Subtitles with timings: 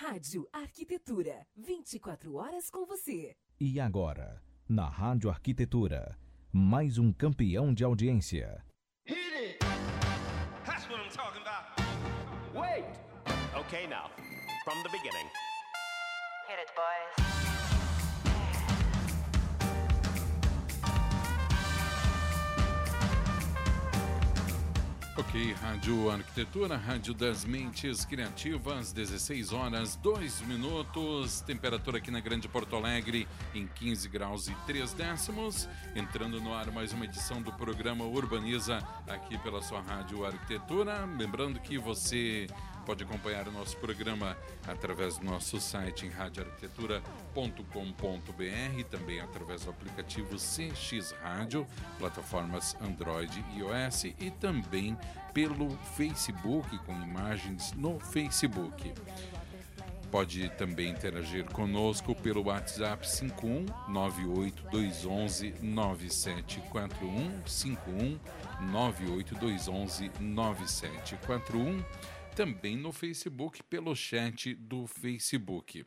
[0.00, 3.34] Rádio Arquitetura, 24 horas com você.
[3.58, 6.16] E agora, na Rádio Arquitetura,
[6.52, 8.64] mais um campeão de audiência.
[9.04, 9.58] Hit it!
[10.64, 11.82] That's what I'm talking about.
[12.54, 12.84] Wait!
[13.66, 14.08] Okay, now,
[14.62, 15.26] from the beginning.
[16.46, 17.47] Hit it, boys.
[25.18, 32.46] Ok, Rádio Arquitetura, Rádio das Mentes Criativas, 16 horas, 2 minutos, temperatura aqui na Grande
[32.46, 35.68] Porto Alegre em 15 graus e 3 décimos.
[35.96, 41.04] Entrando no ar mais uma edição do programa Urbaniza aqui pela sua Rádio Arquitetura.
[41.18, 42.46] Lembrando que você
[42.88, 44.34] pode acompanhar o nosso programa
[44.66, 51.66] através do nosso site em radioarquitetura.com.br, também através do aplicativo CX Rádio,
[51.98, 54.96] plataformas Android e iOS e também
[55.34, 58.94] pelo Facebook, com imagens no Facebook.
[60.10, 68.18] Pode também interagir conosco pelo WhatsApp 51 98211 9741 51
[68.72, 71.84] 98211 9741
[72.38, 75.84] também no Facebook, pelo chat do Facebook.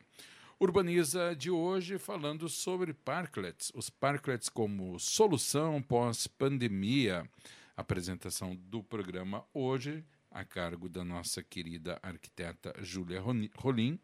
[0.60, 7.26] Urbaniza de hoje falando sobre parklets, os parklets como solução pós-pandemia.
[7.74, 13.22] Apresentação do programa hoje a cargo da nossa querida arquiteta Júlia
[13.56, 13.98] Rolim.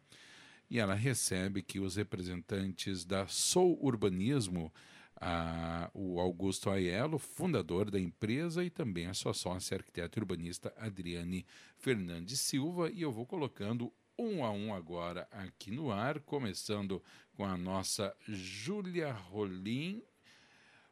[0.71, 4.73] E ela recebe aqui os representantes da Sou Urbanismo,
[5.19, 11.45] a, o Augusto Aiello, fundador da empresa, e também a sua sócia arquiteta urbanista Adriane
[11.77, 12.89] Fernandes Silva.
[12.89, 17.01] E eu vou colocando um a um agora aqui no ar, começando
[17.35, 20.01] com a nossa Júlia Rolim.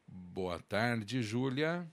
[0.08, 1.86] Boa tarde, Júlia.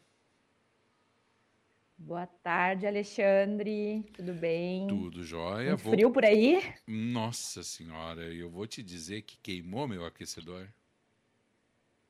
[1.97, 4.05] Boa tarde, Alexandre.
[4.13, 4.87] Tudo bem?
[4.87, 5.71] Tudo jóia.
[5.71, 5.93] Muito vou...
[5.93, 6.63] frio por aí?
[6.87, 10.69] Nossa senhora, eu vou te dizer que queimou meu aquecedor.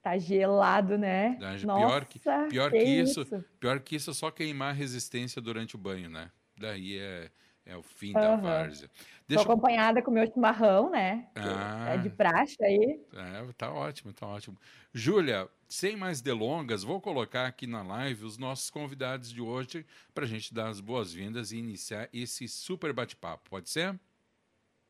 [0.04, 1.38] Tá gelado, né?
[1.40, 2.18] Nossa, pior que,
[2.50, 5.78] pior que, que isso, isso, pior que isso é só queimar a resistência durante o
[5.78, 6.30] banho, né?
[6.58, 7.30] Daí é,
[7.64, 8.20] é o fim uhum.
[8.20, 8.90] da várzea.
[9.26, 9.42] Deixa...
[9.42, 11.30] Tô acompanhada com o meu chimarrão, né?
[11.34, 13.00] Ah, é de praxe aí.
[13.14, 14.58] É, tá ótimo, tá ótimo.
[14.92, 20.24] Júlia, sem mais delongas, vou colocar aqui na live os nossos convidados de hoje para
[20.24, 23.48] a gente dar as boas-vindas e iniciar esse super bate-papo.
[23.48, 23.98] Pode ser?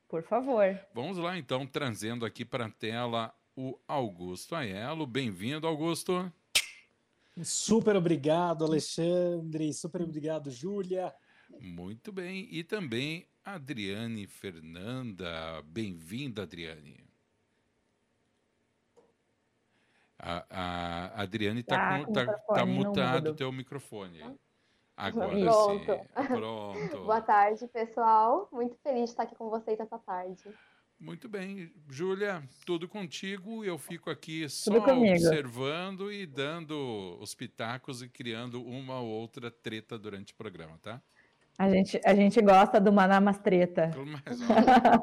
[0.09, 0.77] Por favor.
[0.93, 5.07] Vamos lá, então, trazendo aqui para a tela o Augusto Aiello.
[5.07, 6.33] Bem-vindo, Augusto.
[7.43, 9.73] Super obrigado, Alexandre.
[9.73, 11.15] Super obrigado, Júlia.
[11.61, 12.49] Muito bem.
[12.51, 15.63] E também Adriane Fernanda.
[15.67, 17.05] Bem-vinda, Adriane.
[20.19, 24.23] A, a Adriane está tá, tá, tá mutado o teu microfone.
[24.97, 25.85] Agora Pronto.
[25.85, 26.27] sim.
[26.29, 26.99] Pronto.
[27.05, 28.49] Boa tarde, pessoal.
[28.53, 30.45] Muito feliz de estar aqui com vocês essa tarde.
[30.99, 31.73] Muito bem.
[31.91, 33.65] Júlia, tudo contigo.
[33.65, 39.99] Eu fico aqui só observando e dando os pitacos e criando uma ou outra treta
[39.99, 41.03] durante o programa, tá?
[41.59, 43.91] A gente, a gente gosta do uma namastreta.
[44.05, 44.41] Mas,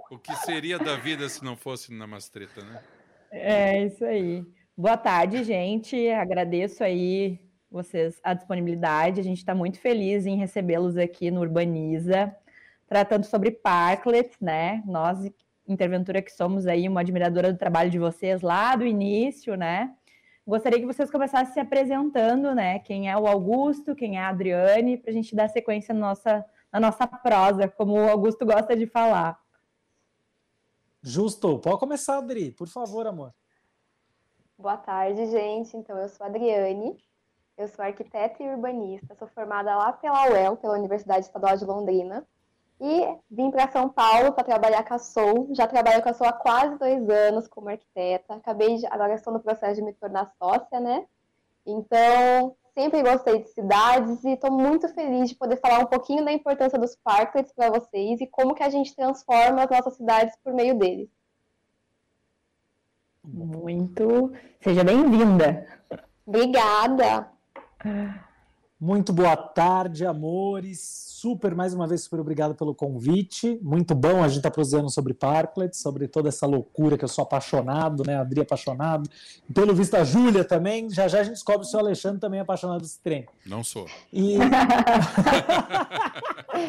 [0.09, 2.83] o que seria da vida se não fosse namastreta, né?
[3.31, 4.45] É isso aí.
[4.75, 6.09] Boa tarde, gente.
[6.09, 9.21] Agradeço aí vocês a disponibilidade.
[9.21, 12.35] A gente está muito feliz em recebê-los aqui no Urbaniza,
[12.85, 14.83] tratando sobre parklets, né?
[14.85, 15.23] Nós
[15.67, 19.95] Interventura, que somos aí uma admiradora do trabalho de vocês lá do início, né?
[20.45, 22.79] Gostaria que vocês começassem se apresentando, né?
[22.79, 26.45] Quem é o Augusto, quem é a Adriane, para a gente dar sequência na nossa,
[26.71, 29.39] na nossa prosa, como o Augusto gosta de falar.
[31.01, 33.33] Justo, pode começar, Adri, por favor, amor.
[34.57, 35.75] Boa tarde, gente.
[35.77, 36.97] Então, eu sou a Adriane,
[37.57, 42.27] eu sou arquiteta e urbanista, sou formada lá pela UEL, pela Universidade Estadual de Londrina,
[42.81, 45.49] e vim para São Paulo para trabalhar com a Soul.
[45.53, 48.33] Já trabalho com a Soul há quase dois anos como arquiteta.
[48.33, 51.05] Acabei de, agora estou no processo de me tornar sócia, né?
[51.63, 56.31] Então, sempre gostei de cidades e estou muito feliz de poder falar um pouquinho da
[56.31, 60.51] importância dos parklets para vocês e como que a gente transforma as nossas cidades por
[60.51, 61.07] meio deles.
[63.23, 64.33] Muito.
[64.59, 65.67] Seja bem-vinda.
[66.25, 67.29] Obrigada.
[68.81, 73.59] Muito boa tarde, amores super, mais uma vez, super obrigado pelo convite.
[73.61, 77.07] Muito bom a gente estar tá prosseando sobre Parklet, sobre toda essa loucura que eu
[77.07, 78.17] sou apaixonado, né?
[78.17, 79.07] Adri apaixonado.
[79.47, 80.89] E, pelo visto, a Júlia também.
[80.89, 83.27] Já já a gente descobre se o Alexandre também é apaixonado desse trem.
[83.45, 83.85] Não sou.
[84.11, 84.39] E...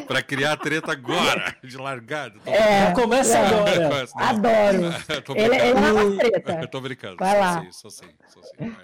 [0.07, 2.35] Para criar treta agora, de largada.
[2.45, 4.07] É, começa é, agora.
[4.15, 4.83] Adoro.
[5.35, 6.59] ele, ele é uma treta.
[6.61, 7.17] Eu tô brincando.
[7.17, 7.65] Vai lá.
[7.71, 8.51] Sou sim, sou sim.
[8.59, 8.75] Vai lá.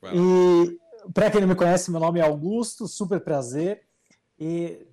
[0.00, 0.22] Vai lá.
[0.22, 0.80] E
[1.12, 3.82] para quem não me conhece, meu nome é Augusto, super prazer.
[4.38, 4.86] E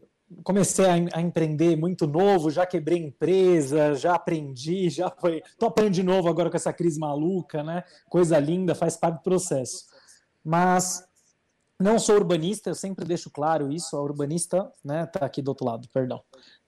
[0.44, 5.42] comecei a, a, empreender muito novo, já quebrei empresa, já aprendi, já foi.
[5.58, 7.84] Tô aprendendo de novo agora com essa crise maluca, né?
[8.10, 9.86] Coisa linda, faz parte do processo.
[10.44, 11.04] Mas
[11.80, 13.96] não sou urbanista, eu sempre deixo claro isso.
[13.96, 15.06] A urbanista, né?
[15.06, 16.22] Tá aqui do outro lado, perdão.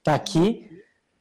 [0.04, 0.70] Tá aqui.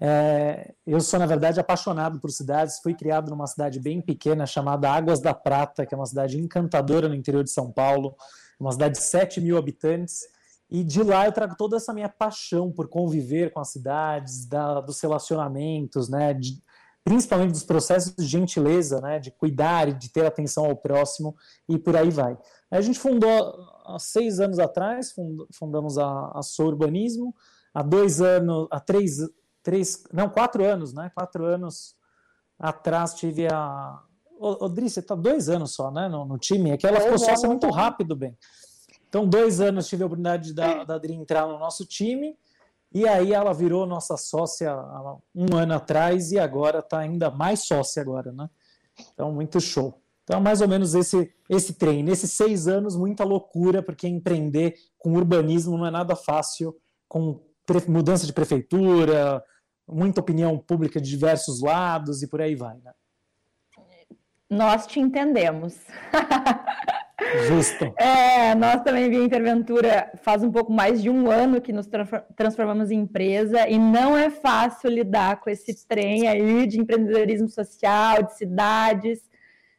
[0.00, 2.80] É, eu sou, na verdade, apaixonado por cidades.
[2.80, 7.08] Fui criado numa cidade bem pequena chamada Águas da Prata, que é uma cidade encantadora
[7.08, 8.16] no interior de São Paulo,
[8.58, 10.22] uma cidade de 7 mil habitantes
[10.70, 14.80] e de lá eu trago toda essa minha paixão por conviver com as cidades, da,
[14.80, 16.62] dos relacionamentos, né, de,
[17.02, 21.34] principalmente dos processos de gentileza, né, de cuidar e de ter atenção ao próximo
[21.68, 22.38] e por aí vai.
[22.70, 23.52] a gente fundou
[23.84, 25.12] há seis anos atrás,
[25.52, 27.34] fundamos a, a Sou Urbanismo,
[27.74, 29.18] há dois anos, há três,
[29.62, 31.94] três, não, quatro anos, né, quatro anos
[32.58, 34.00] atrás tive a...
[34.38, 37.18] Ô, Dri, você está dois anos só, né, no, no time, é que ela ficou
[37.18, 38.36] sócia muito rápido, bem.
[39.08, 42.38] Então, dois anos tive a oportunidade da, da Adri entrar no nosso time,
[42.92, 44.74] e aí ela virou nossa sócia
[45.34, 48.48] um ano atrás, e agora está ainda mais sócia agora, né?
[49.12, 50.00] Então, muito show.
[50.24, 52.02] Então, mais ou menos esse, esse trem.
[52.04, 56.76] Nesses seis anos, muita loucura, porque empreender com urbanismo não é nada fácil,
[57.08, 57.40] com
[57.88, 59.42] mudança de prefeitura,
[59.90, 62.92] muita opinião pública de diversos lados e por aí vai, né?
[64.48, 65.78] Nós te entendemos.
[67.46, 67.94] Justo.
[67.96, 71.88] É, nós também, via Interventura, faz um pouco mais de um ano que nos
[72.34, 78.24] transformamos em empresa e não é fácil lidar com esse trem aí de empreendedorismo social,
[78.24, 79.20] de cidades.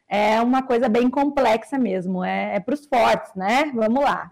[0.08, 3.70] É uma coisa bem complexa mesmo, é, é para os fortes, né?
[3.74, 4.30] Vamos lá.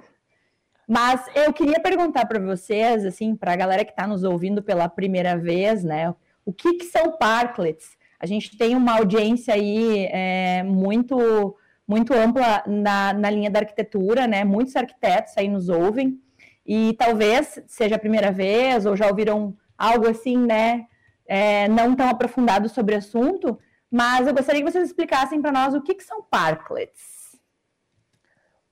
[0.90, 4.88] Mas eu queria perguntar para vocês, assim, para a galera que está nos ouvindo pela
[4.88, 6.12] primeira vez, né?
[6.44, 7.96] O que, que são parklets?
[8.18, 11.56] A gente tem uma audiência aí é, muito
[11.86, 14.42] muito ampla na, na linha da arquitetura, né?
[14.42, 16.20] Muitos arquitetos aí nos ouvem
[16.66, 20.86] e talvez seja a primeira vez ou já ouviram algo assim, né?
[21.24, 23.56] É, não tão aprofundado sobre o assunto,
[23.88, 27.19] mas eu gostaria que vocês explicassem para nós o que, que são parklets.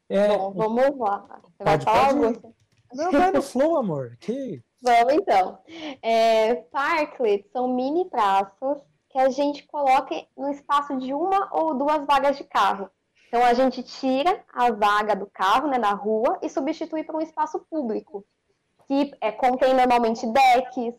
[0.09, 1.41] É, Bom, vamos lá.
[1.43, 2.55] Você pode, vai pode.
[2.95, 4.17] Não, vai no flow, amor.
[4.21, 4.63] Que...
[4.83, 5.59] Vamos então.
[6.01, 8.79] É, parklets são mini praças
[9.11, 12.91] que a gente coloca no espaço de uma ou duas vagas de carro.
[13.29, 17.21] Então a gente tira a vaga do carro, né, da rua, e substitui por um
[17.21, 18.25] espaço público,
[18.87, 20.95] que é, contém normalmente decks,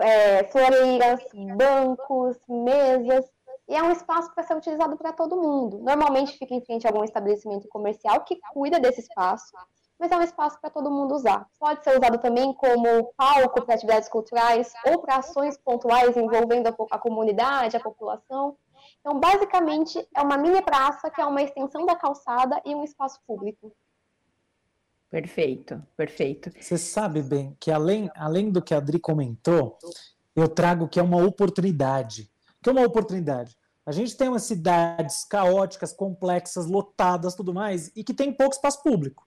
[0.00, 1.20] é, floreiras,
[1.56, 3.24] bancos, mesas,
[3.70, 5.78] e é um espaço para ser utilizado para todo mundo.
[5.78, 9.52] Normalmente fica em frente a algum estabelecimento comercial que cuida desse espaço,
[9.96, 11.46] mas é um espaço para todo mundo usar.
[11.56, 16.74] Pode ser usado também como palco para atividades culturais ou para ações pontuais envolvendo a,
[16.90, 18.56] a comunidade, a população.
[18.98, 23.20] Então, basicamente, é uma mini praça que é uma extensão da calçada e um espaço
[23.24, 23.72] público.
[25.08, 26.50] Perfeito, perfeito.
[26.60, 29.78] Você sabe bem que além, além do que a Adri comentou,
[30.34, 32.28] eu trago que é uma oportunidade.
[32.60, 33.59] O que é uma oportunidade?
[33.90, 38.84] A gente tem umas cidades caóticas, complexas, lotadas, tudo mais, e que tem pouco espaço
[38.84, 39.26] público.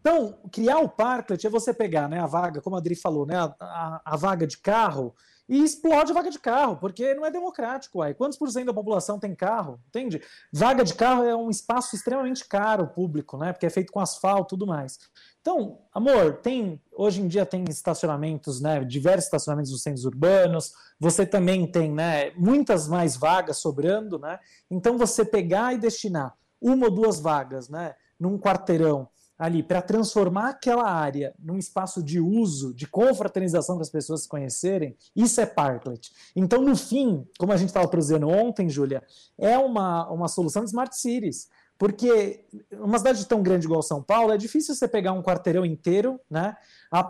[0.00, 3.36] Então, criar o parklet é você pegar né, a vaga, como a Adri falou, né,
[3.36, 5.14] a, a, a vaga de carro
[5.48, 7.98] e explode vaga de carro, porque não é democrático.
[7.98, 8.12] Uai.
[8.12, 9.80] Quantos por cento da população tem carro?
[9.88, 10.20] Entende?
[10.52, 13.52] Vaga de carro é um espaço extremamente caro público, né?
[13.52, 14.98] Porque é feito com asfalto e tudo mais.
[15.40, 18.84] Então, amor, tem hoje em dia tem estacionamentos, né?
[18.84, 20.72] Diversos estacionamentos nos centros urbanos.
[21.00, 22.32] Você também tem, né?
[22.32, 24.38] Muitas mais vagas sobrando, né?
[24.70, 27.94] Então, você pegar e destinar uma ou duas vagas, né?
[28.20, 33.90] Num quarteirão ali para transformar aquela área num espaço de uso, de confraternização para as
[33.90, 36.10] pessoas se conhecerem, isso é Parklet.
[36.34, 39.02] Então, no fim, como a gente estava produzindo ontem, Júlia,
[39.38, 41.48] é uma, uma solução de Smart Cities.
[41.78, 46.20] Porque uma cidade tão grande igual São Paulo, é difícil você pegar um quarteirão inteiro,
[46.28, 46.56] né,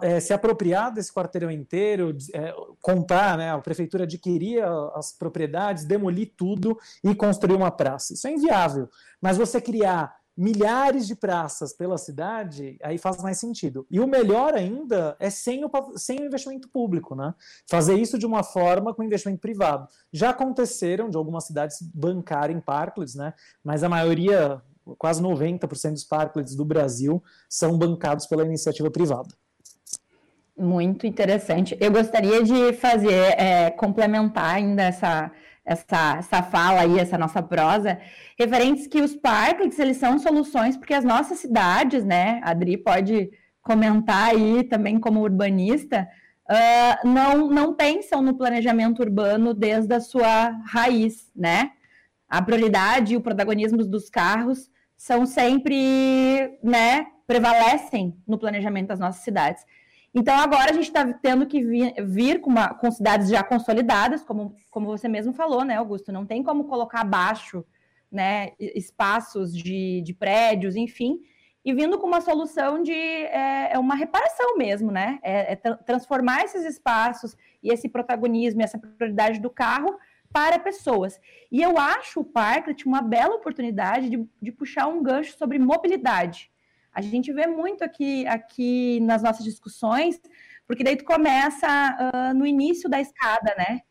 [0.02, 4.62] é, se apropriar desse quarteirão inteiro, é, contar, né, a prefeitura adquirir
[4.94, 8.12] as propriedades, demolir tudo e construir uma praça.
[8.12, 8.90] Isso é inviável.
[9.22, 13.84] Mas você criar milhares de praças pela cidade, aí faz mais sentido.
[13.90, 17.34] E o melhor ainda é sem o, sem o investimento público, né?
[17.68, 19.88] Fazer isso de uma forma com investimento privado.
[20.12, 23.34] Já aconteceram de algumas cidades bancarem parklets, né?
[23.64, 24.62] Mas a maioria,
[24.96, 29.34] quase 90% dos parklets do Brasil são bancados pela iniciativa privada.
[30.56, 31.76] Muito interessante.
[31.80, 35.32] Eu gostaria de fazer, é, complementar ainda essa
[35.68, 38.00] essa, essa fala aí, essa nossa prosa,
[38.38, 43.30] referentes que os parques, eles são soluções, porque as nossas cidades, né, a Adri pode
[43.60, 46.08] comentar aí também como urbanista,
[46.50, 51.72] uh, não, não pensam no planejamento urbano desde a sua raiz, né?
[52.26, 59.22] A prioridade e o protagonismo dos carros são sempre, né, prevalecem no planejamento das nossas
[59.22, 59.64] cidades.
[60.14, 64.22] Então, agora a gente está tendo que vir, vir com, uma, com, cidades já consolidadas,
[64.22, 66.10] como, como você mesmo falou, né, Augusto?
[66.10, 67.64] Não tem como colocar abaixo
[68.10, 71.20] né, espaços de, de prédios, enfim,
[71.64, 75.18] e vindo com uma solução de é, é uma reparação mesmo, né?
[75.22, 79.98] É, é transformar esses espaços e esse protagonismo, essa prioridade do carro
[80.32, 81.20] para pessoas.
[81.50, 86.50] E eu acho o Parklet uma bela oportunidade de, de puxar um gancho sobre mobilidade.
[86.98, 90.20] A gente vê muito aqui, aqui nas nossas discussões,
[90.66, 93.82] porque daí tu começa uh, no início da escada, né?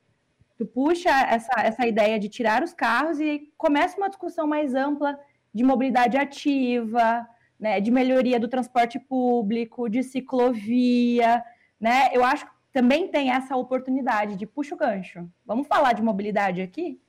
[0.58, 5.18] Tu puxa essa, essa ideia de tirar os carros e começa uma discussão mais ampla
[5.54, 7.26] de mobilidade ativa,
[7.58, 11.42] né, de melhoria do transporte público, de ciclovia,
[11.80, 12.10] né?
[12.12, 15.30] Eu acho que também tem essa oportunidade de puxa o gancho.
[15.46, 17.00] Vamos falar de mobilidade aqui?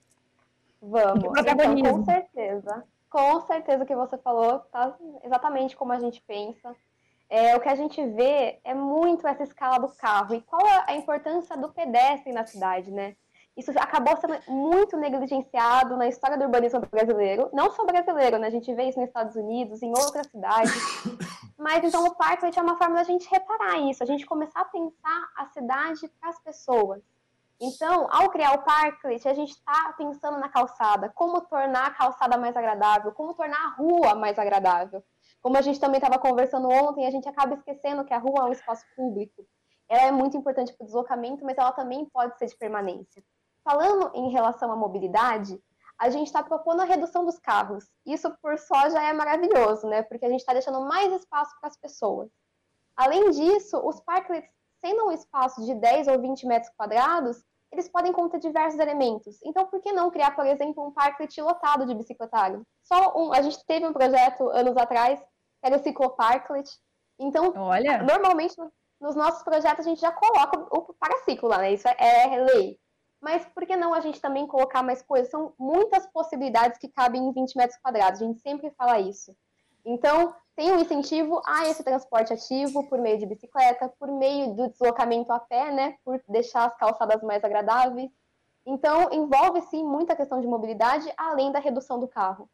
[0.80, 2.84] Vamos, então, com certeza.
[3.10, 6.74] Com certeza o que você falou tá exatamente como a gente pensa.
[7.30, 10.84] É, o que a gente vê é muito essa escala do carro e qual é
[10.86, 13.16] a importância do pedestre na cidade, né?
[13.54, 18.46] Isso acabou sendo muito negligenciado na história do urbanismo brasileiro, não só brasileiro, né?
[18.46, 20.72] A gente vê isso nos Estados Unidos, em outras cidades.
[21.58, 24.64] Mas então o Parklet é uma forma da gente reparar isso, a gente começar a
[24.64, 27.02] pensar a cidade para as pessoas.
[27.60, 32.38] Então, ao criar o Parklet, a gente está pensando na calçada, como tornar a calçada
[32.38, 35.02] mais agradável, como tornar a rua mais agradável.
[35.42, 38.44] Como a gente também estava conversando ontem, a gente acaba esquecendo que a rua é
[38.44, 39.44] um espaço público.
[39.88, 43.24] Ela é muito importante para o deslocamento, mas ela também pode ser de permanência.
[43.64, 45.60] Falando em relação à mobilidade,
[45.98, 47.90] a gente está propondo a redução dos carros.
[48.06, 50.02] Isso por só já é maravilhoso, né?
[50.02, 52.30] Porque a gente está deixando mais espaço para as pessoas.
[52.96, 58.12] Além disso, os parklets, sendo um espaço de 10 ou 20 metros quadrados, eles podem
[58.12, 59.38] conter diversos elementos.
[59.44, 62.62] Então, por que não criar, por exemplo, um parklet lotado de bicicletário?
[62.82, 65.26] Só um, a gente teve um projeto anos atrás, que
[65.66, 66.68] era o cicloparklet.
[67.18, 68.02] Então, Olha.
[68.02, 68.54] normalmente
[69.00, 71.72] nos nossos projetos a gente já coloca o paraciclo lá, né?
[71.72, 72.78] Isso é, é lei.
[73.20, 75.30] Mas por que não a gente também colocar mais coisas?
[75.30, 79.36] São muitas possibilidades que cabem em 20 metros quadrados, a gente sempre fala isso.
[79.84, 84.68] Então, tem um incentivo a esse transporte ativo por meio de bicicleta, por meio do
[84.68, 88.10] deslocamento a pé, né, por deixar as calçadas mais agradáveis.
[88.66, 92.50] Então, envolve sim muita questão de mobilidade, além da redução do carro.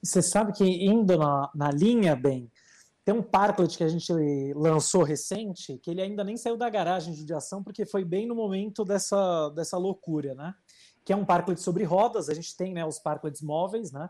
[0.00, 2.48] Você sabe que indo na, na linha, bem,
[3.04, 4.12] tem um Parklet que a gente
[4.54, 8.36] lançou recente, que ele ainda nem saiu da garagem de ação, porque foi bem no
[8.36, 10.54] momento dessa, dessa loucura, né?
[11.04, 14.08] Que é um Parklet sobre rodas, a gente tem né, os Parklets móveis, né?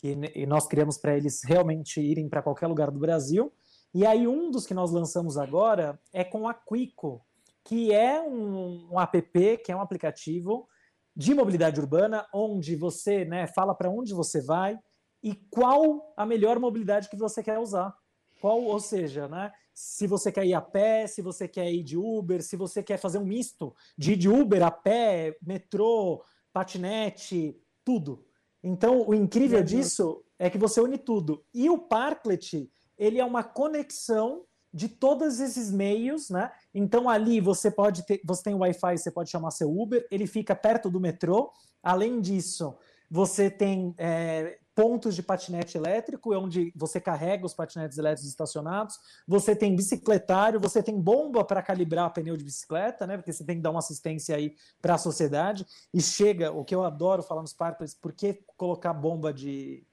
[0.00, 0.16] Que
[0.46, 3.52] nós criamos para eles realmente irem para qualquer lugar do Brasil.
[3.92, 7.24] E aí um dos que nós lançamos agora é com a Quico,
[7.64, 10.66] que é um, um app, que é um aplicativo
[11.14, 14.78] de mobilidade urbana, onde você né, fala para onde você vai
[15.22, 17.94] e qual a melhor mobilidade que você quer usar.
[18.40, 19.52] Qual, ou seja, né?
[19.74, 22.96] Se você quer ir a pé, se você quer ir de Uber, se você quer
[22.96, 28.24] fazer um misto de ir de Uber a pé, metrô, patinete, tudo.
[28.62, 31.44] Então, o incrível disso é que você une tudo.
[31.52, 36.50] E o Parklet, ele é uma conexão de todos esses meios, né?
[36.72, 40.54] Então ali você pode ter, você tem Wi-Fi, você pode chamar seu Uber, ele fica
[40.54, 41.50] perto do metrô.
[41.82, 42.76] Além disso,
[43.10, 48.98] você tem é, pontos de patinete elétrico, é onde você carrega os patinetes elétricos estacionados.
[49.28, 53.18] Você tem bicicletário, você tem bomba para calibrar pneu de bicicleta, né?
[53.18, 55.66] Porque você tem que dar uma assistência aí para a sociedade.
[55.92, 59.86] E chega, o que eu adoro falar nos parques, por que colocar bomba de,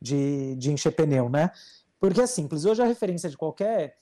[0.00, 1.50] de, de encher pneu, né?
[2.00, 2.64] Porque é simples.
[2.64, 3.98] Hoje a referência de qualquer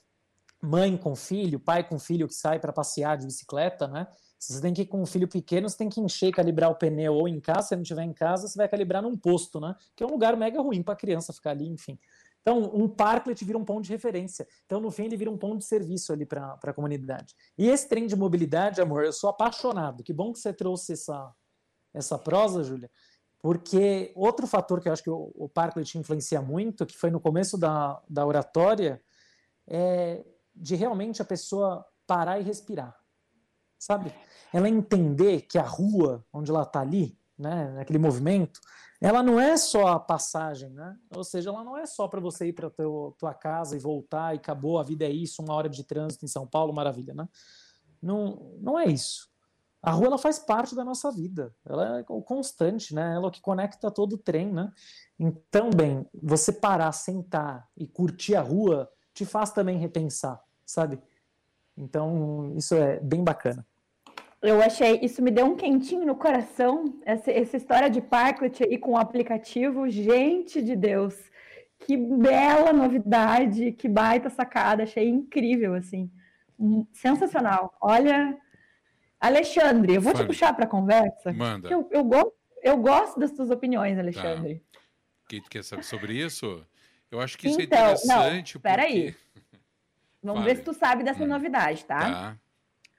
[0.62, 4.06] mãe com filho, pai com filho que sai para passear de bicicleta, né?
[4.40, 6.74] Se você tem que ir com um filho pequeno, você tem que encher calibrar o
[6.74, 9.76] pneu ou em casa, se não tiver em casa, você vai calibrar num posto, né?
[9.94, 11.98] Que é um lugar mega ruim para a criança ficar ali, enfim.
[12.40, 14.48] Então, um parklet vira um ponto de referência.
[14.64, 17.36] Então, no fim, ele vira um ponto de serviço ali para a comunidade.
[17.58, 20.02] E esse trem de mobilidade, amor, eu sou apaixonado.
[20.02, 21.34] Que bom que você trouxe essa,
[21.92, 22.90] essa prosa, Júlia,
[23.40, 27.20] porque outro fator que eu acho que o, o parklet influencia muito, que foi no
[27.20, 29.02] começo da, da oratória,
[29.68, 30.24] é
[30.56, 32.99] de realmente a pessoa parar e respirar
[33.80, 34.12] sabe?
[34.52, 38.60] Ela entender que a rua onde ela está ali, né, naquele movimento,
[39.00, 40.94] ela não é só a passagem, né?
[41.16, 44.36] Ou seja, ela não é só para você ir para tua casa e voltar e
[44.36, 47.26] acabou, a vida é isso, uma hora de trânsito em São Paulo, maravilha, né?
[48.02, 49.30] Não, não é isso.
[49.82, 53.14] A rua ela faz parte da nossa vida, ela é o constante, né?
[53.14, 54.70] Ela é o que conecta todo o trem, né?
[55.18, 61.00] Então, bem, você parar, sentar e curtir a rua te faz também repensar, sabe?
[61.74, 63.66] Então, isso é bem bacana.
[64.42, 68.78] Eu achei, isso me deu um quentinho no coração, essa, essa história de Parklet e
[68.78, 71.14] com o aplicativo, gente de Deus.
[71.80, 76.10] que bela novidade, que baita sacada, achei incrível, assim.
[76.58, 77.74] Hum, sensacional.
[77.80, 78.36] Olha,
[79.18, 80.24] Alexandre, eu vou Fale.
[80.24, 81.32] te puxar para a conversa.
[81.32, 81.68] Manda.
[81.68, 82.32] Eu, eu, go
[82.62, 84.62] eu gosto das suas opiniões, Alexandre.
[84.72, 84.80] Tá.
[85.28, 86.64] Que tu quer saber sobre isso?
[87.10, 88.54] Eu acho que isso é então, interessante.
[88.54, 89.14] Não, peraí.
[90.22, 90.54] Vamos Fale.
[90.54, 91.26] ver se tu sabe dessa hum.
[91.26, 91.98] novidade, tá?
[91.98, 92.38] tá.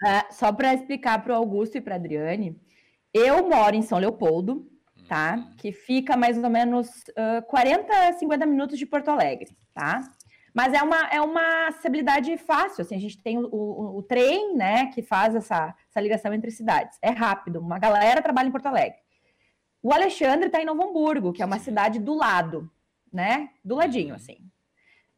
[0.01, 2.60] Uh, só para explicar para o Augusto e para a Adriane,
[3.13, 4.67] eu moro em São Leopoldo,
[5.08, 5.36] tá?
[5.36, 5.55] Uhum.
[5.58, 10.01] Que fica mais ou menos uh, 40, 50 minutos de Porto Alegre, tá?
[10.53, 14.55] Mas é uma, é uma acessibilidade fácil, assim, a gente tem o, o, o trem,
[14.55, 16.98] né, que faz essa, essa ligação entre cidades.
[17.01, 19.00] É rápido, uma galera trabalha em Porto Alegre.
[19.81, 22.70] O Alexandre está em Novo Hamburgo, que é uma cidade do lado,
[23.12, 23.50] né?
[23.63, 24.15] Do ladinho, uhum.
[24.15, 24.38] assim.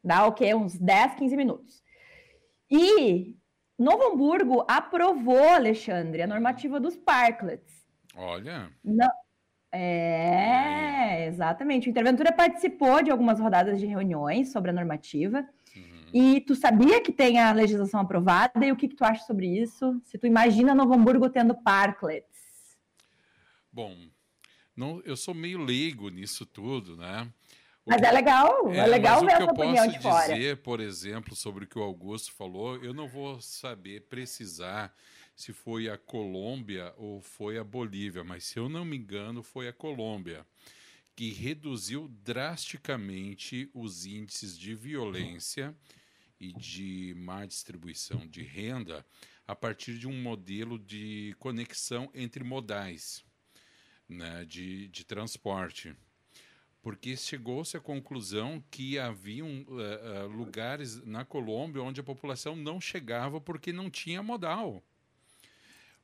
[0.02, 0.54] Dá o quê?
[0.54, 1.82] Uns 10, 15 minutos.
[2.70, 3.36] E
[3.78, 7.84] Novo Hamburgo aprovou, Alexandre, a normativa dos parklets.
[8.14, 8.70] Olha.
[8.84, 9.10] Não,
[9.76, 11.88] é, exatamente.
[11.88, 15.44] O Interventura participou de algumas rodadas de reuniões sobre a normativa.
[15.76, 16.10] Uhum.
[16.12, 18.64] E tu sabia que tem a legislação aprovada?
[18.64, 20.00] E o que, que tu acha sobre isso?
[20.04, 22.78] Se tu imagina Novo Hamburgo tendo parklets?
[23.72, 23.92] Bom,
[24.76, 27.28] não, eu sou meio leigo nisso tudo, né?
[27.86, 29.98] O mas é legal, é, é legal ver essa opinião de fora.
[29.98, 33.06] O que eu posso dizer, por exemplo, sobre o que o Augusto falou, eu não
[33.06, 34.94] vou saber precisar
[35.36, 39.68] se foi a Colômbia ou foi a Bolívia, mas se eu não me engano, foi
[39.68, 40.46] a Colômbia,
[41.14, 45.76] que reduziu drasticamente os índices de violência
[46.40, 49.04] e de má distribuição de renda
[49.46, 53.24] a partir de um modelo de conexão entre modais
[54.08, 55.94] né, de, de transporte.
[56.84, 62.78] Porque chegou-se à conclusão que haviam uh, uh, lugares na Colômbia onde a população não
[62.78, 64.84] chegava porque não tinha modal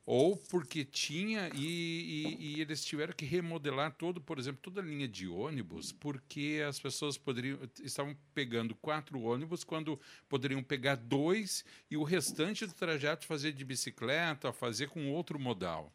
[0.05, 4.83] ou porque tinha e, e, e, eles tiveram que remodelar todo, por exemplo, toda a
[4.83, 11.63] linha de ônibus, porque as pessoas poderiam estavam pegando quatro ônibus quando poderiam pegar dois
[11.89, 15.93] e o restante do trajeto fazer de bicicleta, fazer com outro modal.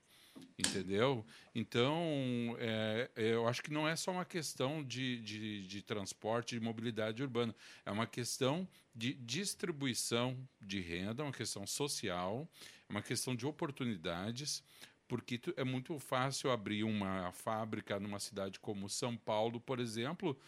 [0.58, 1.24] Entendeu?
[1.54, 6.60] Então, é, eu acho que não é só uma questão de, de, de transporte, de
[6.60, 12.48] mobilidade urbana, é uma questão de distribuição de renda, uma questão social
[12.88, 14.62] é uma questão de oportunidades,
[15.08, 20.38] porque é muito fácil abrir uma fábrica numa cidade como São Paulo, por exemplo,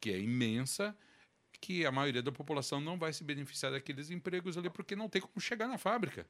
[0.00, 0.96] que é imensa,
[1.60, 5.20] que a maioria da população não vai se beneficiar daqueles empregos ali porque não tem
[5.20, 6.26] como chegar na fábrica.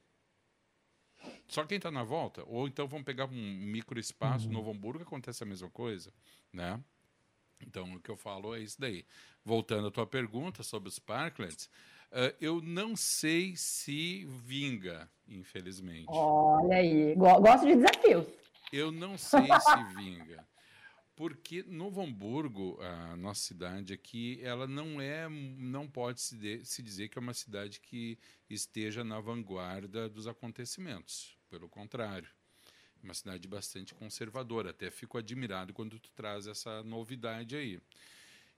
[1.49, 2.43] Só quem está na volta.
[2.47, 4.53] Ou então vamos pegar um micro espaço, uhum.
[4.53, 6.13] Novo Hamburgo, acontece a mesma coisa,
[6.53, 6.81] né?
[7.65, 9.05] Então, o que eu falo é isso daí.
[9.45, 11.69] Voltando à tua pergunta sobre os parklets,
[12.13, 16.05] Uh, eu não sei se vinga, infelizmente.
[16.09, 18.27] Olha aí, gosto de desafios.
[18.71, 20.47] Eu não sei se vinga.
[21.14, 26.83] Porque Novo Hamburgo, a nossa cidade aqui, ela não é, não pode se, de, se
[26.83, 31.37] dizer que é uma cidade que esteja na vanguarda dos acontecimentos.
[31.51, 32.31] Pelo contrário,
[33.03, 34.70] é uma cidade bastante conservadora.
[34.70, 37.79] Até fico admirado quando tu traz essa novidade aí.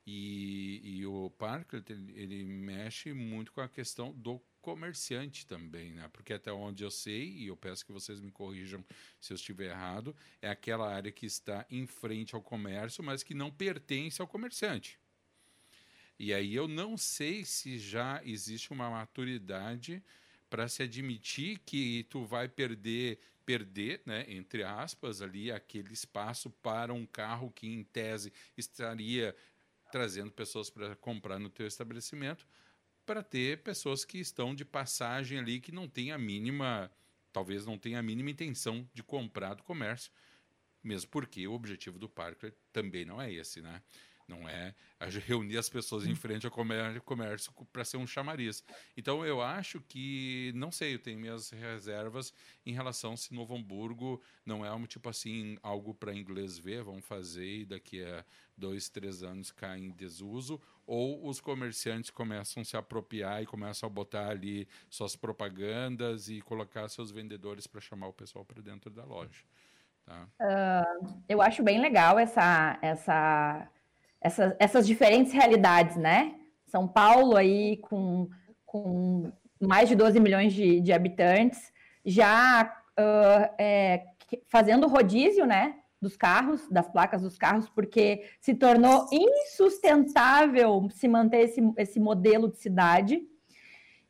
[0.07, 6.09] E, e o Parker ele, ele, mexe muito com a questão do comerciante também, né?
[6.11, 8.83] Porque até onde eu sei, e eu peço que vocês me corrijam
[9.21, 13.35] se eu estiver errado, é aquela área que está em frente ao comércio, mas que
[13.35, 14.99] não pertence ao comerciante.
[16.19, 20.03] E aí eu não sei se já existe uma maturidade
[20.49, 26.95] para se admitir que tu vai perder perder, né, entre aspas, ali aquele espaço para
[26.95, 29.37] um carro que em tese estaria
[29.93, 32.47] trazendo pessoas para comprar no teu estabelecimento,
[33.05, 36.91] para ter pessoas que estão de passagem ali que não tem a mínima,
[37.33, 40.11] talvez não tenha a mínima intenção de comprar do comércio,
[40.83, 43.83] mesmo porque o objetivo do parque também não é esse, né?
[44.27, 44.75] Não é
[45.27, 48.65] reunir as pessoas em frente ao comércio para ser um chamariz.
[48.97, 52.33] Então eu acho que, não sei, eu tenho minhas reservas
[52.65, 57.05] em relação se Novo Hamburgo não é um tipo assim, algo para inglês ver, vamos
[57.05, 58.25] fazer e daqui a
[58.57, 63.87] dois, três anos cai em desuso, ou os comerciantes começam a se apropriar e começam
[63.87, 68.91] a botar ali suas propagandas e colocar seus vendedores para chamar o pessoal para dentro
[68.91, 69.45] da loja.
[70.05, 70.29] Tá?
[70.39, 73.67] Uh, eu acho bem legal essa, essa
[74.25, 76.35] essas, essas diferentes realidades, né?
[76.65, 78.29] São Paulo aí com,
[78.65, 81.71] com mais de 12 milhões de, de habitantes,
[82.05, 84.07] já uh, é,
[84.49, 85.77] fazendo rodízio, né?
[86.01, 92.51] Dos carros, das placas dos carros, porque se tornou insustentável se manter esse, esse modelo
[92.51, 93.23] de cidade.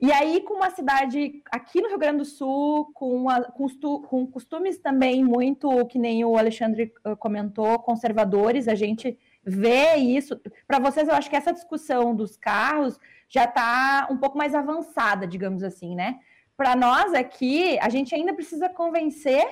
[0.00, 3.66] E aí, com uma cidade aqui no Rio Grande do Sul, com, a, com,
[4.06, 10.40] com costumes também muito, que nem o Alexandre comentou, conservadores, a gente vê isso.
[10.66, 15.26] Para vocês, eu acho que essa discussão dos carros já está um pouco mais avançada,
[15.26, 16.18] digamos assim, né?
[16.56, 19.44] Para nós aqui, a gente ainda precisa convencer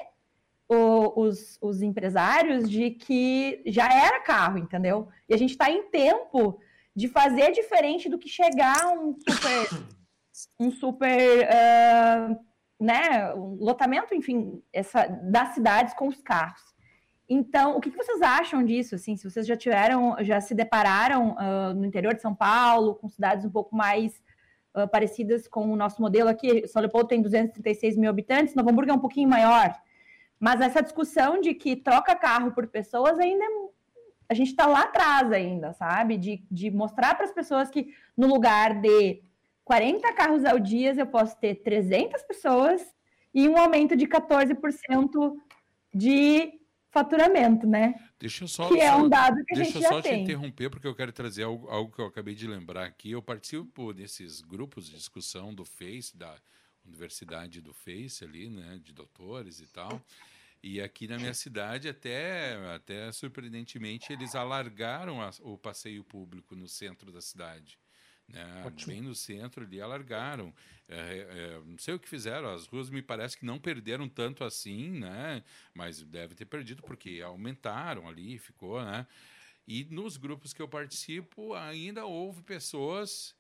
[0.69, 5.09] o, os, os empresários de que já era carro, entendeu?
[5.29, 6.61] E a gente está em tempo
[6.95, 9.85] de fazer diferente do que chegar um super,
[10.61, 12.39] um super uh,
[12.83, 16.72] né, um lotamento, enfim, essa, das cidades com os carros.
[17.35, 18.95] Então, o que, vocês acham disso?
[18.95, 23.09] Assim, se vocês já tiveram, já se depararam uh, no interior de São Paulo com
[23.09, 24.23] cidades um pouco mais
[24.77, 26.69] uh, parecidas com o nosso modelo aqui?
[26.69, 29.75] São Leopoldo tem 236 mil habitantes, Novo Hamburgo é um pouquinho maior.
[30.39, 33.49] Mas essa discussão de que troca carro por pessoas ainda é
[34.29, 36.19] a gente está lá atrás ainda, sabe?
[36.19, 39.23] De, de mostrar para as pessoas que no lugar de
[39.65, 42.83] 40 carros ao dia eu posso ter 300 pessoas
[43.35, 45.35] e um aumento de 14%
[45.95, 46.62] de
[46.93, 47.95] faturamento, né?
[48.21, 49.83] Deixa eu só, que é um dado que a gente já tem.
[49.83, 52.47] Deixa eu só te interromper porque eu quero trazer algo, algo, que eu acabei de
[52.47, 53.11] lembrar aqui.
[53.11, 56.37] Eu participo desses grupos de discussão do Face, da
[56.85, 60.01] Universidade do Face ali, né, de doutores e tal.
[60.63, 66.69] E aqui na minha cidade, até, até surpreendentemente, eles alargaram a, o passeio público no
[66.69, 67.79] centro da cidade.
[68.29, 68.73] Né?
[68.87, 70.55] Bem no centro ali, alargaram.
[70.89, 74.45] É, é, não sei o que fizeram, as ruas me parece que não perderam tanto
[74.45, 75.43] assim, né?
[75.75, 78.83] mas deve ter perdido porque aumentaram ali, ficou.
[78.83, 79.07] Né?
[79.67, 83.35] E nos grupos que eu participo, ainda houve pessoas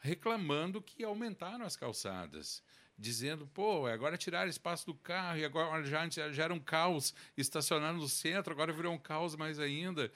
[0.00, 2.62] reclamando que aumentaram as calçadas
[2.98, 7.94] dizendo, pô, agora tiraram espaço do carro e agora já, já era um caos estacionar
[7.94, 10.10] no centro, agora virou um caos mais ainda.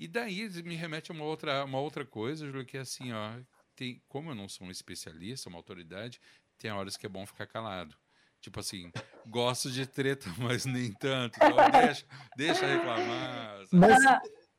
[0.00, 3.32] E daí me remete a uma outra, uma outra coisa, Júlio, que é assim, ó,
[3.76, 6.18] tem, como eu não sou um especialista, uma autoridade,
[6.58, 7.94] tem horas que é bom ficar calado.
[8.40, 8.90] Tipo assim,
[9.26, 11.36] gosto de treta, mas nem tanto.
[11.36, 13.60] Então deixa, deixa reclamar.
[13.70, 14.04] Mas...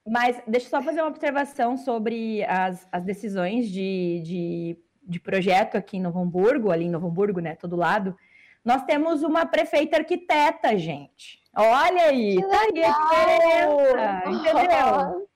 [0.08, 5.76] mas deixa eu só fazer uma observação sobre as, as decisões de, de de projeto
[5.76, 8.16] aqui em Novo Hamburgo, ali em Novo Hamburgo, né, todo lado,
[8.64, 11.42] nós temos uma prefeita arquiteta, gente.
[11.56, 15.28] Olha aí, tá aí a diferença, entendeu?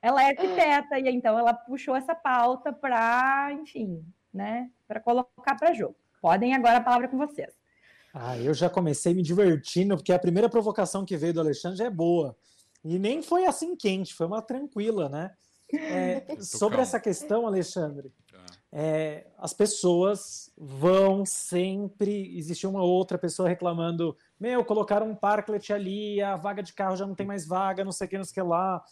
[0.00, 5.74] Ela é arquiteta e então ela puxou essa pauta para, enfim, né, para colocar para
[5.74, 5.96] jogo.
[6.20, 7.54] Podem agora a palavra com vocês.
[8.12, 11.90] Ah, eu já comecei me divertindo, porque a primeira provocação que veio do Alexandre é
[11.90, 12.36] boa.
[12.84, 15.32] E nem foi assim quente, foi uma tranquila, né?
[15.72, 18.12] É, sobre essa questão, Alexandre,
[18.76, 26.20] é, as pessoas vão sempre existir uma outra pessoa reclamando: meu, colocaram um parklet ali,
[26.20, 28.32] a vaga de carro já não tem mais vaga, não sei o que, não sei
[28.32, 28.84] o que lá.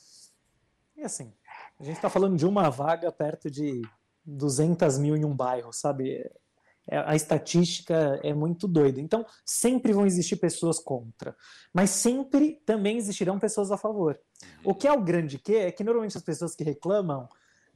[1.02, 1.32] E assim,
[1.80, 3.82] a gente está falando de uma vaga perto de
[4.24, 6.24] 200 mil em um bairro, sabe?
[6.88, 9.00] É, a estatística é muito doida.
[9.00, 11.36] Então, sempre vão existir pessoas contra,
[11.74, 14.16] mas sempre também existirão pessoas a favor.
[14.64, 17.28] O que é o grande que é que normalmente as pessoas que reclamam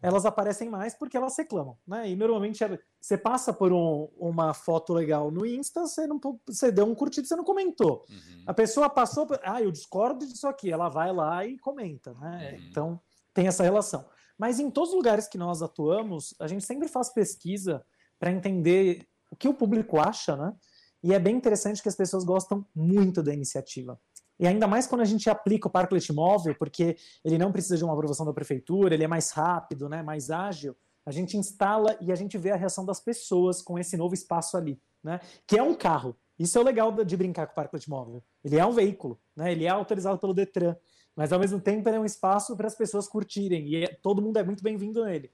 [0.03, 2.09] elas aparecem mais porque elas reclamam, né?
[2.09, 6.71] E normalmente é, você passa por um, uma foto legal no Insta, você não você
[6.71, 8.05] deu um curtido, você não comentou.
[8.09, 8.45] Uhum.
[8.47, 12.53] A pessoa passou, ah, eu discordo disso aqui, ela vai lá e comenta, né?
[12.53, 12.67] Uhum.
[12.69, 13.01] Então
[13.37, 14.07] tem essa relação.
[14.39, 17.85] Mas em todos os lugares que nós atuamos, a gente sempre faz pesquisa
[18.19, 20.55] para entender o que o público acha, né?
[21.03, 24.01] E é bem interessante que as pessoas gostam muito da iniciativa.
[24.39, 27.85] E ainda mais quando a gente aplica o parklet móvel, porque ele não precisa de
[27.85, 30.75] uma aprovação da prefeitura, ele é mais rápido, né, mais ágil.
[31.05, 34.57] A gente instala e a gente vê a reação das pessoas com esse novo espaço
[34.57, 35.21] ali, né?
[35.47, 36.17] Que é um carro.
[36.39, 38.23] Isso é o legal de brincar com o parklet móvel.
[38.43, 39.53] Ele é um veículo, né?
[39.53, 40.75] Ele é autorizado pelo Detran,
[41.17, 44.21] mas ao mesmo tempo ele é um espaço para as pessoas curtirem e é, todo
[44.21, 45.33] mundo é muito bem-vindo nele.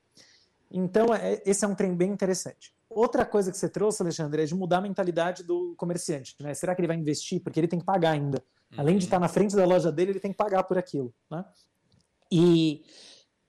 [0.71, 2.73] Então, é, esse é um trem bem interessante.
[2.89, 6.37] Outra coisa que você trouxe, Alexandre, é de mudar a mentalidade do comerciante.
[6.41, 6.55] Né?
[6.55, 7.43] Será que ele vai investir?
[7.43, 8.43] Porque ele tem que pagar ainda.
[8.77, 11.13] Além de estar na frente da loja dele, ele tem que pagar por aquilo.
[11.31, 11.45] Né?
[12.31, 12.85] E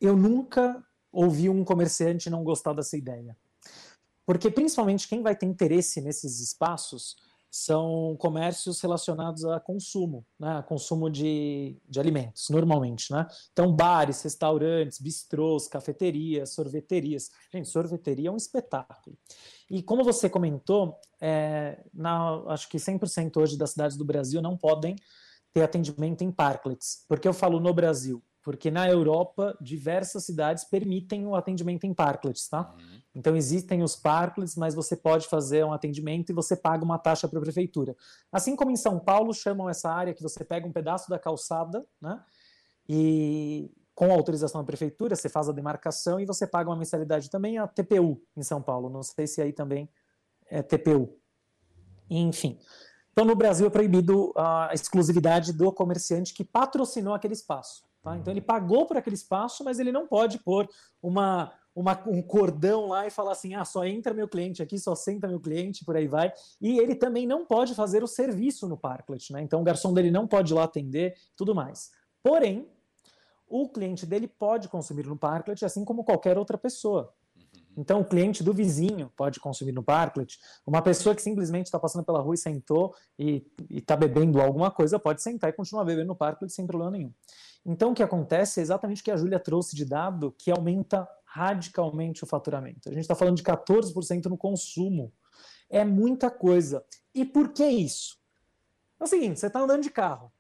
[0.02, 3.38] eu nunca ouvi um comerciante não gostar dessa ideia.
[4.26, 7.16] Porque, principalmente, quem vai ter interesse nesses espaços
[7.56, 10.64] são comércios relacionados a consumo, né?
[10.68, 13.14] consumo de, de alimentos, normalmente.
[13.14, 13.28] Né?
[13.52, 17.30] Então, bares, restaurantes, bistrôs, cafeterias, sorveterias.
[17.54, 19.16] Gente, sorveteria é um espetáculo.
[19.70, 24.58] E como você comentou, é, na, acho que 100% hoje das cidades do Brasil não
[24.58, 24.96] podem
[25.54, 27.06] ter atendimento em parklets.
[27.08, 28.24] Por que eu falo no Brasil?
[28.44, 32.76] Porque na Europa, diversas cidades permitem o atendimento em parklets, tá?
[32.78, 33.02] Uhum.
[33.16, 37.28] Então existem os parklets, mas você pode fazer um atendimento e você paga uma taxa
[37.28, 37.96] para a prefeitura.
[38.30, 41.86] Assim como em São Paulo chamam essa área que você pega um pedaço da calçada,
[42.02, 42.22] né?
[42.88, 47.58] E com autorização da prefeitura, você faz a demarcação e você paga uma mensalidade também
[47.58, 48.90] a TPU em São Paulo.
[48.90, 49.90] Não sei se aí também
[50.48, 51.18] é TPU.
[52.10, 52.60] Enfim.
[53.14, 57.84] Então, no Brasil é proibido a exclusividade do comerciante que patrocinou aquele espaço.
[58.04, 58.18] Tá?
[58.18, 60.70] Então ele pagou por aquele espaço, mas ele não pode pôr
[61.02, 64.94] uma, uma, um cordão lá e falar assim: ah, só entra meu cliente aqui, só
[64.94, 66.32] senta meu cliente, por aí vai.
[66.62, 69.42] E ele também não pode fazer o serviço no Parklet, né?
[69.42, 71.92] Então o garçom dele não pode ir lá atender tudo mais.
[72.22, 72.68] Porém,
[73.48, 77.14] o cliente dele pode consumir no Parklet, assim como qualquer outra pessoa.
[77.76, 80.40] Então, o cliente do vizinho pode consumir no Parklet.
[80.66, 85.00] Uma pessoa que simplesmente está passando pela rua e sentou e está bebendo alguma coisa
[85.00, 87.12] pode sentar e continuar bebendo no Parklet sem problema nenhum.
[87.66, 91.08] Então, o que acontece é exatamente o que a Júlia trouxe de dado que aumenta
[91.26, 92.90] radicalmente o faturamento.
[92.90, 95.12] A gente está falando de 14% no consumo.
[95.70, 96.86] É muita coisa.
[97.16, 98.20] E por que isso?
[99.00, 100.32] É o seguinte: você está andando de carro.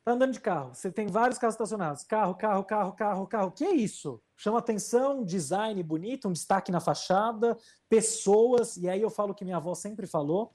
[0.00, 0.74] Está andando de carro.
[0.74, 2.02] Você tem vários carros estacionados.
[2.04, 3.48] Carro, carro, carro, carro, carro.
[3.48, 4.20] O que é isso?
[4.36, 7.56] Chama atenção, design bonito, um destaque na fachada,
[7.88, 8.76] pessoas.
[8.76, 10.52] E aí eu falo o que minha avó sempre falou: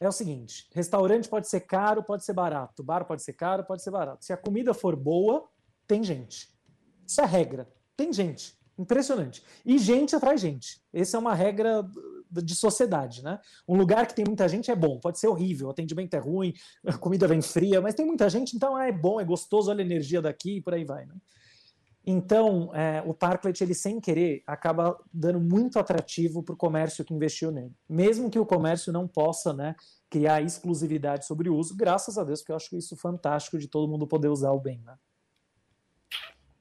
[0.00, 2.82] é o seguinte: restaurante pode ser caro, pode ser barato.
[2.82, 4.24] Bar pode ser caro, pode ser barato.
[4.24, 5.48] Se a comida for boa,
[5.86, 6.48] tem gente.
[7.06, 7.68] Isso é regra.
[7.96, 8.56] Tem gente.
[8.78, 9.42] Impressionante.
[9.64, 10.82] E gente atrai gente.
[10.92, 11.82] Essa é uma regra
[12.30, 13.40] de sociedade, né?
[13.66, 16.52] Um lugar que tem muita gente é bom, pode ser horrível, o atendimento é ruim,
[16.86, 19.82] a comida vem fria, mas tem muita gente, então ah, é bom, é gostoso, olha
[19.82, 21.14] a energia daqui e por aí vai, né?
[22.08, 27.12] Então, é, o Parklet, ele sem querer, acaba dando muito atrativo para o comércio que
[27.12, 27.74] investiu nele.
[27.88, 29.74] Mesmo que o comércio não possa né,
[30.08, 33.90] criar exclusividade sobre o uso, graças a Deus, porque eu acho isso fantástico de todo
[33.90, 34.80] mundo poder usar o bem.
[34.84, 34.96] Né?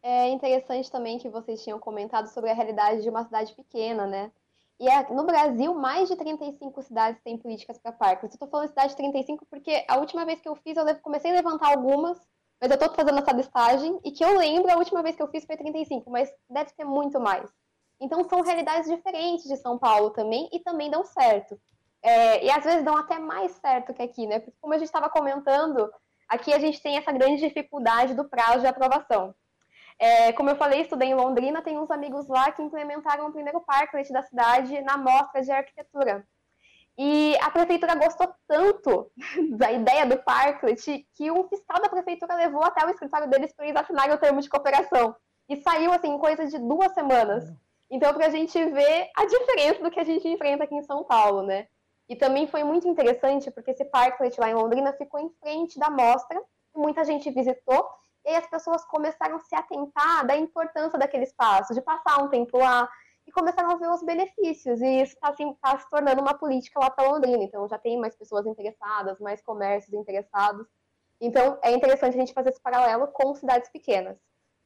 [0.01, 4.31] É interessante também que vocês tinham comentado sobre a realidade de uma cidade pequena, né?
[4.79, 8.23] E é, no Brasil, mais de 35 cidades têm políticas para parques.
[8.23, 11.31] Eu estou falando cidade de 35 porque a última vez que eu fiz, eu comecei
[11.31, 12.19] a levantar algumas,
[12.67, 15.27] mas eu estou fazendo essa listagem, e que eu lembro, a última vez que eu
[15.27, 17.47] fiz foi 35, mas deve ter muito mais.
[18.01, 21.59] Então, são realidades diferentes de São Paulo também, e também dão certo.
[22.01, 24.39] É, e às vezes dão até mais certo que aqui, né?
[24.39, 25.91] Porque, como a gente estava comentando,
[26.27, 29.33] aqui a gente tem essa grande dificuldade do prazo de aprovação.
[29.99, 33.61] É, como eu falei, estudei em Londrina, tem uns amigos lá que implementaram o primeiro
[33.61, 36.27] parklet da cidade na mostra de arquitetura.
[36.97, 39.11] E a prefeitura gostou tanto
[39.57, 43.65] da ideia do parklet que um fiscal da prefeitura levou até o escritório deles para
[43.65, 45.15] eles assinarem o termo de cooperação.
[45.49, 47.43] E saiu, assim, em coisa de duas semanas.
[47.89, 51.03] Então, para a gente ver a diferença do que a gente enfrenta aqui em São
[51.03, 51.67] Paulo, né?
[52.07, 55.89] E também foi muito interessante, porque esse parklet lá em Londrina ficou em frente da
[55.89, 56.41] mostra,
[56.75, 57.87] muita gente visitou,
[58.25, 62.27] e aí as pessoas começaram a se atentar da importância daquele espaço, de passar um
[62.27, 62.89] tempo lá,
[63.27, 64.81] e começaram a ver os benefícios.
[64.81, 67.43] E isso está assim, tá se tornando uma política lá para Londrina.
[67.43, 70.67] Então já tem mais pessoas interessadas, mais comércios interessados.
[71.19, 74.17] Então é interessante a gente fazer esse paralelo com cidades pequenas.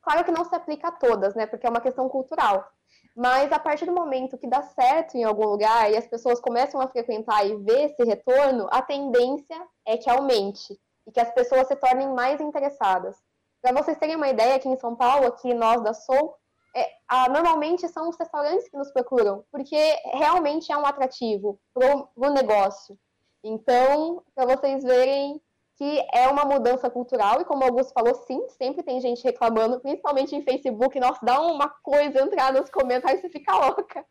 [0.01, 1.45] Claro que não se aplica a todas, né?
[1.45, 2.67] Porque é uma questão cultural.
[3.15, 6.79] Mas a partir do momento que dá certo em algum lugar e as pessoas começam
[6.79, 11.67] a frequentar e ver esse retorno, a tendência é que aumente e que as pessoas
[11.67, 13.17] se tornem mais interessadas.
[13.61, 16.33] Para vocês terem uma ideia, aqui em São Paulo, aqui nós da Soul,
[16.75, 19.77] é, a, normalmente são os restaurantes que nos procuram, porque
[20.13, 22.97] realmente é um atrativo para o negócio.
[23.43, 25.41] Então, para vocês verem
[25.79, 29.79] que é uma mudança cultural, e como o Augusto falou, sim, sempre tem gente reclamando,
[29.79, 34.05] principalmente em Facebook, nossa, dá uma coisa entrar nos comentários, você fica louca.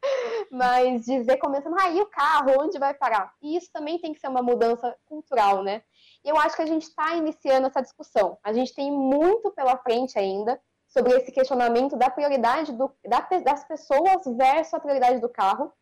[0.50, 3.34] Mas de ver comentando, ah, o carro, onde vai parar?
[3.42, 5.82] E isso também tem que ser uma mudança cultural, né?
[6.24, 8.38] E eu acho que a gente está iniciando essa discussão.
[8.42, 10.58] A gente tem muito pela frente ainda
[10.88, 15.72] sobre esse questionamento da prioridade do, da, das pessoas versus a prioridade do carro.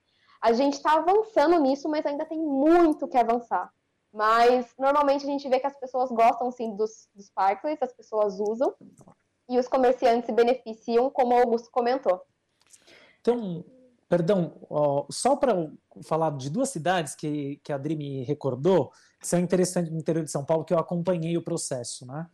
[0.42, 3.72] A gente está avançando nisso, mas ainda tem muito que avançar.
[4.12, 8.38] Mas normalmente a gente vê que as pessoas gostam sim dos, dos parklets, as pessoas
[8.40, 8.74] usam,
[9.48, 12.20] e os comerciantes se beneficiam, como o Augusto comentou.
[13.20, 13.64] Então,
[14.08, 15.70] perdão, ó, só para
[16.02, 18.90] falar de duas cidades que, que a Adri me recordou,
[19.20, 22.26] que são interessantes no interior de São Paulo, que eu acompanhei o processo, né?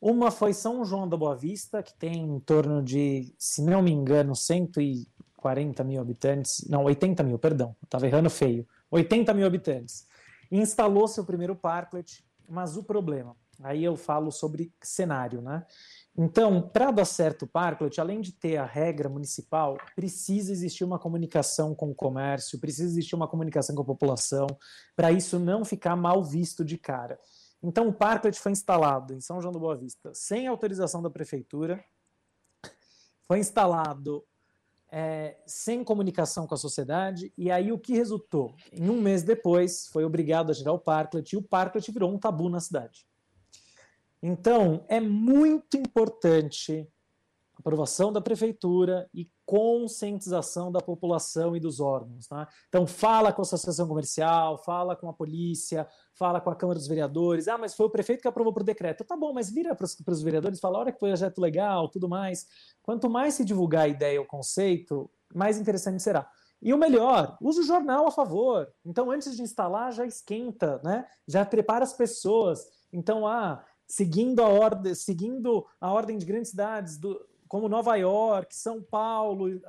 [0.00, 3.90] Uma foi São João da Boa Vista, que tem em torno de, se não me
[3.90, 10.06] engano, 140 mil habitantes, não, 80 mil, perdão, estava errando feio, 80 mil habitantes.
[10.52, 15.64] Instalou-se o primeiro parklet, mas o problema, aí eu falo sobre cenário, né?
[16.18, 20.98] Então, para dar certo o parklet, além de ter a regra municipal, precisa existir uma
[20.98, 24.46] comunicação com o comércio, precisa existir uma comunicação com a população,
[24.94, 27.18] para isso não ficar mal visto de cara.
[27.62, 31.84] Então, o parklet foi instalado em São João do Boa Vista sem autorização da prefeitura,
[33.26, 34.24] foi instalado
[34.90, 38.54] é, sem comunicação com a sociedade, e aí o que resultou?
[38.72, 42.18] Em um mês depois, foi obrigado a tirar o parklet, e o parklet virou um
[42.18, 43.06] tabu na cidade.
[44.22, 46.88] Então, é muito importante
[47.58, 52.26] aprovação da prefeitura e conscientização da população e dos órgãos.
[52.26, 52.46] Tá?
[52.68, 56.88] Então, fala com a associação comercial, fala com a polícia, fala com a Câmara dos
[56.88, 57.48] Vereadores.
[57.48, 59.04] Ah, mas foi o prefeito que aprovou por decreto.
[59.04, 62.46] Tá bom, mas vira para os vereadores, fala, olha que projeto legal, tudo mais.
[62.82, 66.28] Quanto mais se divulgar a ideia, o conceito, mais interessante será.
[66.60, 68.68] E o melhor, use o jornal a favor.
[68.84, 71.06] Então, antes de instalar, já esquenta, né?
[71.26, 72.66] Já prepara as pessoas.
[72.92, 78.54] Então, ah, seguindo a ordem, seguindo a ordem de grandes cidades, do, como Nova York,
[78.54, 79.60] São Paulo,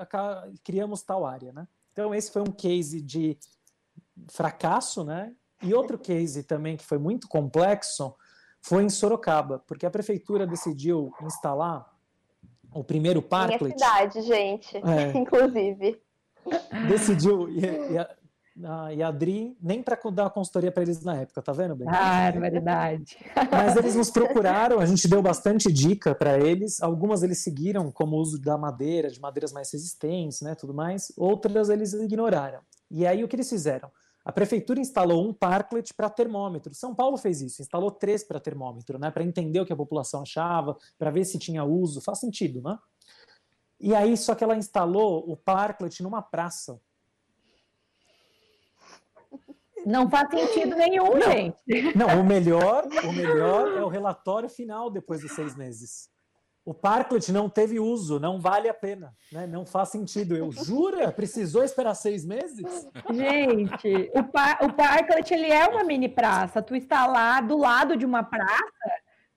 [0.63, 1.67] criamos tal área, né?
[1.91, 3.37] Então, esse foi um case de
[4.29, 5.33] fracasso, né?
[5.61, 8.15] E outro case também que foi muito complexo
[8.61, 11.91] foi em Sorocaba, porque a prefeitura decidiu instalar
[12.73, 13.75] o primeiro parklet.
[13.75, 16.01] Minha cidade, gente, é, inclusive.
[16.87, 17.59] Decidiu, e,
[17.93, 18.09] e, a,
[18.63, 21.87] a, e a Adri, nem para dar consultoria para eles na época, tá vendo, bem?
[21.89, 23.17] Ah, é verdade.
[23.51, 26.81] Mas eles nos procuraram, a gente deu bastante dica para eles.
[26.81, 31.11] Algumas eles seguiram, como o uso da madeira, de madeiras mais resistentes, né, tudo mais.
[31.17, 32.59] Outras eles ignoraram.
[32.89, 33.91] E aí o que eles fizeram?
[34.23, 36.73] A prefeitura instalou um parklet para termômetro.
[36.73, 40.21] São Paulo fez isso, instalou três para termômetro, né, para entender o que a população
[40.21, 42.01] achava, para ver se tinha uso.
[42.01, 42.77] Faz sentido, né?
[43.79, 46.81] E aí, só que ela instalou o parklet numa praça.
[49.87, 51.95] Não faz sentido nenhum, não, gente.
[51.95, 56.09] Não, o melhor, o melhor é o relatório final depois de seis meses
[56.67, 59.47] o Parklet não teve uso, não vale a pena, né?
[59.47, 60.35] não faz sentido.
[60.35, 61.09] Eu jura?
[61.13, 62.85] Precisou esperar seis meses?
[63.09, 66.61] Gente, o, par, o Parklet ele é uma mini praça.
[66.61, 68.61] Tu está lá do lado de uma praça.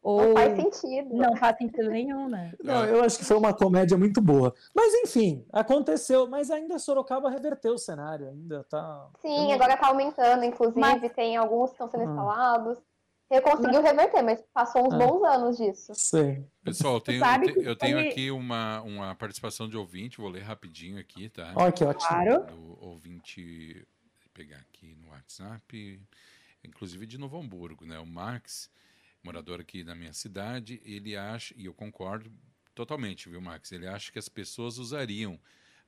[0.02, 0.28] Ou...
[0.28, 1.14] Não faz sentido.
[1.14, 2.54] Não faz sentido nenhum, né?
[2.62, 4.54] Não, eu acho que foi uma comédia muito boa.
[4.74, 6.26] Mas enfim, aconteceu.
[6.26, 9.08] Mas ainda Sorocaba reverteu o cenário, ainda tá.
[9.20, 9.52] Sim, não...
[9.52, 11.12] agora tá aumentando, inclusive, mas...
[11.12, 12.06] tem alguns que estão sendo ah.
[12.06, 12.78] instalados.
[13.30, 14.98] Ele conseguiu reverter, mas passou uns ah.
[14.98, 15.92] bons anos disso.
[15.94, 16.44] Sim.
[16.64, 17.24] Pessoal, eu tenho,
[17.62, 21.52] eu tenho, eu aqui uma, uma participação de ouvinte, vou ler rapidinho aqui, tá?
[21.54, 22.08] Ó, que ótimo.
[22.08, 22.44] Claro.
[22.46, 23.86] Do ouvinte,
[24.20, 26.02] vou pegar aqui no WhatsApp,
[26.64, 28.00] inclusive de Novo Hamburgo, né?
[28.00, 28.68] O Max,
[29.22, 32.32] morador aqui da minha cidade, ele acha, e eu concordo
[32.74, 33.72] totalmente, viu, Max?
[33.72, 35.38] Ele acha que as pessoas usariam,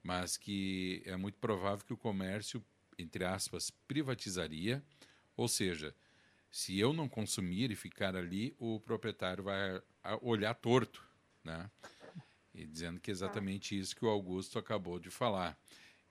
[0.03, 2.65] mas que é muito provável que o comércio,
[2.99, 4.83] entre aspas, privatizaria,
[5.37, 5.95] ou seja,
[6.51, 9.81] se eu não consumir e ficar ali, o proprietário vai
[10.21, 11.03] olhar torto,
[11.43, 11.71] né?
[12.55, 15.59] E dizendo que é exatamente isso que o Augusto acabou de falar.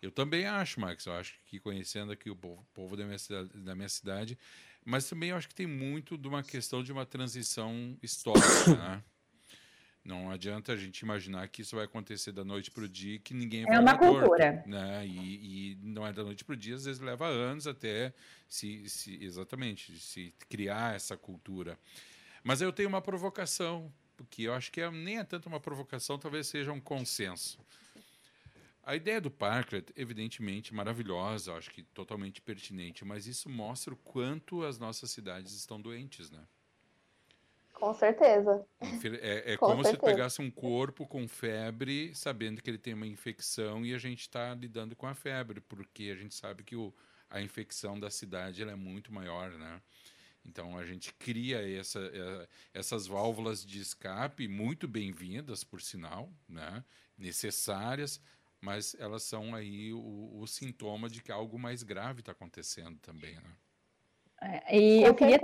[0.01, 3.49] Eu também acho, Max, eu acho que conhecendo aqui o povo, povo da, minha cidade,
[3.60, 4.38] da minha cidade,
[4.86, 9.04] mas também eu acho que tem muito de uma questão de uma transição histórica, né?
[10.04, 13.36] Não adianta a gente imaginar que isso vai acontecer da noite para o dia que
[13.36, 14.54] ninguém é vai É uma cultura.
[14.54, 15.06] Torto, né?
[15.06, 18.12] E, e, não é da noite para o dia, às vezes leva anos até
[18.48, 21.78] se, se exatamente se criar essa cultura.
[22.44, 26.17] Mas eu tenho uma provocação, porque eu acho que é, nem é tanto uma provocação,
[26.17, 27.60] talvez seja um consenso.
[28.84, 34.63] A ideia do Parklet, evidentemente, maravilhosa, acho que totalmente pertinente, mas isso mostra o quanto
[34.63, 36.44] as nossas cidades estão doentes, né?
[37.74, 38.65] Com certeza.
[39.22, 40.06] É, é com como certeza.
[40.06, 44.22] se pegasse um corpo com febre, sabendo que ele tem uma infecção e a gente
[44.22, 46.94] está lidando com a febre, porque a gente sabe que o,
[47.30, 49.82] a infecção da cidade é muito maior, né?
[50.44, 56.84] Então a gente cria essa, é, essas válvulas de escape muito bem-vindas, por sinal, né?
[57.22, 58.20] necessárias,
[58.62, 63.36] mas elas são aí o, o sintoma de que algo mais grave está acontecendo também.
[63.36, 63.52] Né?
[64.41, 65.39] É, e eu queria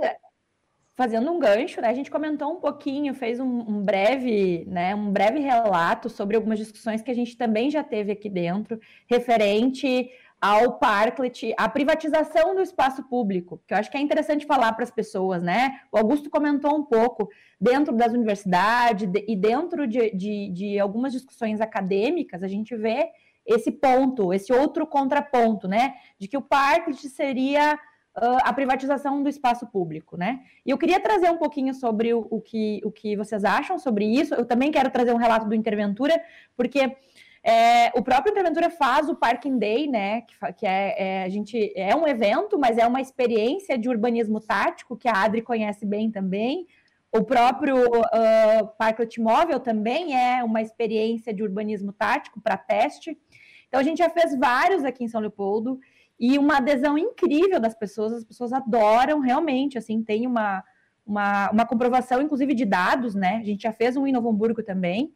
[0.98, 1.88] fazendo um gancho, né?
[1.88, 6.58] A gente comentou um pouquinho, fez um, um, breve, né, um breve relato sobre algumas
[6.58, 12.60] discussões que a gente também já teve aqui dentro, referente ao Parklet, a privatização do
[12.60, 15.80] espaço público, que eu acho que é interessante falar para as pessoas, né?
[15.90, 17.28] O Augusto comentou um pouco
[17.60, 23.08] dentro das universidades de, e dentro de, de, de algumas discussões acadêmicas, a gente vê
[23.44, 25.94] esse ponto, esse outro contraponto, né?
[26.18, 30.40] De que o Parklet seria uh, a privatização do espaço público, né?
[30.64, 34.04] E eu queria trazer um pouquinho sobre o, o, que, o que vocês acham sobre
[34.04, 34.34] isso.
[34.34, 36.20] Eu também quero trazer um relato do Interventura,
[36.56, 36.96] porque
[37.42, 40.22] é, o próprio Interventura faz o Parking Day, né?
[40.22, 44.40] Que, que é, é, a gente é um evento, mas é uma experiência de urbanismo
[44.40, 46.66] tático que a Adri conhece bem também.
[47.10, 53.18] O próprio uh, Parklet Móvel também é uma experiência de urbanismo tático para teste.
[53.66, 55.78] Então a gente já fez vários aqui em São Leopoldo
[56.20, 60.64] e uma adesão incrível das pessoas, as pessoas adoram realmente, assim, tem uma,
[61.06, 63.36] uma, uma comprovação, inclusive, de dados, né?
[63.36, 65.14] A gente já fez um em Novo Hamburgo também.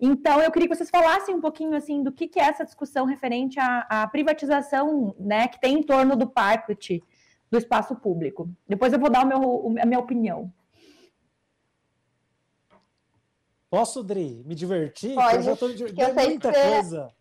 [0.00, 3.04] Então, eu queria que vocês falassem um pouquinho, assim, do que, que é essa discussão
[3.04, 7.02] referente à, à privatização, né, que tem em torno do parquet,
[7.50, 8.48] do espaço público.
[8.68, 10.52] Depois eu vou dar o meu, a minha opinião.
[13.68, 15.14] Posso, Dri, me divertir?
[15.14, 17.12] Pode, eu já eu sei muita que coisa.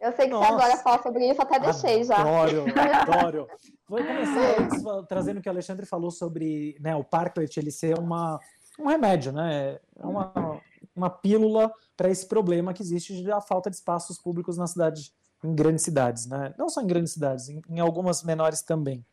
[0.00, 0.46] Eu sei que Nossa.
[0.46, 2.16] você adora falar sobre isso, até deixei já.
[2.16, 2.64] Adoro,
[3.08, 3.48] adoro.
[3.88, 7.98] Vou começar antes trazendo o que o Alexandre falou sobre né, o Parklet ele ser
[7.98, 8.38] uma,
[8.78, 9.78] um remédio, né?
[9.96, 10.53] É uma,
[10.94, 15.54] uma pílula para esse problema que existe da falta de espaços públicos na cidade, em
[15.54, 16.54] grandes cidades, né?
[16.58, 19.04] Não só em grandes cidades, em, em algumas menores também.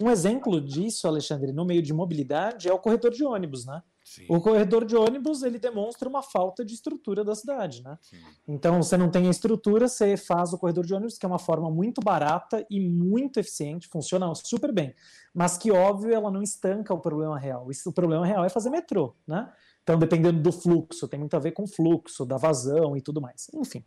[0.00, 3.82] Um exemplo disso, Alexandre, no meio de mobilidade é o corredor de ônibus, né?
[4.04, 7.98] Sim, O corredor de ônibus ele demonstra uma falta de estrutura da cidade, né?
[8.02, 8.18] sim.
[8.46, 11.38] Então, você não tem a estrutura, você faz o corredor de ônibus, que é uma
[11.38, 14.94] forma muito barata e muito eficiente, funciona super bem.
[15.32, 17.66] Mas que, óbvio, ela não estanca o problema real.
[17.86, 19.50] O problema real é fazer metrô, né?
[19.84, 23.20] Então, dependendo do fluxo, tem muito a ver com o fluxo, da vazão e tudo
[23.20, 23.48] mais.
[23.52, 23.84] Enfim.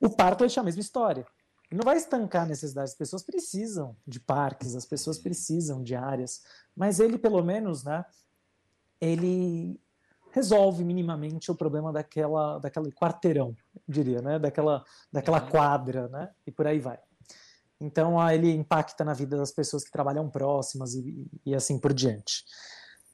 [0.00, 1.26] O Parklet é a mesma história.
[1.68, 2.90] Ele não vai estancar a necessidade.
[2.90, 6.42] As pessoas precisam de parques, as pessoas precisam de áreas.
[6.76, 8.04] Mas ele, pelo menos, né?
[9.00, 9.80] Ele
[10.30, 13.56] resolve minimamente o problema daquela, daquele quarteirão,
[13.88, 14.38] diria, né?
[14.38, 15.50] Daquela, daquela Uhum.
[15.50, 16.30] quadra, né?
[16.46, 16.98] E por aí vai.
[17.80, 21.92] Então, ah, ele impacta na vida das pessoas que trabalham próximas e, e assim por
[21.92, 22.44] diante.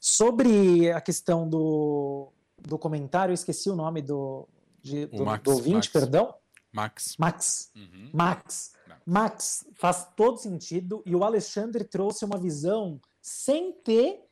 [0.01, 2.29] Sobre a questão do,
[2.59, 4.47] do comentário, eu esqueci o nome do,
[4.81, 5.89] de- O do, Max, do ouvinte, Max.
[5.89, 6.35] perdão?
[6.73, 7.17] Max.
[7.19, 7.71] Max.
[7.75, 8.11] Uhum.
[8.13, 8.73] Max.
[9.05, 9.67] Max.
[9.75, 14.25] Faz todo sentido e o Alexandre trouxe uma visão sem ter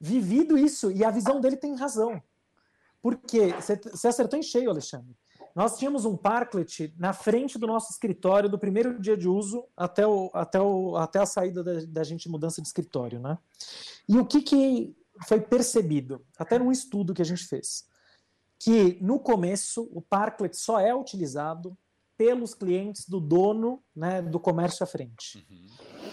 [0.00, 2.20] vivido isso e a visão dele tem razão.
[3.00, 5.16] Porque você você acertou em cheio, Alexandre.
[5.54, 10.04] Nós tínhamos um parklet na frente do nosso escritório do primeiro dia de uso até,
[10.04, 13.38] o, até, o, até a saída da, da gente mudança de escritório, né?
[14.08, 14.96] E o que, que
[15.26, 17.84] foi percebido, até num estudo que a gente fez,
[18.58, 21.76] que no começo o parklet só é utilizado
[22.16, 25.44] pelos clientes do dono né, do comércio à frente.
[25.50, 25.66] Uhum.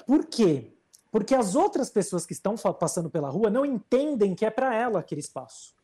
[0.06, 0.76] Por quê?
[1.12, 5.00] Porque as outras pessoas que estão passando pela rua não entendem que é para ela
[5.00, 5.76] aquele espaço.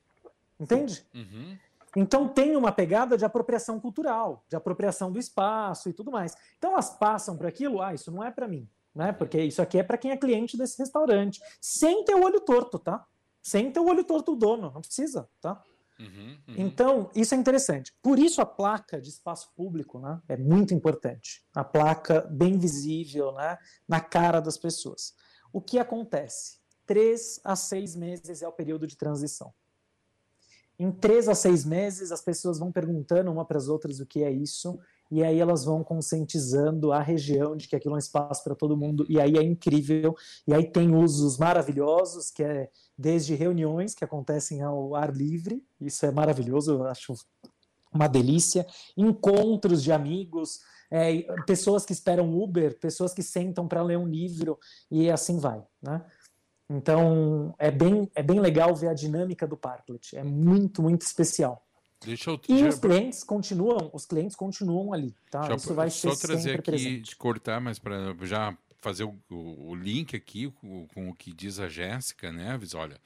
[0.59, 1.05] Entende?
[1.13, 1.57] Uhum.
[1.95, 6.35] Então tem uma pegada de apropriação cultural, de apropriação do espaço e tudo mais.
[6.57, 9.13] Então elas passam por aquilo, ah, isso não é para mim, né?
[9.13, 12.79] Porque isso aqui é para quem é cliente desse restaurante, sem ter o olho torto,
[12.79, 13.05] tá?
[13.41, 15.63] Sem ter o olho torto do dono, não precisa, tá?
[15.99, 16.37] Uhum.
[16.47, 16.55] Uhum.
[16.57, 17.93] Então, isso é interessante.
[18.01, 21.43] Por isso a placa de espaço público né, é muito importante.
[21.55, 25.15] A placa bem visível né, na cara das pessoas.
[25.53, 26.57] O que acontece?
[26.85, 29.53] Três a seis meses é o período de transição.
[30.79, 34.23] Em três a seis meses, as pessoas vão perguntando uma para as outras o que
[34.23, 34.79] é isso,
[35.09, 38.77] e aí elas vão conscientizando a região de que aquilo é um espaço para todo
[38.77, 40.15] mundo, e aí é incrível.
[40.45, 46.05] E aí tem usos maravilhosos, que é desde reuniões que acontecem ao ar livre, isso
[46.05, 47.13] é maravilhoso, eu acho
[47.93, 50.59] uma delícia, encontros de amigos,
[50.91, 54.57] é, pessoas que esperam Uber, pessoas que sentam para ler um livro
[54.89, 56.05] e assim vai, né?
[56.69, 61.66] Então é bem, é bem legal ver a dinâmica do Parklet, é muito, muito especial.
[62.03, 65.47] Deixa eu E os clientes continuam, os clientes continuam ali, tá?
[65.47, 67.01] já- Isso vai só ser trazer sempre aqui, presente.
[67.09, 71.33] te cortar, mas para já fazer o, o- o link aqui com, com o que
[71.33, 72.99] diz a Jéssica Neves, olha.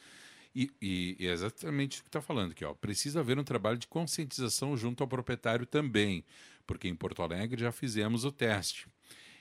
[0.53, 2.73] E, e- e é exatamente o que está falando aqui, ó.
[2.73, 6.25] Precisa haver um trabalho de conscientização junto ao proprietário também,
[6.67, 8.87] porque em Porto Alegre já fizemos o teste.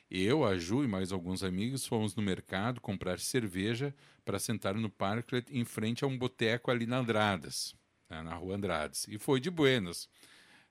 [0.08, 3.92] Eu, a Ju e mais alguns amigos fomos no mercado comprar cerveja
[4.24, 7.74] para sentar no parklet em frente a um boteco ali na Andradas,
[8.10, 9.06] né, na rua Andradas.
[9.08, 10.08] E foi de buenas.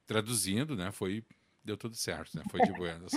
[0.06, 1.24] Traduzindo, né, foi
[1.62, 2.42] deu tudo certo, né?
[2.50, 3.12] Foi de buenas.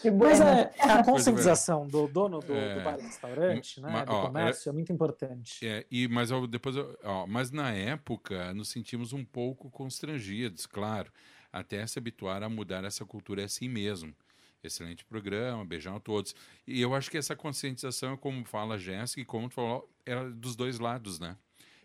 [0.00, 2.76] Que Mas é, a conscientização do dono do, É.
[2.78, 5.66] do bar e restaurante, né, Ma- do ó, comércio, é muito importante.
[5.66, 11.12] É, e mas ó, depois, ó, mas na época nos sentimos um pouco constrangidos, claro,
[11.52, 14.14] até se habituar a mudar essa cultura é assim mesmo.
[14.62, 16.34] Excelente programa, beijão a todos.
[16.66, 19.90] E eu acho que essa conscientização, é como fala a Jéssica, e como tu falou,
[20.06, 21.36] é dos dois lados, né?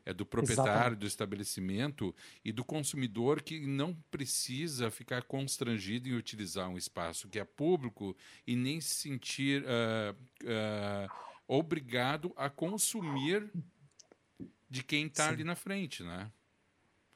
[0.10, 1.00] É do proprietário Exatamente.
[1.00, 7.38] do estabelecimento e do consumidor que não precisa ficar constrangido em utilizar um espaço que
[7.38, 10.16] é público e nem se sentir ah,
[10.48, 11.08] ah,
[11.48, 13.52] obrigado a consumir
[14.68, 16.32] de quem está ali na frente, né?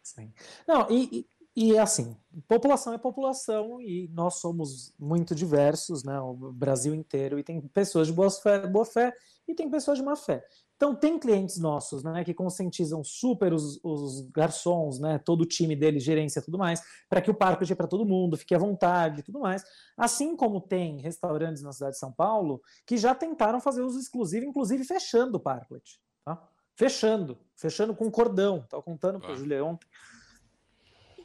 [0.03, 0.31] Sim.
[0.67, 1.25] Não, e,
[1.55, 2.15] e, e assim,
[2.47, 6.19] população é população e nós somos muito diversos, né?
[6.19, 9.11] O Brasil inteiro, e tem pessoas de boa fé, boa fé
[9.47, 10.45] e tem pessoas de má fé.
[10.83, 15.77] Então, tem clientes nossos, né, que conscientizam super os, os garçons, né, todo o time
[15.77, 18.57] deles, gerência e tudo mais, para que o parque seja para todo mundo, fique à
[18.57, 19.63] vontade e tudo mais.
[19.95, 24.45] Assim como tem restaurantes na cidade de São Paulo que já tentaram fazer uso exclusivo,
[24.45, 26.45] inclusive fechando o parklet, tá?
[26.75, 28.57] Fechando, fechando com cordão.
[28.57, 29.37] Estava contando para o.
[29.37, 29.87] Júlio ontem.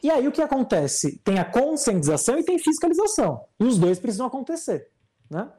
[0.01, 1.19] E aí o que acontece?
[1.25, 3.45] Tem a conscientização e tem fiscalização.
[3.59, 4.93] E os dois precisam acontecer.
[5.29, 5.51] Né?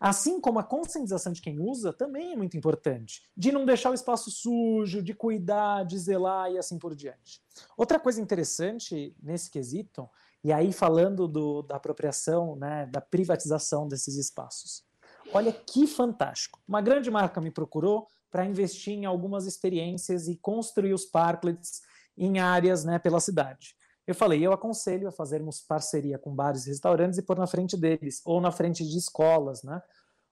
[0.00, 3.94] Assim como a conscientização de quem usa também é muito importante, de não deixar o
[3.94, 7.40] espaço sujo, de cuidar, de zelar e assim por diante.
[7.76, 10.08] Outra coisa interessante nesse quesito,
[10.42, 14.84] e aí falando do, da apropriação, né, da privatização desses espaços.
[15.32, 16.60] Olha que fantástico.
[16.68, 21.82] Uma grande marca me procurou para investir em algumas experiências e construir os parklets
[22.16, 23.74] em áreas né, pela cidade.
[24.06, 27.76] Eu falei, eu aconselho a fazermos parceria com bares e restaurantes e pôr na frente
[27.76, 29.82] deles, ou na frente de escolas, né?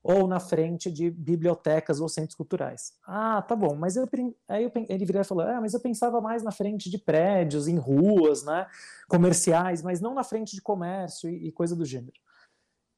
[0.02, 2.92] Ou na frente de bibliotecas ou centros culturais.
[3.06, 4.06] Ah, tá bom, mas eu,
[4.48, 7.68] aí eu, ele virou e falou, ah, mas eu pensava mais na frente de prédios,
[7.68, 8.66] em ruas, né?
[9.08, 12.20] Comerciais, mas não na frente de comércio e, e coisa do gênero.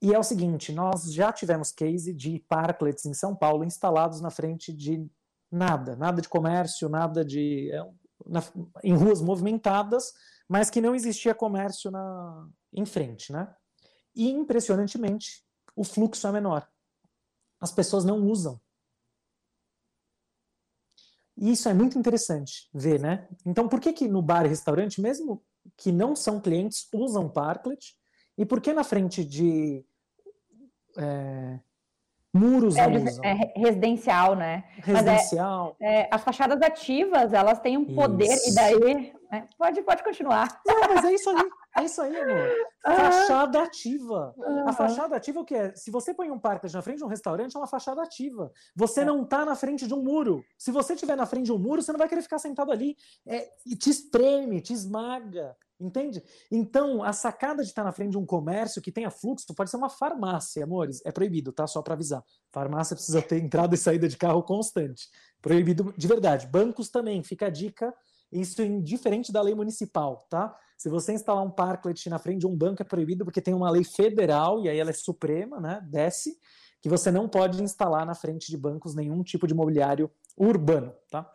[0.03, 4.31] E é o seguinte, nós já tivemos case de parklets em São Paulo instalados na
[4.31, 5.07] frente de
[5.51, 7.70] nada, nada de comércio, nada de...
[7.70, 7.87] É,
[8.27, 8.43] na,
[8.83, 10.14] em ruas movimentadas,
[10.49, 13.53] mas que não existia comércio na, em frente, né?
[14.14, 16.68] E impressionantemente, o fluxo é menor.
[17.61, 18.61] As pessoas não usam.
[21.36, 23.28] E isso é muito interessante ver, né?
[23.45, 25.42] Então, por que que no bar e restaurante, mesmo
[25.76, 27.97] que não são clientes, usam Parklet?
[28.38, 29.84] E por que na frente de
[30.97, 31.59] é,
[32.32, 33.24] muros é, usam?
[33.24, 34.64] É residencial, né?
[34.76, 35.76] Residencial.
[35.80, 38.51] Mas é, as fachadas ativas, elas têm um poder, isso.
[38.51, 40.61] e daí é, pode, pode continuar.
[40.66, 41.51] Não, mas é isso aí.
[41.76, 42.49] É isso aí, amor.
[42.85, 44.35] Fachada ativa.
[44.66, 45.74] A fachada ativa é o que é?
[45.74, 48.53] Se você põe um parque na frente de um restaurante, é uma fachada ativa.
[48.76, 49.05] Você é.
[49.05, 50.45] não está na frente de um muro.
[50.57, 52.97] Se você estiver na frente de um muro, você não vai querer ficar sentado ali.
[53.26, 55.57] É, e te espreme, te esmaga.
[55.80, 56.22] Entende?
[56.51, 59.76] Então, a sacada de estar na frente de um comércio que tenha fluxo pode ser
[59.76, 61.03] uma farmácia, amores.
[61.05, 61.66] É proibido, tá?
[61.66, 62.22] Só para avisar.
[62.53, 65.09] Farmácia precisa ter entrada e saída de carro constante.
[65.43, 66.47] Proibido de verdade.
[66.47, 67.93] Bancos também, fica a dica
[68.35, 70.55] isso é indiferente da lei municipal, tá?
[70.76, 73.70] Se você instalar um parklet na frente de um banco é proibido porque tem uma
[73.70, 75.80] lei federal e aí ela é suprema, né?
[75.89, 76.37] Desce
[76.82, 81.30] que você não pode instalar na frente de bancos nenhum tipo de mobiliário urbano, tá?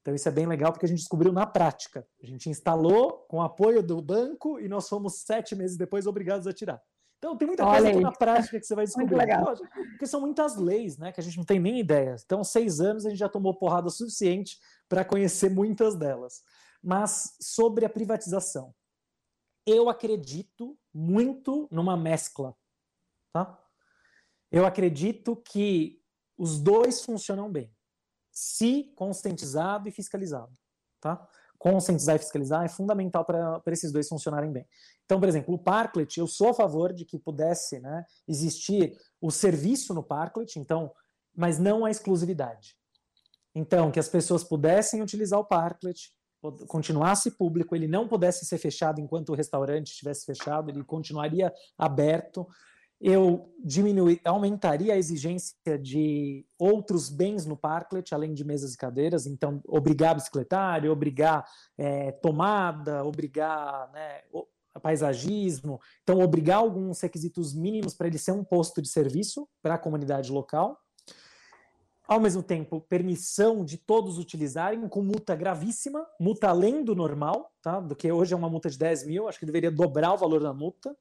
[0.00, 2.06] Então isso é bem legal porque a gente descobriu na prática.
[2.22, 6.52] A gente instalou com apoio do banco e nós fomos sete meses depois obrigados a
[6.52, 6.80] tirar.
[7.18, 9.26] Então tem muita coisa na prática que você vai descobrir.
[9.90, 11.10] Porque são muitas leis, né?
[11.10, 12.16] Que a gente não tem nem ideia.
[12.22, 16.42] Então, seis anos a gente já tomou porrada suficiente para conhecer muitas delas.
[16.82, 18.74] Mas sobre a privatização,
[19.66, 22.54] eu acredito muito numa mescla,
[23.32, 23.58] tá?
[24.50, 26.00] Eu acredito que
[26.36, 27.74] os dois funcionam bem,
[28.30, 30.52] se conscientizado e fiscalizado,
[31.00, 31.26] tá?
[31.58, 34.66] Conscientizar e fiscalizar é fundamental para esses dois funcionarem bem.
[35.04, 39.30] Então, por exemplo, o Parklet, eu sou a favor de que pudesse né, existir o
[39.30, 40.92] serviço no Parklet, então,
[41.34, 42.76] mas não a exclusividade.
[43.54, 46.10] Então, que as pessoas pudessem utilizar o parklet,
[46.66, 52.46] continuasse público, ele não pudesse ser fechado enquanto o restaurante estivesse fechado, ele continuaria aberto.
[53.00, 59.26] Eu diminuir, aumentaria a exigência de outros bens no parklet, além de mesas e cadeiras,
[59.26, 61.44] então obrigar bicicletário, obrigar
[61.78, 64.22] é, tomada, obrigar né,
[64.80, 69.78] paisagismo, então obrigar alguns requisitos mínimos para ele ser um posto de serviço para a
[69.78, 70.78] comunidade local
[72.06, 77.80] ao mesmo tempo, permissão de todos utilizarem, com multa gravíssima, multa além do normal, tá?
[77.80, 80.42] do que hoje é uma multa de 10 mil, acho que deveria dobrar o valor
[80.42, 80.94] da multa,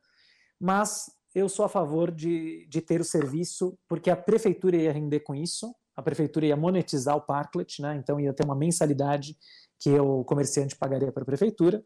[0.60, 5.22] mas eu sou a favor de, de ter o serviço, porque a prefeitura ia render
[5.22, 7.96] com isso, a prefeitura ia monetizar o parklet, né?
[7.96, 9.38] então ia ter uma mensalidade
[9.80, 11.84] que o comerciante pagaria para a prefeitura.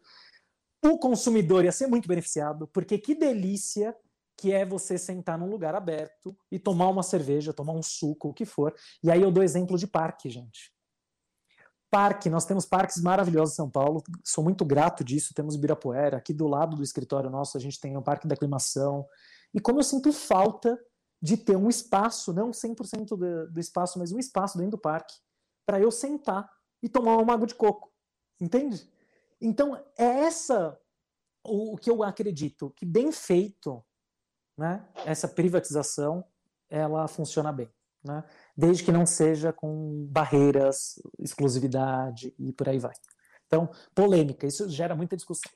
[0.85, 3.95] O consumidor ia ser muito beneficiado, porque que delícia
[4.37, 8.33] que é você sentar num lugar aberto e tomar uma cerveja, tomar um suco, o
[8.33, 8.73] que for.
[9.03, 10.71] E aí eu dou exemplo de parque, gente.
[11.89, 15.33] Parque, nós temos parques maravilhosos em São Paulo, sou muito grato disso.
[15.33, 19.07] Temos Ibirapuera, aqui do lado do escritório nosso, a gente tem o Parque da Aclimação.
[19.53, 20.77] E como eu sinto falta
[21.21, 25.15] de ter um espaço, não 100% do, do espaço, mas um espaço dentro do parque,
[25.65, 26.47] para eu sentar
[26.83, 27.91] e tomar uma água de coco.
[28.39, 28.87] Entende?
[29.41, 30.79] Então, é essa
[31.43, 33.83] o, o que eu acredito, que bem feito,
[34.57, 36.25] né, essa privatização
[36.69, 37.69] ela funciona bem,
[38.03, 38.23] né,
[38.55, 42.93] desde que não seja com barreiras, exclusividade e por aí vai.
[43.45, 45.51] Então, polêmica, isso gera muita discussão.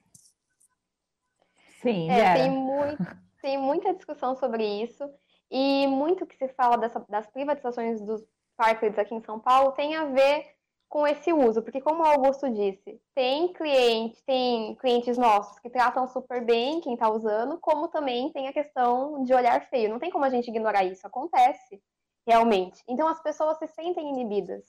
[1.82, 5.04] Sim, é, tem, muito, tem muita discussão sobre isso
[5.50, 8.24] e muito que se fala dessa, das privatizações dos
[8.56, 10.46] parques aqui em São Paulo tem a ver
[10.92, 16.06] com esse uso, porque como o Augusto disse, tem cliente, tem clientes nossos que tratam
[16.06, 19.90] super bem quem está usando, como também tem a questão de olhar feio.
[19.90, 21.82] Não tem como a gente ignorar isso, acontece
[22.28, 22.84] realmente.
[22.90, 24.66] Então as pessoas se sentem inibidas.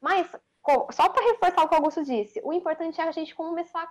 [0.00, 0.26] Mas
[0.90, 3.88] só para reforçar o que o Augusto disse, o importante é a gente começar a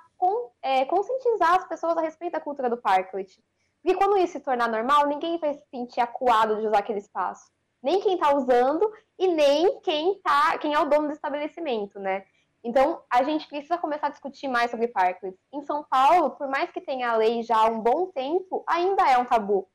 [0.62, 3.42] é, conscientizar as pessoas a respeito da cultura do parklet.
[3.82, 7.50] Porque quando isso se tornar normal, ninguém vai se sentir acuado de usar aquele espaço.
[7.82, 12.26] Nem quem está usando e nem quem, tá, quem é o dono do estabelecimento, né?
[12.64, 15.40] Então, a gente precisa começar a discutir mais sobre parklets.
[15.54, 19.10] Em São Paulo, por mais que tenha a lei já há um bom tempo, ainda
[19.10, 19.68] é um tabu.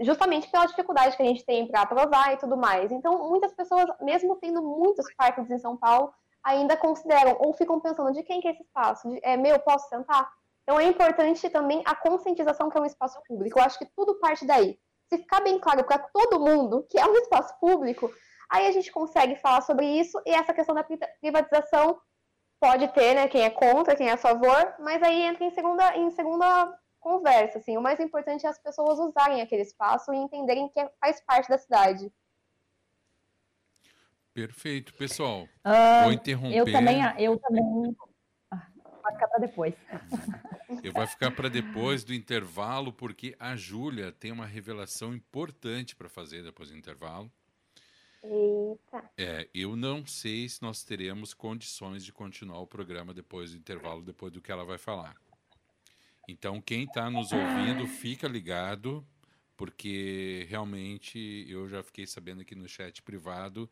[0.00, 2.90] Justamente pela dificuldade que a gente tem para aprovar e tudo mais.
[2.90, 8.12] Então, muitas pessoas, mesmo tendo muitos parklets em São Paulo, ainda consideram ou ficam pensando
[8.12, 9.08] de quem que é esse espaço?
[9.08, 10.32] De, é meu, posso sentar?
[10.62, 13.58] Então, é importante também a conscientização que é um espaço público.
[13.58, 14.78] Eu acho que tudo parte daí.
[15.08, 18.12] Se ficar bem claro para todo mundo que é um espaço público,
[18.50, 20.84] aí a gente consegue falar sobre isso e essa questão da
[21.20, 22.00] privatização
[22.60, 25.96] pode ter, né, quem é contra, quem é a favor, mas aí entra em segunda,
[25.96, 27.76] em segunda conversa, assim.
[27.76, 31.58] O mais importante é as pessoas usarem aquele espaço e entenderem que faz parte da
[31.58, 32.10] cidade.
[34.32, 35.42] Perfeito, pessoal.
[35.64, 36.56] Uh, vou interromper.
[36.56, 37.96] Eu também, eu também.
[39.04, 39.74] Vai ficar para depois.
[40.82, 46.08] Eu vou ficar para depois do intervalo, porque a Júlia tem uma revelação importante para
[46.08, 47.30] fazer depois do intervalo.
[48.22, 49.10] Eita.
[49.18, 54.02] É, eu não sei se nós teremos condições de continuar o programa depois do intervalo,
[54.02, 55.14] depois do que ela vai falar.
[56.26, 59.06] Então, quem está nos ouvindo, fica ligado,
[59.58, 63.70] porque realmente eu já fiquei sabendo aqui no chat privado.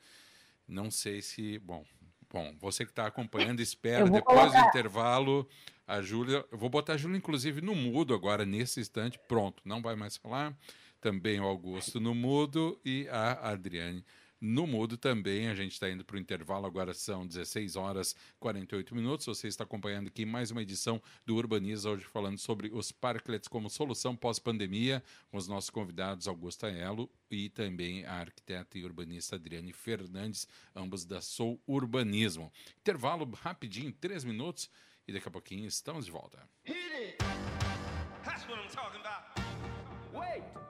[0.68, 1.58] Não sei se.
[1.58, 1.86] Bom,
[2.32, 4.62] bom você que está acompanhando, espera depois colocar.
[4.62, 5.48] do intervalo.
[5.86, 6.44] A Júlia.
[6.50, 9.18] Eu vou botar a Júlia, inclusive, no mudo agora, nesse instante.
[9.28, 10.56] Pronto, não vai mais falar.
[11.00, 14.04] Também o Augusto no mudo e a Adriane
[14.42, 15.46] no mudo também.
[15.46, 19.26] A gente está indo para o intervalo, agora são 16 horas e 48 minutos.
[19.26, 23.70] Você está acompanhando aqui mais uma edição do Urbaniza, hoje falando sobre os parklets como
[23.70, 29.72] solução pós-pandemia, com os nossos convidados Augusta Elo e também a arquiteta e urbanista Adriane
[29.72, 32.52] Fernandes, ambos da Sou Urbanismo.
[32.80, 34.68] Intervalo rapidinho, três minutos,
[35.06, 36.38] e daqui a pouquinho estamos de volta.
[36.64, 37.18] Hit it.
[38.24, 39.41] That's what I'm talking about.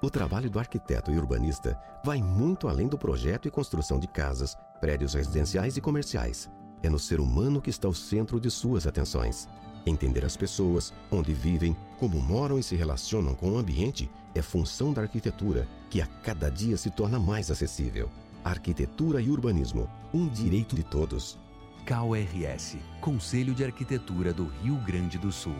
[0.02, 4.56] O trabalho do arquiteto e urbanista vai muito além do projeto e construção de casas,
[4.80, 6.50] prédios residenciais e comerciais.
[6.82, 9.48] É no ser humano que está o centro de suas atenções.
[9.86, 14.92] Entender as pessoas, onde vivem, como moram e se relacionam com o ambiente é função
[14.92, 18.08] da arquitetura, que a cada dia se torna mais acessível.
[18.44, 21.38] Arquitetura e urbanismo, um direito de todos.
[21.84, 25.56] KRS, Conselho de Arquitetura do Rio Grande do Sul.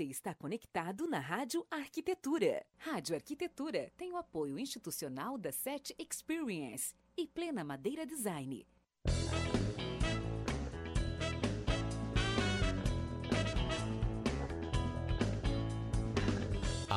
[0.00, 2.64] Você está conectado na Rádio Arquitetura.
[2.78, 8.66] Rádio Arquitetura tem o apoio institucional da SET Experience e Plena Madeira Design.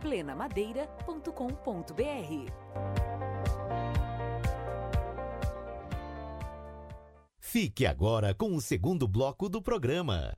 [0.00, 2.50] plenamadeira.com.br
[7.38, 10.32] Fique agora com o segundo bloco do programa.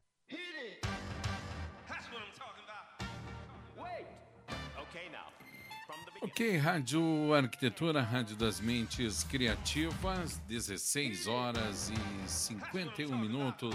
[6.23, 13.75] Ok, Rádio Arquitetura, Rádio das Mentes Criativas, 16 horas e 51 minutos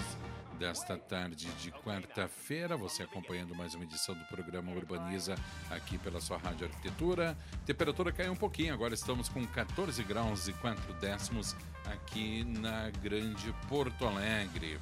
[0.58, 2.76] desta tarde de quarta-feira.
[2.76, 5.36] Você acompanhando mais uma edição do programa Urbaniza
[5.70, 7.38] aqui pela sua Rádio Arquitetura.
[7.66, 11.56] Temperatura caiu um pouquinho, agora estamos com 14 graus e 4 décimos
[11.86, 14.80] aqui na Grande Porto Alegre.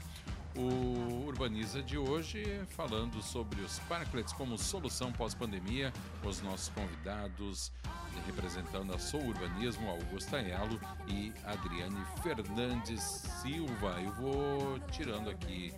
[0.58, 5.92] O Urbaniza de hoje falando sobre os parklets como solução pós-pandemia.
[6.24, 7.74] Os nossos convidados
[8.26, 13.02] representando a Sou Urbanismo, Augusta Elo e Adriane Fernandes
[13.42, 14.02] Silva.
[14.02, 15.74] Eu vou tirando aqui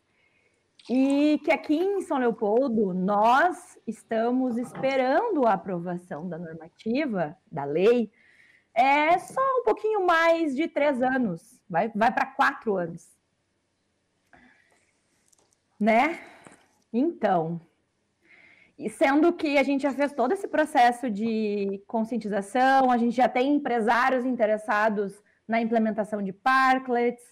[0.89, 8.11] E que aqui em São Leopoldo nós estamos esperando a aprovação da normativa, da lei,
[8.73, 13.17] é só um pouquinho mais de três anos, vai, vai para quatro anos.
[15.79, 16.21] Né?
[16.93, 17.61] Então,
[18.79, 23.29] e sendo que a gente já fez todo esse processo de conscientização, a gente já
[23.29, 27.25] tem empresários interessados na implementação de parklets,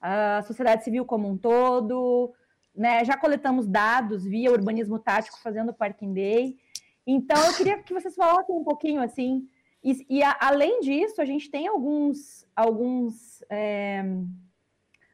[0.00, 2.34] a sociedade civil como um todo,
[2.74, 3.04] né?
[3.04, 6.58] Já coletamos dados via urbanismo tático fazendo o Parking Day.
[7.06, 9.48] Então, eu queria que vocês falassem um pouquinho assim.
[9.82, 14.04] E, e a, além disso, a gente tem alguns, alguns, é,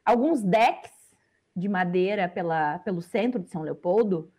[0.05, 0.91] alguns decks
[1.55, 4.31] de madeira pela, pelo centro de São Leopoldo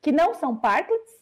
[0.00, 1.18] que não são parklets,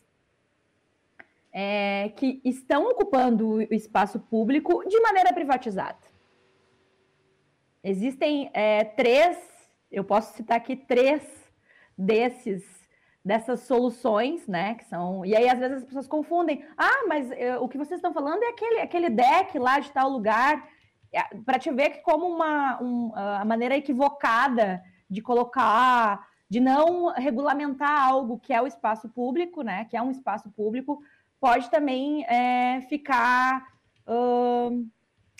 [1.52, 5.98] é, que estão ocupando o espaço público de maneira privatizada.
[7.82, 9.38] Existem é, três,
[9.90, 11.45] eu posso citar aqui três
[11.96, 12.76] desses
[13.26, 14.76] dessas soluções, né?
[14.76, 15.26] Que são.
[15.26, 16.64] E aí, às vezes, as pessoas confundem.
[16.78, 20.08] Ah, mas uh, o que vocês estão falando é aquele, aquele deck lá de tal
[20.08, 20.68] lugar.
[21.12, 24.80] É, Para te ver que como uma um, a maneira equivocada
[25.10, 29.86] de colocar, de não regulamentar algo que é o espaço público, né?
[29.86, 31.02] Que é um espaço público,
[31.40, 33.66] pode também é, ficar
[34.06, 34.86] uh,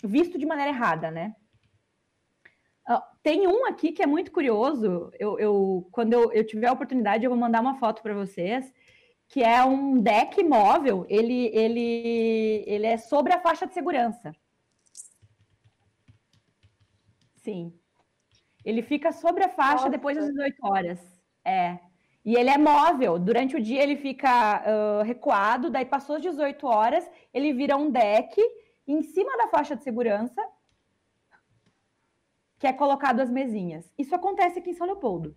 [0.03, 1.33] visto de maneira errada, né?
[2.89, 5.11] Uh, tem um aqui que é muito curioso.
[5.19, 8.73] Eu, eu quando eu, eu, tiver a oportunidade, eu vou mandar uma foto para vocês,
[9.27, 11.05] que é um deck móvel.
[11.09, 14.31] Ele, ele, ele é sobre a faixa de segurança.
[17.35, 17.73] Sim.
[18.63, 19.89] Ele fica sobre a faixa Nossa.
[19.89, 20.99] depois das 18 horas.
[21.43, 21.79] É.
[22.23, 23.17] E ele é móvel.
[23.19, 27.89] Durante o dia ele fica uh, recuado, daí passou as 18 horas, ele vira um
[27.89, 28.41] deck
[28.85, 30.41] em cima da faixa de segurança
[32.59, 33.91] que é colocado as mesinhas.
[33.97, 35.35] Isso acontece aqui em São Leopoldo.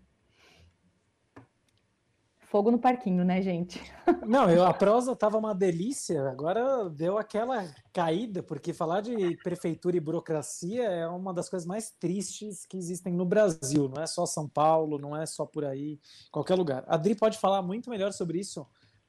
[2.50, 3.80] Fogo no parquinho, né, gente?
[4.26, 9.96] Não, eu, a prosa estava uma delícia, agora deu aquela caída, porque falar de prefeitura
[9.96, 13.88] e burocracia é uma das coisas mais tristes que existem no Brasil.
[13.88, 16.00] Não é só São Paulo, não é só por aí,
[16.32, 16.82] qualquer lugar.
[16.88, 18.66] A Adri pode falar muito melhor sobre isso,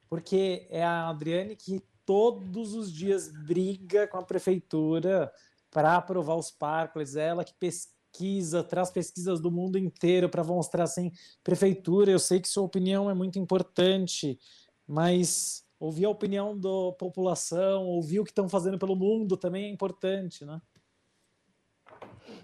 [0.07, 5.33] porque é a Adriane que todos os dias briga com a prefeitura
[5.71, 10.43] para aprovar os parques, é ela que pesquisa pesquisa, traz pesquisas do mundo inteiro para
[10.43, 11.11] mostrar assim,
[11.43, 14.37] prefeitura, eu sei que sua opinião é muito importante,
[14.85, 19.69] mas ouvir a opinião da população, ouvir o que estão fazendo pelo mundo também é
[19.69, 20.61] importante, né?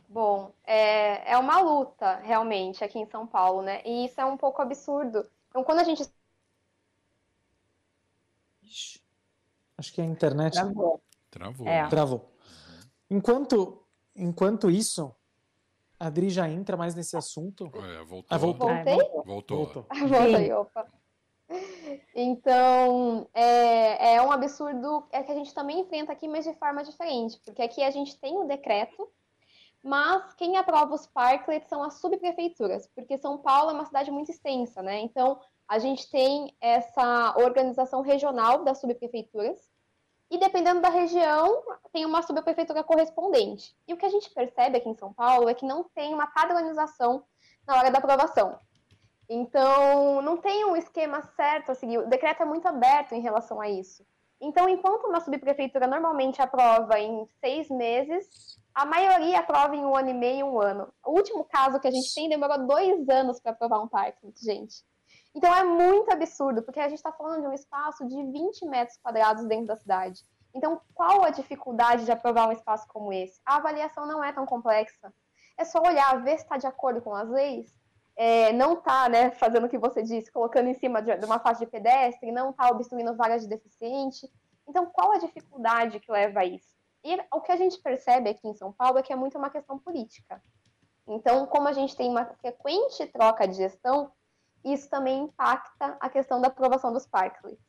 [0.09, 3.81] Bom, é, é uma luta realmente aqui em São Paulo, né?
[3.85, 5.29] E isso é um pouco absurdo.
[5.49, 6.03] Então, quando a gente.
[9.77, 10.53] Acho que a internet.
[10.53, 11.01] Travou.
[11.29, 11.67] Travou.
[11.67, 11.87] É.
[11.87, 12.31] Travou.
[13.09, 15.13] Enquanto, enquanto isso,
[15.99, 17.65] a Adri já entra mais nesse assunto.
[17.65, 18.25] É, voltou.
[18.29, 18.67] Ah, voltou.
[18.67, 18.95] Voltei?
[19.25, 19.57] Voltou.
[19.57, 19.85] Voltou.
[20.07, 20.87] Voltei, opa.
[22.13, 26.83] Então, é, é um absurdo é que a gente também enfrenta aqui, mas de forma
[26.83, 29.09] diferente, porque aqui a gente tem o decreto,
[29.81, 34.29] mas quem aprova os parklets são as subprefeituras, porque São Paulo é uma cidade muito
[34.29, 34.99] extensa, né?
[34.99, 39.69] Então, a gente tem essa organização regional das subprefeituras,
[40.29, 43.75] e dependendo da região, tem uma subprefeitura correspondente.
[43.87, 46.27] E o que a gente percebe aqui em São Paulo é que não tem uma
[46.27, 47.23] padronização
[47.65, 48.57] na hora da aprovação.
[49.29, 51.97] Então, não tem um esquema certo a seguir.
[51.97, 54.05] O decreto é muito aberto em relação a isso.
[54.39, 60.09] Então, enquanto uma subprefeitura normalmente aprova em seis meses, a maioria aprova em um ano
[60.09, 60.93] e meio, um ano.
[61.03, 64.83] O último caso que a gente tem demorou dois anos para aprovar um parque, gente.
[65.37, 68.97] Então é muito absurdo, porque a gente está falando de um espaço de 20 metros
[68.97, 70.23] quadrados dentro da cidade.
[70.51, 73.39] Então, qual a dificuldade de aprovar um espaço como esse?
[73.45, 75.13] A avaliação não é tão complexa.
[75.55, 77.71] É só olhar, ver se está de acordo com as leis.
[78.15, 81.59] É, não está né, fazendo o que você disse, colocando em cima de, uma faixa
[81.59, 84.27] de pedestre, não está obstruindo vagas de deficiente.
[84.67, 86.75] Então, qual a dificuldade que leva a isso?
[87.03, 89.51] E o que a gente percebe aqui em São Paulo é que é muito uma
[89.51, 90.41] questão política.
[91.07, 94.11] Então, como a gente tem uma frequente troca de gestão,
[94.63, 97.59] isso também impacta a questão da aprovação dos parklets.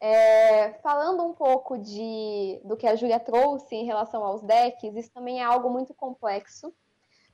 [0.00, 5.10] É, falando um pouco de, do que a Júlia trouxe em relação aos decks, isso
[5.12, 6.74] também é algo muito complexo,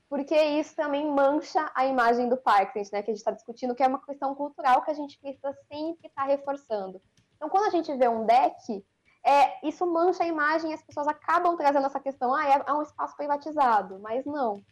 [0.09, 3.83] porque isso também mancha a imagem do parklet, né, que a gente está discutindo, que
[3.83, 7.01] é uma questão cultural que a gente precisa sempre estar tá reforçando.
[7.37, 8.85] Então, quando a gente vê um deck,
[9.25, 12.73] é, isso mancha a imagem e as pessoas acabam trazendo essa questão, ah, é, é
[12.73, 14.63] um espaço privatizado, mas não.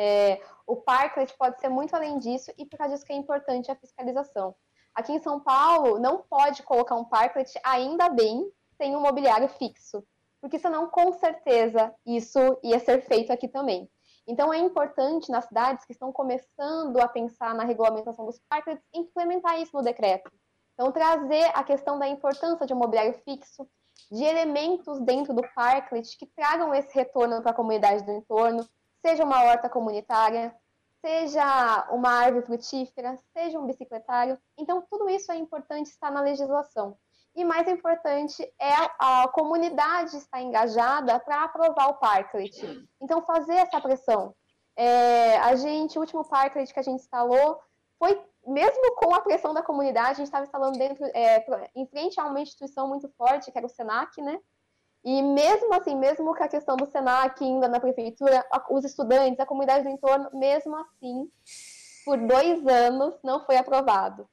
[0.00, 3.68] É, o parklet pode ser muito além disso e por causa disso que é importante
[3.68, 4.54] a fiscalização.
[4.94, 10.06] Aqui em São Paulo, não pode colocar um parklet, ainda bem, sem um mobiliário fixo,
[10.40, 13.90] porque senão, com certeza, isso ia ser feito aqui também.
[14.24, 19.60] Então, é importante nas cidades que estão começando a pensar na regulamentação dos parklets, implementar
[19.60, 20.30] isso no decreto.
[20.74, 23.68] Então, trazer a questão da importância de um mobiliário fixo,
[24.12, 28.64] de elementos dentro do parklet que tragam esse retorno para a comunidade do entorno,
[29.04, 30.54] seja uma horta comunitária,
[31.00, 34.38] seja uma árvore frutífera, seja um bicicletário.
[34.56, 36.96] Então, tudo isso é importante estar na legislação.
[37.34, 42.86] E mais importante é a, comunidade estar engajada para aprovar o parklet.
[43.00, 44.34] Então, fazer essa pressão.
[44.76, 47.60] É, a gente, o último parklet que a gente instalou
[47.98, 51.44] foi mesmo com a pressão da comunidade, a gente estava instalando dentro, é,
[51.74, 54.40] em frente a uma instituição muito forte, que era o SENAC, né?
[55.10, 59.46] E mesmo assim, mesmo com a questão do SENAC ainda na prefeitura, os estudantes, a
[59.46, 61.26] comunidade do entorno, mesmo assim,
[62.04, 64.28] por dois anos não foi aprovado.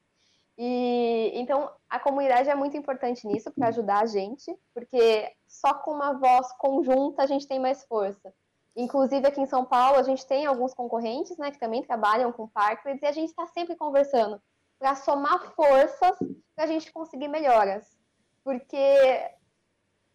[0.58, 5.92] E então a comunidade é muito importante nisso para ajudar a gente, porque só com
[5.92, 8.34] uma voz conjunta a gente tem mais força.
[8.76, 12.50] Inclusive aqui em São Paulo a gente tem alguns concorrentes, né, que também trabalham com
[12.50, 14.42] parklets e a gente está sempre conversando
[14.78, 16.20] para somar forças
[16.54, 17.98] para a gente conseguir melhoras,
[18.44, 19.32] porque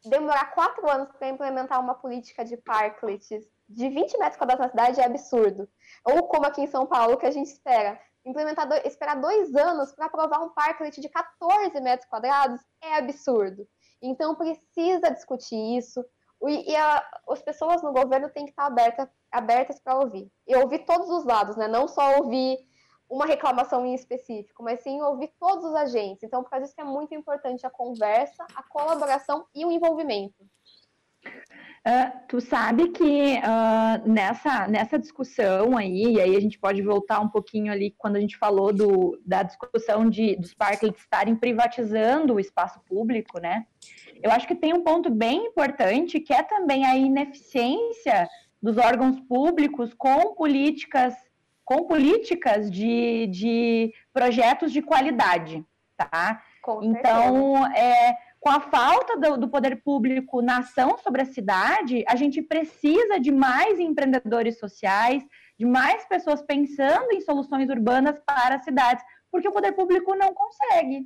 [0.05, 5.01] demorar quatro anos para implementar uma política de parklets de 20 metros quadrados na cidade
[5.01, 5.69] é absurdo.
[6.05, 8.01] Ou como aqui em São Paulo, que a gente espera.
[8.25, 13.67] Implementar esperar dois anos para aprovar um parklet de 14 metros quadrados é absurdo.
[14.03, 16.05] Então precisa discutir isso.
[16.43, 20.31] E, e a, as pessoas no governo têm que estar aberta, abertas para ouvir.
[20.47, 21.69] E ouvir todos os lados, né?
[21.69, 22.59] Não só ouvir
[23.11, 26.23] uma reclamação em específico, mas sim ouvir todos os agentes.
[26.23, 30.47] Então, por causa disso é muito importante a conversa, a colaboração e o envolvimento.
[31.27, 37.21] Uh, tu sabe que uh, nessa, nessa discussão aí, e aí a gente pode voltar
[37.21, 42.35] um pouquinho ali quando a gente falou do, da discussão de, dos parques estarem privatizando
[42.35, 43.67] o espaço público, né?
[44.23, 48.29] Eu acho que tem um ponto bem importante que é também a ineficiência
[48.63, 51.15] dos órgãos públicos com políticas
[51.71, 55.65] com políticas de, de projetos de qualidade,
[55.97, 56.43] tá?
[56.61, 62.03] Com então, é, com a falta do, do, poder público na ação sobre a cidade,
[62.09, 65.23] a gente precisa de mais empreendedores sociais,
[65.57, 70.35] de mais pessoas pensando em soluções urbanas para as cidades, porque o poder público não
[70.35, 71.05] consegue.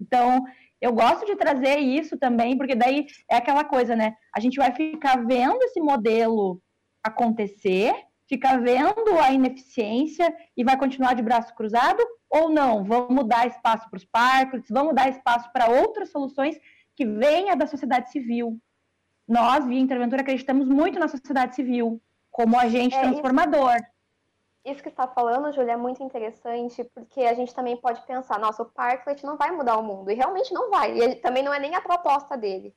[0.00, 0.44] Então,
[0.80, 4.16] eu gosto de trazer isso também, porque daí é aquela coisa, né?
[4.34, 6.60] A gente vai ficar vendo esse modelo
[7.04, 7.94] acontecer
[8.32, 12.82] fica vendo a ineficiência e vai continuar de braço cruzado ou não?
[12.82, 16.58] Vamos dar espaço para os parques, vamos dar espaço para outras soluções
[16.96, 18.58] que venha da sociedade civil.
[19.28, 23.74] Nós, via Interventura, acreditamos muito na sociedade civil como agente é, transformador.
[23.74, 23.84] Isso,
[24.64, 28.62] isso que está falando, Júlia, é muito interessante, porque a gente também pode pensar, nossa,
[28.62, 31.52] o Parklet não vai mudar o mundo, e realmente não vai, e ele, também não
[31.52, 32.74] é nem a proposta dele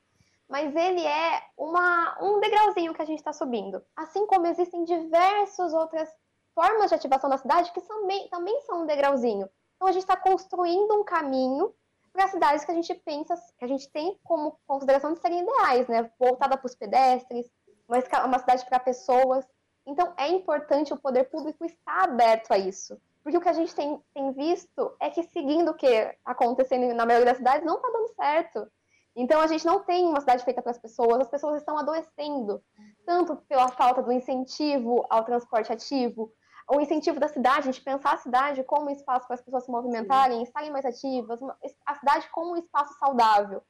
[0.48, 3.82] mas ele é uma, um degrauzinho que a gente está subindo.
[3.96, 6.08] Assim como existem diversas outras
[6.54, 9.48] formas de ativação da cidade que também, também são um degrauzinho.
[9.76, 11.74] Então a gente está construindo um caminho
[12.12, 15.86] para cidades que a gente pensa, que a gente tem como consideração de serem ideais,
[15.86, 16.10] né?
[16.18, 17.50] Voltada para os pedestres,
[17.86, 19.46] uma, uma cidade para pessoas.
[19.84, 22.98] Então é importante o poder público estar aberto a isso.
[23.22, 27.04] Porque o que a gente tem, tem visto é que seguindo o que acontecendo na
[27.04, 28.72] maioria das cidades não está dando certo.
[29.16, 32.62] Então a gente não tem uma cidade feita para as pessoas, as pessoas estão adoecendo,
[33.06, 36.30] tanto pela falta do incentivo ao transporte ativo,
[36.68, 39.64] o incentivo da cidade, a gente pensar a cidade como um espaço para as pessoas
[39.64, 41.40] se movimentarem, estarem mais ativas,
[41.86, 43.62] a cidade como um espaço saudável.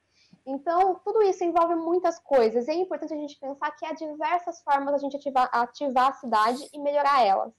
[0.47, 2.67] Então, tudo isso envolve muitas coisas.
[2.67, 6.13] E é importante a gente pensar que há diversas formas a gente ativar, ativar a
[6.13, 7.53] cidade e melhorar elas.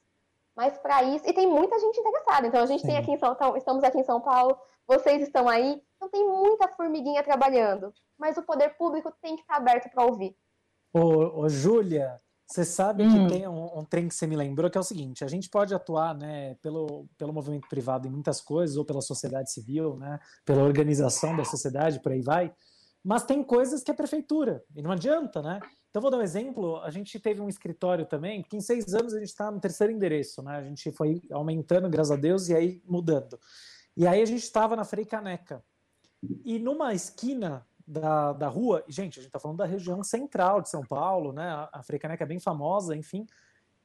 [0.56, 2.48] Mas para isso, e tem muita gente interessada.
[2.48, 2.88] Então, a gente Sim.
[2.88, 4.58] tem aqui em São Paulo, estamos aqui em São Paulo,
[4.88, 7.94] vocês estão aí, então tem muita formiguinha trabalhando.
[8.18, 10.36] Mas o poder público tem que estar aberto para ouvir.
[10.94, 13.28] Ô, ô Júlia, você sabe hum.
[13.28, 15.50] que tem um, um, trem que você me lembrou, que é o seguinte: a gente
[15.50, 20.20] pode atuar né, pelo, pelo movimento privado em muitas coisas, ou pela sociedade civil, né,
[20.46, 22.54] pela organização da sociedade, por aí vai,
[23.04, 25.60] mas tem coisas que é prefeitura, e não adianta, né?
[25.90, 29.14] Então, vou dar um exemplo: a gente teve um escritório também, que em seis anos
[29.14, 30.56] a gente está no terceiro endereço, né?
[30.56, 33.38] A gente foi aumentando, graças a Deus, e aí mudando.
[33.98, 35.66] E aí a gente estava na Frei Caneca.
[36.46, 40.70] E numa esquina da, da rua, gente, a gente está falando da região central de
[40.70, 41.50] São Paulo, né?
[41.50, 43.26] A, a Frecaneca é bem famosa, enfim.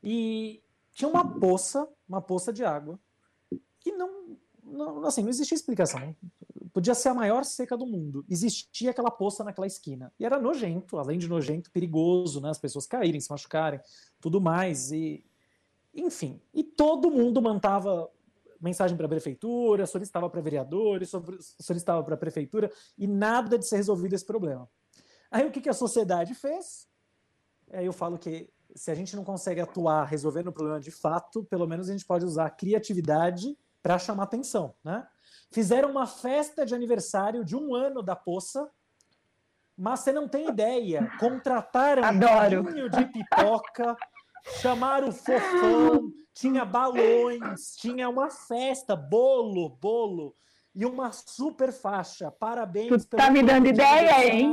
[0.02, 3.00] E tinha uma poça, uma poça de água,
[3.80, 6.14] que não, não, assim, não existia explicação.
[6.74, 8.22] Podia ser a maior seca do mundo.
[8.28, 10.12] Existia aquela poça naquela esquina.
[10.20, 12.50] E era nojento, além de nojento, perigoso, né?
[12.50, 13.80] As pessoas caírem, se machucarem,
[14.20, 14.92] tudo mais.
[14.92, 15.24] E,
[15.94, 18.10] enfim, e todo mundo mandava
[18.62, 21.10] mensagem para a prefeitura, solicitava para vereadores,
[21.60, 24.68] solicitava para a prefeitura e nada de ser resolvido esse problema.
[25.30, 26.86] Aí o que, que a sociedade fez?
[27.72, 31.44] Aí eu falo que se a gente não consegue atuar resolvendo o problema de fato,
[31.44, 35.06] pelo menos a gente pode usar a criatividade para chamar atenção, né?
[35.50, 38.70] Fizeram uma festa de aniversário de um ano da poça,
[39.76, 41.10] mas você não tem ideia.
[41.18, 42.60] Contrataram Adoro.
[42.60, 43.96] um de pipoca,
[44.60, 50.34] chamaram o fofão, tinha balões, tinha uma festa, bolo, bolo
[50.74, 52.30] e uma super faixa.
[52.30, 53.04] Parabéns.
[53.04, 54.52] Tu tá me dando ideia, hein?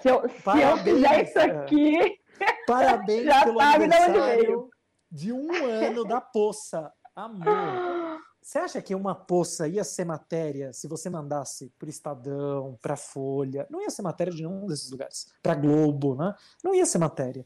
[0.00, 2.18] Se eu, se eu fizer isso aqui,
[2.66, 4.70] parabéns já pelo tá aniversário
[5.10, 6.92] de um ano da poça.
[7.14, 8.20] Amor.
[8.42, 13.66] Você acha que uma poça ia ser matéria se você mandasse para Estadão, para Folha?
[13.68, 15.26] Não ia ser matéria de nenhum desses lugares.
[15.42, 16.32] Para Globo, né?
[16.62, 17.44] Não ia ser matéria.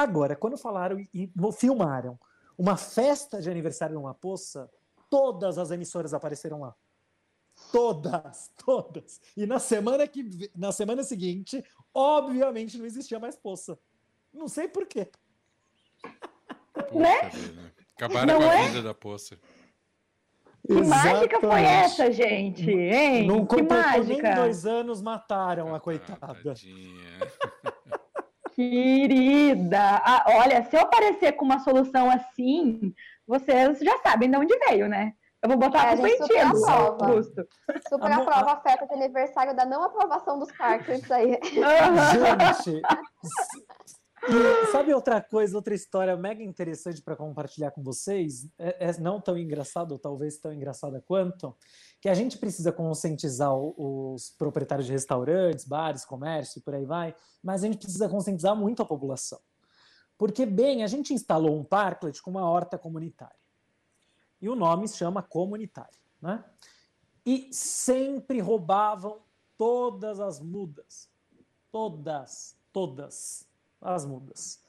[0.00, 2.18] Agora, quando falaram e filmaram
[2.56, 4.66] uma festa de aniversário numa poça,
[5.10, 6.74] todas as emissoras apareceram lá.
[7.70, 9.20] Todas, todas.
[9.36, 13.78] E na semana que na semana seguinte, obviamente não existia mais poça.
[14.32, 15.06] Não sei por quê.
[16.92, 17.30] né?
[17.94, 18.68] Acabaram não com a é?
[18.68, 19.36] vida da poça.
[20.66, 21.14] Que Exatamente.
[21.14, 22.70] mágica foi essa, gente?
[22.70, 23.26] Hein?
[23.26, 24.22] Não que mágica.
[24.22, 26.54] nem dois anos mataram a coitada.
[28.60, 32.94] Querida, ah, olha, se eu aparecer com uma solução assim,
[33.26, 35.14] vocês já sabem de onde veio, né?
[35.42, 37.48] Eu vou botar é, sentido, Augusto.
[37.88, 41.40] Super Amor, aprova a festa de aniversário da não aprovação dos parques aí.
[41.42, 42.82] Gente,
[44.28, 48.46] e sabe outra coisa, outra história mega interessante para compartilhar com vocês?
[48.58, 51.56] É, é, não tão engraçado, ou talvez tão engraçada quanto,
[52.00, 57.14] que a gente precisa conscientizar os proprietários de restaurantes, bares, comércio e por aí vai,
[57.42, 59.40] mas a gente precisa conscientizar muito a população.
[60.18, 63.40] Porque, bem, a gente instalou um parklet com uma horta comunitária.
[64.40, 65.98] E o nome se chama comunitário.
[66.20, 66.44] Né?
[67.24, 69.22] E sempre roubavam
[69.56, 71.08] todas as mudas.
[71.72, 73.49] Todas, todas
[73.80, 74.60] as mudas.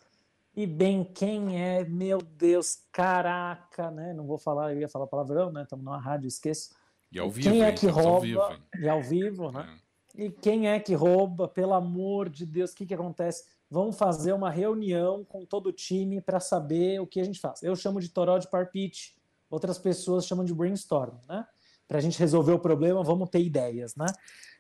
[0.56, 4.14] E bem, quem é, meu Deus, caraca, né?
[4.14, 5.64] Não vou falar, eu ia falar palavrão, né?
[5.64, 6.76] Estamos numa rádio, esqueço.
[7.12, 8.10] E ao vivo, quem é que rouba?
[8.10, 8.42] Ao vivo,
[8.80, 9.80] e ao vivo, né?
[10.18, 10.24] É.
[10.24, 11.48] E quem é que rouba?
[11.48, 13.46] Pelo amor de Deus, o que, que acontece?
[13.70, 17.64] Vamos fazer uma reunião com todo o time para saber o que a gente faz.
[17.64, 19.16] Eu chamo de toró de parpite,
[19.50, 21.48] outras pessoas chamam de brainstorm, né?
[21.92, 24.06] Para a gente resolver o problema, vamos ter ideias, né?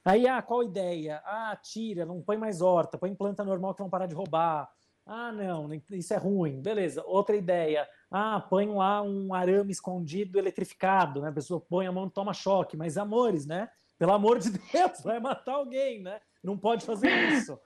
[0.03, 1.21] Aí, ah, qual ideia?
[1.23, 4.69] Ah, tira, não põe mais horta, põe planta normal que vão parar de roubar.
[5.05, 6.61] Ah, não, isso é ruim.
[6.61, 7.01] Beleza.
[7.05, 7.87] Outra ideia.
[8.11, 11.29] Ah, põe lá um arame escondido eletrificado, né?
[11.29, 12.75] A pessoa põe a mão e toma choque.
[12.75, 13.69] Mas, amores, né?
[13.97, 16.19] Pelo amor de Deus, vai matar alguém, né?
[16.43, 17.57] Não pode fazer isso.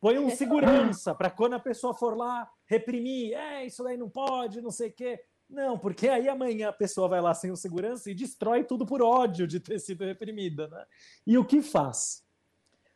[0.00, 3.34] Põe um segurança para quando a pessoa for lá reprimir.
[3.34, 5.20] É, isso daí não pode, não sei o quê.
[5.52, 9.02] Não, porque aí amanhã a pessoa vai lá sem o segurança e destrói tudo por
[9.02, 10.82] ódio de ter sido reprimida, né?
[11.26, 12.24] E o que faz?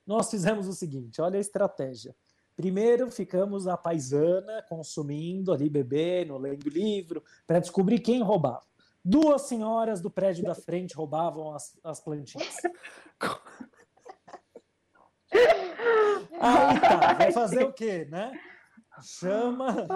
[0.06, 2.16] Nós fizemos o seguinte, olha a estratégia.
[2.56, 8.64] Primeiro ficamos a paisana consumindo ali, bebendo, lendo livro, para descobrir quem roubava.
[9.04, 12.56] Duas senhoras do prédio da frente roubavam as, as plantinhas.
[16.40, 18.32] Aí tá, vai fazer o quê, né?
[19.02, 19.86] Chama,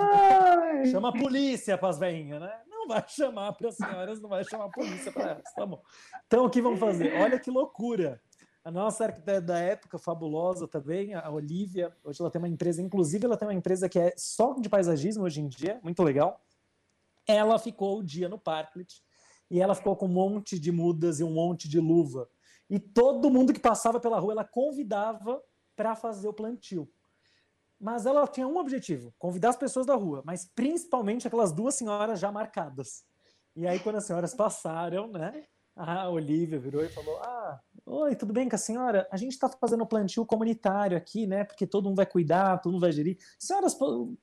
[0.90, 2.61] chama a polícia para as veinhas, né?
[2.68, 5.82] Não vai chamar para as senhoras, não vai chamar a polícia para elas, tá bom.
[6.26, 7.14] Então o que vamos fazer?
[7.20, 8.20] Olha que loucura.
[8.62, 13.24] A nossa arquiteta da época, fabulosa também, a Olivia, hoje ela tem uma empresa, inclusive
[13.24, 16.44] ela tem uma empresa que é só de paisagismo hoje em dia, muito legal.
[17.26, 19.03] Ela ficou o dia no Parklet
[19.51, 22.28] e ela ficou com um monte de mudas e um monte de luva.
[22.68, 25.42] E todo mundo que passava pela rua, ela convidava
[25.74, 26.88] para fazer o plantio.
[27.81, 32.20] Mas ela tinha um objetivo: convidar as pessoas da rua, mas principalmente aquelas duas senhoras
[32.20, 33.05] já marcadas.
[33.57, 35.45] E aí, quando as senhoras passaram, né?
[35.74, 39.09] A Olivia virou e falou: Ah, oi, tudo bem com a senhora?
[39.11, 41.45] A gente está fazendo plantio comunitário aqui, né?
[41.45, 43.16] Porque todo mundo vai cuidar, todo mundo vai gerir.
[43.39, 43.76] Senhoras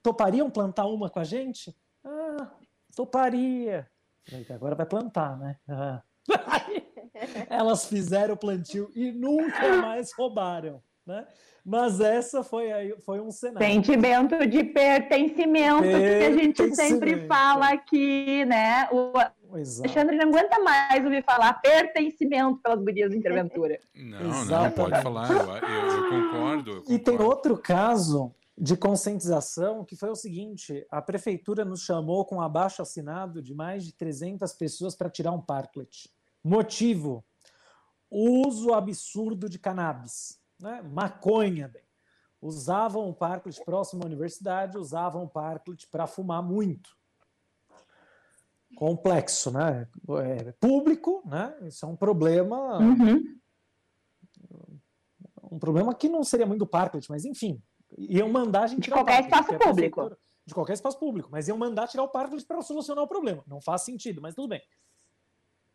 [0.03, 1.75] topariam plantar uma com a gente?
[2.03, 2.51] Ah,
[2.95, 3.89] toparia.
[4.53, 5.57] Agora vai plantar, né?
[5.67, 6.03] Ah.
[7.49, 11.25] Elas fizeram o plantio e nunca mais roubaram, né?
[11.65, 13.67] Mas essa foi, aí, foi um cenário.
[13.67, 16.19] Sentimento de pertencimento, pertencimento.
[16.19, 18.87] que a gente sempre fala aqui, né?
[18.91, 19.89] O Exato.
[19.89, 23.79] Alexandre não aguenta mais ouvir falar pertencimento pelas gurias do Interventura.
[23.95, 28.77] Não, não, pode falar, eu, eu, eu, concordo, eu, concordo, E tem outro caso de
[28.77, 33.93] conscientização que foi o seguinte: a prefeitura nos chamou com abaixo assinado de mais de
[33.93, 36.09] 300 pessoas para tirar um parklet.
[36.43, 37.25] Motivo:
[38.09, 40.81] uso absurdo de cannabis né?
[40.81, 41.67] maconha.
[41.67, 41.83] Bem.
[42.41, 46.95] Usavam o parklet próximo à universidade, usavam o parklet para fumar muito.
[48.75, 49.87] Complexo, né?
[50.23, 51.55] É público, né?
[51.63, 52.77] Isso é um problema.
[52.77, 53.39] Uhum.
[55.51, 57.61] Um problema que não seria muito do parklet, mas enfim.
[57.97, 60.17] Iam mandar a gente de qualquer espaço público.
[60.45, 63.43] De qualquer espaço público, mas iam mandar tirar o parklet para solucionar o problema.
[63.47, 64.61] Não faz sentido, mas tudo bem.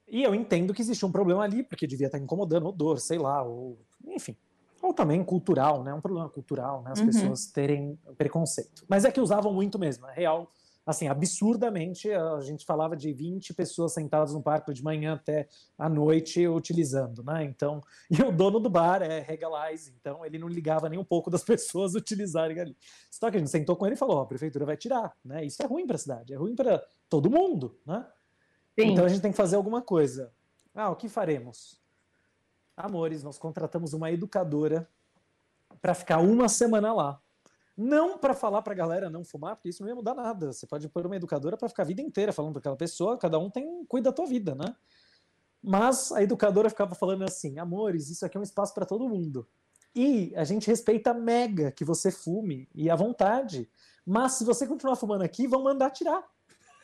[0.06, 3.42] E eu entendo que existia um problema ali, porque devia estar incomodando odor, sei lá,
[3.42, 4.36] ou enfim
[4.82, 5.94] ou também cultural, né?
[5.94, 6.90] Um problema cultural, né?
[6.92, 7.06] As uhum.
[7.06, 8.84] pessoas terem preconceito.
[8.88, 10.50] Mas é que usavam muito mesmo, é real.
[10.84, 15.46] Assim, absurdamente, a gente falava de 20 pessoas sentadas no parque de manhã até
[15.78, 17.44] à noite utilizando, né?
[17.44, 17.80] Então,
[18.10, 21.44] e o dono do bar é Regalize, então ele não ligava nem um pouco das
[21.46, 22.76] pessoas utilizarem ali.
[23.08, 25.44] Só que a gente sentou com ele e falou: ó, a prefeitura vai tirar, né?
[25.44, 28.04] Isso é ruim para a cidade, é ruim para todo mundo, né?
[28.76, 28.88] Sim.
[28.88, 30.32] Então a gente tem que fazer alguma coisa.
[30.74, 31.81] Ah, o que faremos?
[32.76, 34.88] Amores, nós contratamos uma educadora
[35.80, 37.20] para ficar uma semana lá.
[37.76, 40.52] Não para falar para a galera não fumar, porque isso não ia mudar nada.
[40.52, 43.38] Você pode pôr uma educadora para ficar a vida inteira falando para aquela pessoa, cada
[43.38, 44.76] um tem cuida da tua vida, né?
[45.62, 49.46] Mas a educadora ficava falando assim: amores, isso aqui é um espaço para todo mundo.
[49.94, 53.70] E a gente respeita mega que você fume e à vontade.
[54.04, 56.26] Mas se você continuar fumando aqui, vão mandar tirar.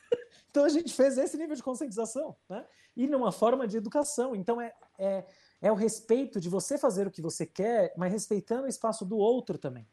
[0.50, 2.64] então a gente fez esse nível de conscientização, né?
[2.96, 4.36] E numa forma de educação.
[4.36, 5.24] Então é, é
[5.60, 9.16] é o respeito de você fazer o que você quer, mas respeitando o espaço do
[9.16, 9.86] outro também.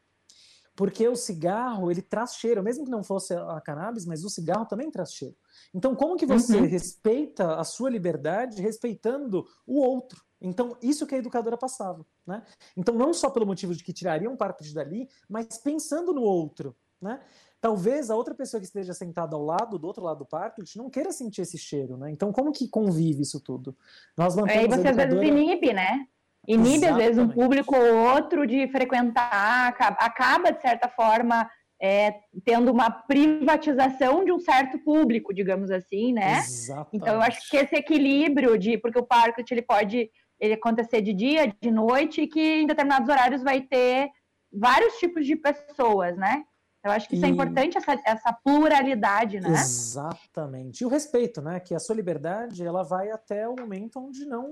[0.76, 4.66] Porque o cigarro, ele traz cheiro, mesmo que não fosse a cannabis, mas o cigarro
[4.66, 5.36] também traz cheiro.
[5.74, 6.66] Então, como que você uhum.
[6.66, 10.22] respeita a sua liberdade respeitando o outro?
[10.41, 12.43] Então, isso que a educadora passava, né?
[12.76, 17.22] Então, não só pelo motivo de que tirariam parte dali, mas pensando no outro, né?
[17.66, 20.88] Talvez a outra pessoa que esteja sentada ao lado, do outro lado do parque, não
[20.88, 22.11] queira sentir esse cheiro, né?
[22.11, 23.76] Então, como que convive isso tudo?
[24.16, 25.07] Nós mantemos Aí você educadora...
[25.07, 26.05] às vezes inibe, né?
[26.47, 26.91] Inibe, Exatamente.
[26.91, 31.49] às vezes, um público ou outro de frequentar, acaba, de certa forma,
[31.82, 32.13] é,
[32.45, 36.38] tendo uma privatização de um certo público, digamos assim, né?
[36.38, 36.89] Exatamente.
[36.93, 38.78] Então, eu acho que esse equilíbrio de...
[38.78, 43.09] Porque o parque, ele pode ele acontecer de dia, de noite, e que em determinados
[43.09, 44.11] horários vai ter
[44.53, 46.43] vários tipos de pessoas, né?
[46.86, 47.32] Eu acho que isso é e...
[47.32, 49.50] é importante, essa, essa pluralidade, né?
[49.50, 50.82] Exatamente.
[50.82, 51.60] E o respeito, né?
[51.60, 54.48] Que a sua liberdade, ela vai até o momento onde não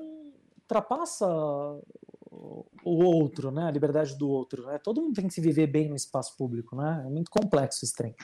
[0.57, 1.27] ultrapassa
[2.83, 3.67] o outro, né?
[3.67, 4.79] A liberdade do outro, né?
[4.79, 7.03] Todo mundo tem que se viver bem no espaço público, né?
[7.05, 8.15] É muito complexo esse trem.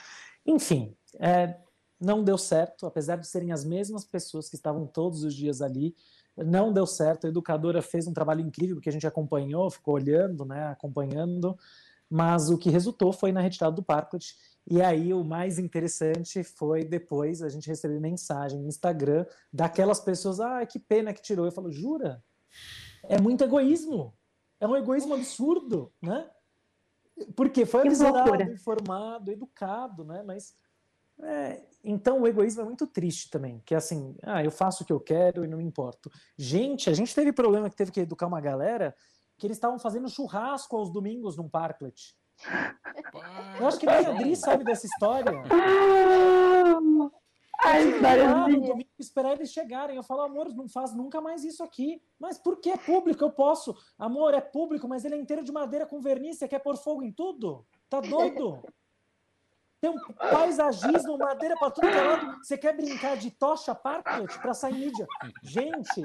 [0.44, 1.56] Enfim, é,
[2.00, 5.94] não deu certo, apesar de serem as mesmas pessoas que estavam todos os dias ali,
[6.36, 7.26] não deu certo.
[7.26, 10.66] A educadora fez um trabalho incrível, porque a gente acompanhou, ficou olhando, né?
[10.66, 11.56] Acompanhando
[12.10, 14.34] mas o que resultou foi na retirada do Parklet.
[14.66, 20.40] E aí o mais interessante foi depois a gente receber mensagem no Instagram daquelas pessoas,
[20.40, 21.46] ah, que pena que tirou.
[21.46, 22.22] Eu falo, jura?
[23.04, 24.12] É muito egoísmo.
[24.58, 26.28] É um egoísmo absurdo, né?
[27.36, 30.22] Porque foi avisado, informado, educado, né?
[30.22, 30.54] Mas
[31.22, 34.86] é, então o egoísmo é muito triste também, que é assim, ah, eu faço o
[34.86, 36.10] que eu quero e não me importo.
[36.36, 38.94] Gente, a gente teve problema que teve que educar uma galera
[39.40, 42.14] que eles estavam fazendo churrasco aos domingos num parklet.
[43.58, 45.32] Eu acho que nem a Adri sabe dessa história.
[47.62, 49.96] A história lá no domingo esperar eles chegarem.
[49.96, 52.02] Eu falo, amor, não faz nunca mais isso aqui.
[52.18, 53.24] Mas por que é público?
[53.24, 53.74] Eu posso.
[53.98, 56.38] Amor, é público, mas ele é inteiro de madeira com verniz.
[56.38, 57.66] Você quer pôr fogo em tudo?
[57.88, 58.62] Tá doido?
[59.80, 62.36] Tem um paisagismo, madeira para tudo que é lado.
[62.42, 65.06] Você quer brincar de tocha parklet para sair mídia?
[65.42, 66.02] Gente,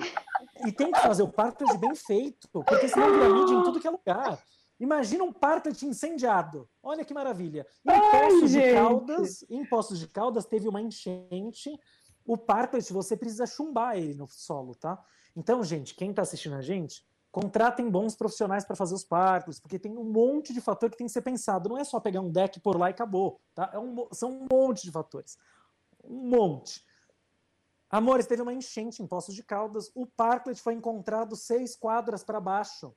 [0.65, 3.87] e tem que fazer o parklet bem feito, porque senão vira mídia em tudo que
[3.87, 4.41] é lugar.
[4.79, 6.69] Imagina um parklet incendiado.
[6.81, 7.65] Olha que maravilha.
[7.85, 11.77] Em Poços de Caldas, em Poços de Caldas teve uma enchente.
[12.25, 15.01] O parklet, você precisa chumbar ele no solo, tá?
[15.35, 17.05] Então, gente, quem está assistindo a gente,
[17.35, 21.05] Contratem bons profissionais para fazer os parques, porque tem um monte de fator que tem
[21.05, 21.67] que ser pensado.
[21.67, 23.41] Não é só pegar um deck por lá e acabou.
[23.53, 23.69] Tá?
[23.73, 25.37] É um, são um monte de fatores.
[26.01, 26.81] Um monte.
[27.89, 29.91] Amores, teve uma enchente em Poços de Caldas.
[29.93, 32.95] O Parklet foi encontrado seis quadras para baixo.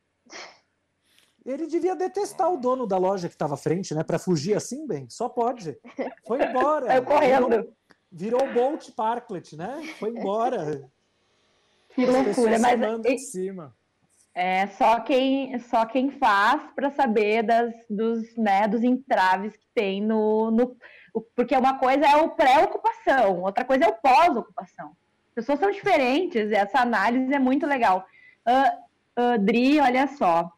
[1.45, 4.05] Ele devia detestar o dono da loja que estava à frente, né?
[4.05, 5.77] Para fugir assim, bem, só pode.
[6.25, 6.87] Foi embora.
[6.95, 7.49] Saiu correndo.
[8.13, 9.83] Virou, virou Bolt Parklet, né?
[9.99, 10.89] Foi embora.
[11.89, 13.77] Que loucura, mas em cima.
[14.41, 20.01] É só quem, só quem faz para saber das, dos, né, dos entraves que tem
[20.01, 20.77] no, no.
[21.35, 24.93] Porque uma coisa é o pré-ocupação, outra coisa é o pós-ocupação.
[25.31, 28.07] As pessoas são diferentes, essa análise é muito legal.
[28.47, 30.49] Uh, uh, Dri, olha só.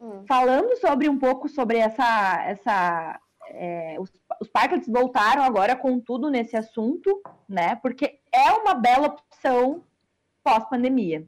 [0.00, 0.24] Hum.
[0.26, 2.42] Falando sobre um pouco sobre essa.
[2.44, 3.20] essa
[3.50, 4.10] é, os,
[4.40, 7.76] os parques voltaram agora com tudo nesse assunto, né?
[7.76, 9.84] Porque é uma bela opção
[10.42, 11.24] pós-pandemia.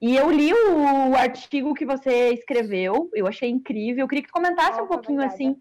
[0.00, 4.04] E eu li o artigo que você escreveu, eu achei incrível.
[4.04, 5.34] Eu queria que tu comentasse um pouquinho obrigada.
[5.34, 5.56] assim,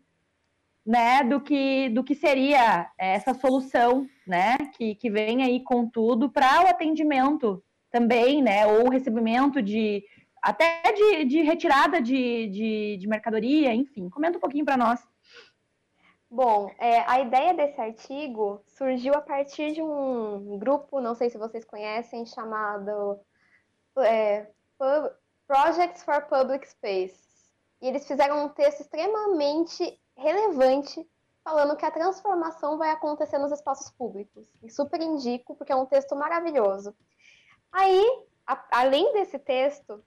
[0.86, 6.30] né, do que do que seria essa solução, né, que, que vem aí com tudo
[6.30, 10.04] para o atendimento também, né, ou recebimento de
[10.42, 14.10] até de, de retirada de, de, de, mercadoria, enfim.
[14.10, 15.02] Comenta um pouquinho para nós.
[16.30, 21.38] Bom, é, a ideia desse artigo surgiu a partir de um grupo, não sei se
[21.38, 23.20] vocês conhecem, chamado
[23.98, 24.48] é,
[25.48, 27.24] Projects for Public Space.
[27.82, 31.08] E eles fizeram um texto extremamente relevante
[31.44, 34.48] falando que a transformação vai acontecer nos espaços públicos.
[34.64, 36.96] E super indico, porque é um texto maravilhoso.
[37.72, 40.02] Aí, a, além desse texto,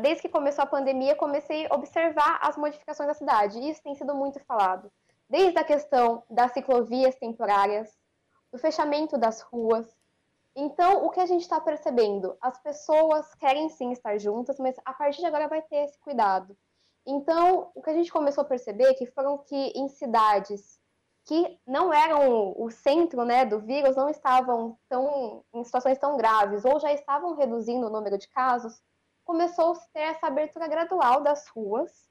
[0.00, 3.58] desde que começou a pandemia, comecei a observar as modificações da cidade.
[3.58, 4.90] E isso tem sido muito falado.
[5.28, 7.98] Desde a questão das ciclovias temporárias,
[8.52, 9.97] do fechamento das ruas,
[10.56, 12.36] então, o que a gente está percebendo?
[12.40, 16.56] As pessoas querem sim estar juntas, mas a partir de agora vai ter esse cuidado.
[17.06, 20.78] Então, o que a gente começou a perceber é que foram que em cidades
[21.24, 26.64] que não eram o centro né, do vírus, não estavam tão, em situações tão graves,
[26.64, 28.82] ou já estavam reduzindo o número de casos,
[29.24, 32.08] começou a ter essa abertura gradual das ruas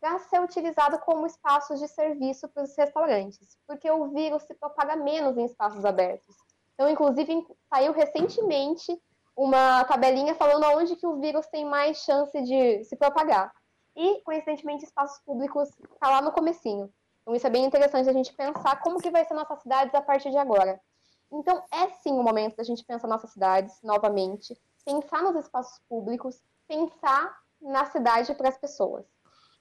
[0.00, 4.96] para ser utilizado como espaços de serviço para os restaurantes, porque o vírus se propaga
[4.96, 6.36] menos em espaços abertos.
[6.76, 9.02] Então, inclusive, saiu recentemente
[9.34, 13.50] uma tabelinha falando aonde que o vírus tem mais chance de se propagar.
[13.96, 16.92] E, coincidentemente, espaços públicos está lá no comecinho.
[17.22, 20.02] Então, isso é bem interessante a gente pensar como que vai ser nossas cidades a
[20.02, 20.78] partir de agora.
[21.32, 24.54] Então, é sim o momento da gente pensar nossas cidades novamente,
[24.84, 29.06] pensar nos espaços públicos, pensar na cidade para as pessoas.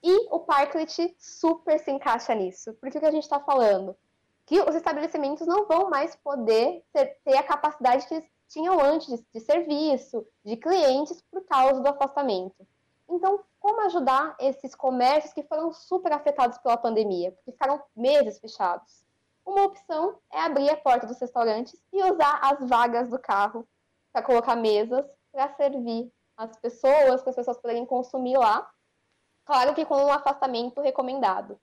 [0.04, 3.98] E o Parklet super se encaixa nisso, porque o que a gente está falando?
[4.46, 9.08] Que os estabelecimentos não vão mais poder ter, ter a capacidade que eles tinham antes
[9.08, 12.56] de, de serviço, de clientes, por causa do afastamento.
[13.10, 19.04] Então, como ajudar esses comércios que foram super afetados pela pandemia, porque ficaram meses fechados?
[19.46, 23.68] Uma opção é abrir a porta dos restaurantes e usar as vagas do carro
[24.12, 28.70] para colocar mesas para servir as pessoas, para as pessoas poderem consumir lá.
[29.46, 31.60] Claro que com um afastamento recomendado.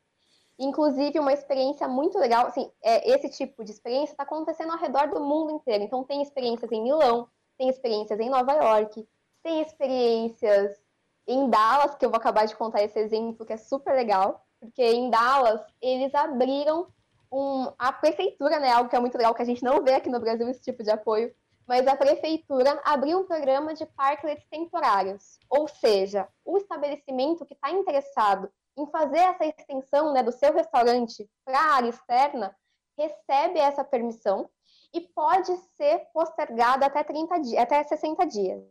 [0.64, 5.08] Inclusive, uma experiência muito legal, assim, é, esse tipo de experiência está acontecendo ao redor
[5.08, 5.82] do mundo inteiro.
[5.82, 7.28] Então, tem experiências em Milão,
[7.58, 9.04] tem experiências em Nova York,
[9.42, 10.80] tem experiências
[11.26, 14.84] em Dallas, que eu vou acabar de contar esse exemplo, que é super legal, porque
[14.84, 16.86] em Dallas eles abriram
[17.32, 20.08] um, a prefeitura, né, algo que é muito legal, que a gente não vê aqui
[20.08, 21.34] no Brasil esse tipo de apoio,
[21.66, 27.70] mas a prefeitura abriu um programa de parklets temporários, ou seja, o estabelecimento que está
[27.72, 32.56] interessado em fazer essa extensão né, do seu restaurante para a área externa,
[32.98, 34.48] recebe essa permissão
[34.92, 38.62] e pode ser postergada até 30 dias, até 60 dias.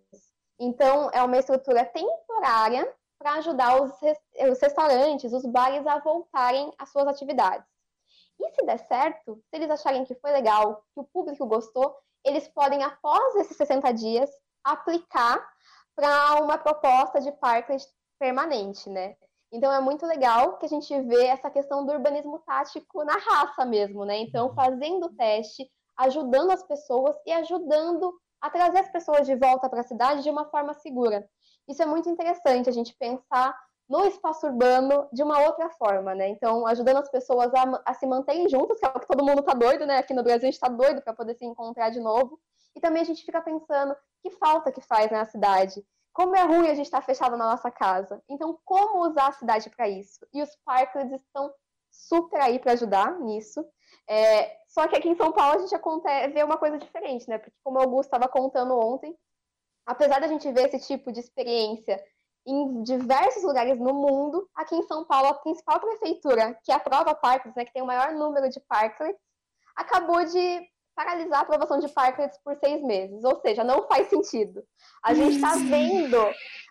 [0.60, 2.88] Então, é uma estrutura temporária
[3.18, 3.92] para ajudar os,
[4.52, 7.68] os restaurantes, os bares a voltarem às suas atividades.
[8.40, 12.48] E se der certo, se eles acharem que foi legal, que o público gostou, eles
[12.48, 14.30] podem, após esses 60 dias,
[14.64, 15.48] aplicar
[15.96, 17.78] para uma proposta de parking
[18.20, 19.16] permanente, né?
[19.52, 23.66] Então é muito legal que a gente vê essa questão do urbanismo tático na raça
[23.66, 24.18] mesmo, né?
[24.20, 24.54] Então, uhum.
[24.54, 29.82] fazendo o teste, ajudando as pessoas e ajudando a trazer as pessoas de volta para
[29.82, 31.28] a cidade de uma forma segura.
[31.68, 33.56] Isso é muito interessante, a gente pensar
[33.88, 36.30] no espaço urbano de uma outra forma, né?
[36.30, 39.42] Então, ajudando as pessoas a, a se manterem juntas, que é o que todo mundo
[39.42, 39.98] está doido, né?
[39.98, 42.40] Aqui no Brasil a gente está doido para poder se encontrar de novo.
[42.74, 45.86] E também a gente fica pensando que falta que faz na cidade.
[46.14, 48.22] Como é ruim a gente estar tá fechado na nossa casa.
[48.30, 50.26] Então, como usar a cidade para isso?
[50.34, 51.54] E os parques estão
[51.90, 53.66] super aí para ajudar nisso.
[54.08, 57.38] É, só que aqui em São Paulo a gente vê uma coisa diferente, né?
[57.38, 59.16] Porque como o Augusto estava contando ontem,
[59.86, 62.02] apesar da gente ver esse tipo de experiência
[62.46, 64.50] em diversos lugares no mundo.
[64.56, 68.14] Aqui em São Paulo, a principal prefeitura que aprova parklets, né, que tem o maior
[68.14, 69.22] número de parklets,
[69.76, 73.24] acabou de paralisar a aprovação de parklets por seis meses.
[73.24, 74.64] Ou seja, não faz sentido.
[75.04, 76.18] A gente está vendo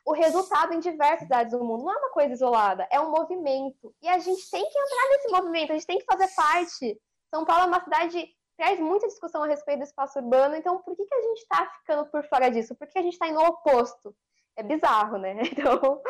[0.06, 1.84] o resultado em diversas cidades do mundo.
[1.84, 3.94] Não é uma coisa isolada, é um movimento.
[4.02, 7.00] E a gente tem que entrar nesse movimento, a gente tem que fazer parte.
[7.32, 8.28] São Paulo é uma cidade
[8.60, 11.66] traz muita discussão a respeito do espaço urbano, então por que, que a gente está
[11.78, 12.74] ficando por fora disso?
[12.74, 14.14] Porque a gente está indo ao oposto.
[14.60, 15.34] É bizarro, né?
[15.50, 16.02] Então,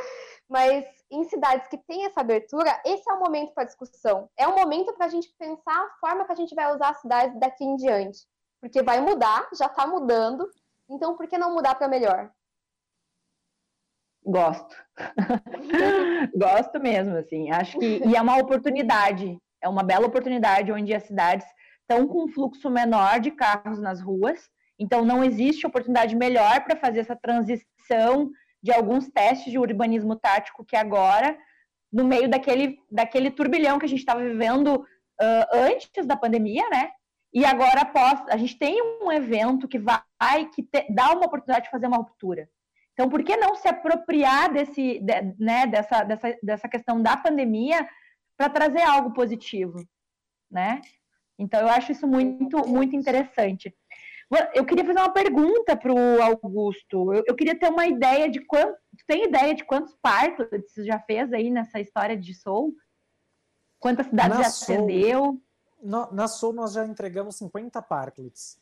[0.49, 4.29] mas em cidades que têm essa abertura, esse é o momento para discussão.
[4.37, 7.01] É o momento para a gente pensar a forma que a gente vai usar as
[7.01, 8.19] cidades daqui em diante.
[8.61, 10.51] Porque vai mudar, já está mudando,
[10.89, 12.33] então por que não mudar para melhor?
[14.25, 14.75] Gosto.
[16.37, 17.53] Gosto mesmo, assim.
[17.53, 21.47] Acho que e é uma oportunidade, é uma bela oportunidade onde as cidades
[21.83, 24.51] estão com um fluxo menor de carros nas ruas,
[24.81, 28.31] então não existe oportunidade melhor para fazer essa transição
[28.63, 31.37] de alguns testes de urbanismo tático que agora,
[31.93, 36.91] no meio daquele, daquele turbilhão que a gente estava vivendo uh, antes da pandemia, né?
[37.33, 40.03] E agora após, a gente tem um evento que vai,
[40.53, 42.49] que te, dá uma oportunidade de fazer uma ruptura.
[42.93, 47.89] Então, por que não se apropriar desse, de, né, dessa, dessa, dessa questão da pandemia
[48.37, 49.79] para trazer algo positivo,
[50.51, 50.81] né?
[51.39, 53.75] Então, eu acho isso muito, muito interessante.
[54.55, 57.13] Eu queria fazer uma pergunta para o Augusto.
[57.13, 58.79] Eu, eu, queria ter uma ideia de quanto.
[59.07, 62.75] Tem ideia de quantos partos você já fez aí nessa história de Soul?
[63.81, 65.43] Quantas cidades na já Soul, atendeu?
[65.83, 68.61] Na, na Soul nós já entregamos 50 parklets.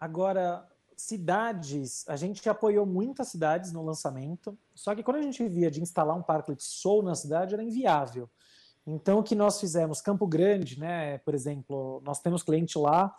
[0.00, 0.66] Agora,
[0.96, 5.80] cidades, a gente apoiou muitas cidades no lançamento, só que quando a gente via de
[5.80, 8.28] instalar um parklet Soul na cidade era inviável.
[8.86, 10.00] Então, o que nós fizemos?
[10.00, 13.14] Campo Grande, né, por exemplo, nós temos cliente lá,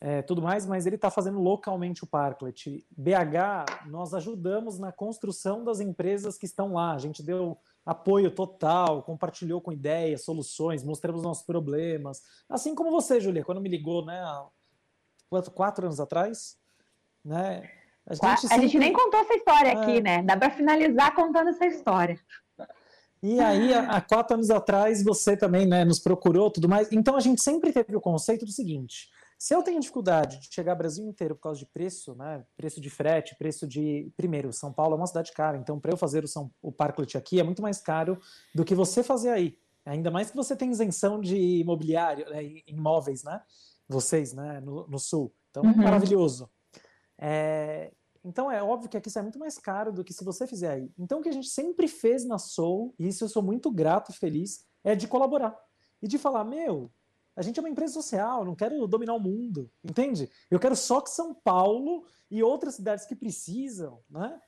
[0.00, 2.86] é, tudo mais, mas ele está fazendo localmente o Parklet.
[2.96, 6.94] BH, nós ajudamos na construção das empresas que estão lá.
[6.94, 12.22] A gente deu apoio total, compartilhou com ideias, soluções, mostramos nossos problemas.
[12.48, 14.22] Assim como você, Julia, quando me ligou, né,
[15.28, 16.56] quatro, quatro anos atrás,
[17.24, 17.68] né?
[18.06, 18.60] A gente, a sempre...
[18.62, 19.76] gente nem contou essa história é...
[19.76, 20.22] aqui, né?
[20.22, 22.18] Dá para finalizar contando essa história.
[23.20, 26.90] E aí, há quatro anos atrás, você também né, nos procurou tudo mais.
[26.92, 29.08] Então, a gente sempre teve o conceito do seguinte:
[29.38, 32.80] se eu tenho dificuldade de chegar ao Brasil inteiro por causa de preço, né, preço
[32.80, 34.12] de frete, preço de.
[34.16, 37.16] Primeiro, São Paulo é uma cidade cara, então para eu fazer o, São, o Parklet
[37.16, 38.18] aqui é muito mais caro
[38.52, 39.56] do que você fazer aí.
[39.86, 43.40] Ainda mais que você tem isenção de imobiliário, né, imóveis, né?
[43.88, 45.32] Vocês, né, no, no sul.
[45.50, 45.76] Então, uhum.
[45.76, 46.50] maravilhoso.
[47.16, 47.92] É,
[48.24, 50.72] então é óbvio que aqui isso é muito mais caro do que se você fizer
[50.72, 50.92] aí.
[50.98, 54.10] Então o que a gente sempre fez na Soul, e isso eu sou muito grato
[54.10, 55.56] e feliz, é de colaborar.
[56.02, 56.92] E de falar, meu,
[57.38, 60.28] a gente é uma empresa social, não quero dominar o mundo, entende?
[60.50, 64.40] Eu quero só que São Paulo e outras cidades que precisam, né,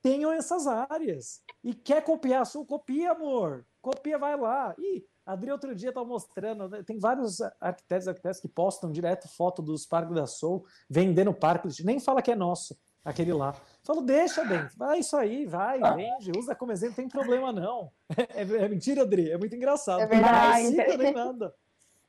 [0.00, 1.42] tenham essas áreas.
[1.64, 3.66] E quer copiar a Sul, copia, amor.
[3.82, 4.72] Copia, vai lá.
[4.78, 8.92] E a Adri outro dia estava mostrando, né, tem vários arquitetos e arquitetos que postam
[8.92, 13.54] direto foto dos parques da Soul, vendendo parques, nem fala que é nosso aquele lá.
[13.82, 17.90] Falo, deixa, bem, vai isso aí, vai, vende, usa como exemplo, não tem problema não.
[18.34, 20.00] É, é, mentira, Adri, é muito engraçado.
[20.00, 20.70] É verdade.
[20.70, 21.54] Não nada.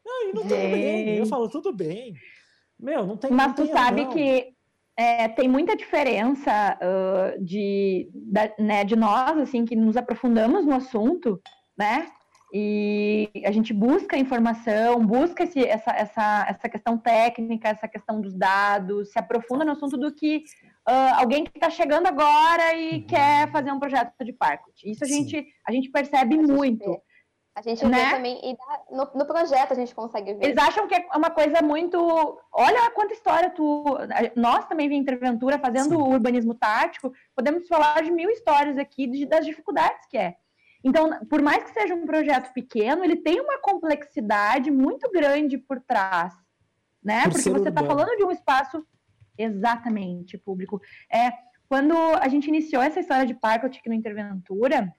[0.07, 1.17] Não, e não tudo bem.
[1.17, 2.13] Eu falo, tudo bem.
[2.79, 4.11] Meu, não tem Mas tu sabe não.
[4.11, 4.53] que
[4.95, 10.75] é, tem muita diferença uh, de, da, né, de nós, assim, que nos aprofundamos no
[10.75, 11.41] assunto,
[11.77, 12.07] né?
[12.53, 18.33] E a gente busca informação, busca esse, essa, essa, essa questão técnica, essa questão dos
[18.33, 20.37] dados, se aprofunda no assunto do que
[20.87, 23.07] uh, alguém que está chegando agora e uhum.
[23.07, 24.89] quer fazer um projeto de Parklet.
[24.89, 26.97] Isso a gente, a gente percebe a muito.
[27.57, 28.05] A gente né?
[28.05, 30.45] vê também, e no, no, projeto a gente consegue ver.
[30.45, 31.97] Eles acham que é uma coisa muito.
[32.53, 33.83] Olha quanta história tu.
[34.35, 36.13] Nós também, em Interventura, fazendo Sim.
[36.13, 40.35] urbanismo tático, podemos falar de mil histórias aqui de, das dificuldades que é.
[40.83, 45.81] Então, por mais que seja um projeto pequeno, ele tem uma complexidade muito grande por
[45.81, 46.35] trás,
[47.03, 47.23] né?
[47.23, 48.85] Por Porque você está falando de um espaço
[49.35, 50.79] exatamente público.
[51.11, 51.31] É,
[51.67, 54.93] quando a gente iniciou essa história de Parklet aqui no Interventura,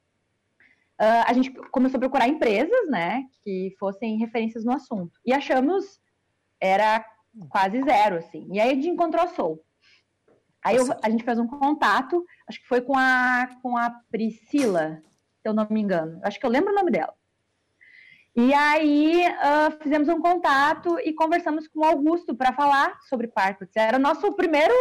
[1.01, 5.13] uh, a gente começou a procurar empresas, né, que fossem referências no assunto.
[5.25, 6.01] E achamos,
[6.61, 7.05] era
[7.49, 8.47] quase zero, assim.
[8.53, 9.63] E aí a gente encontrou a Soul.
[10.65, 15.03] Aí eu, a gente fez um contato, acho que foi com a, com a Priscila,
[15.41, 16.21] se eu não me engano.
[16.23, 17.15] Acho que eu lembro o nome dela.
[18.41, 23.75] E aí uh, fizemos um contato e conversamos com o Augusto para falar sobre Parklets.
[23.75, 24.73] Era nosso primeiro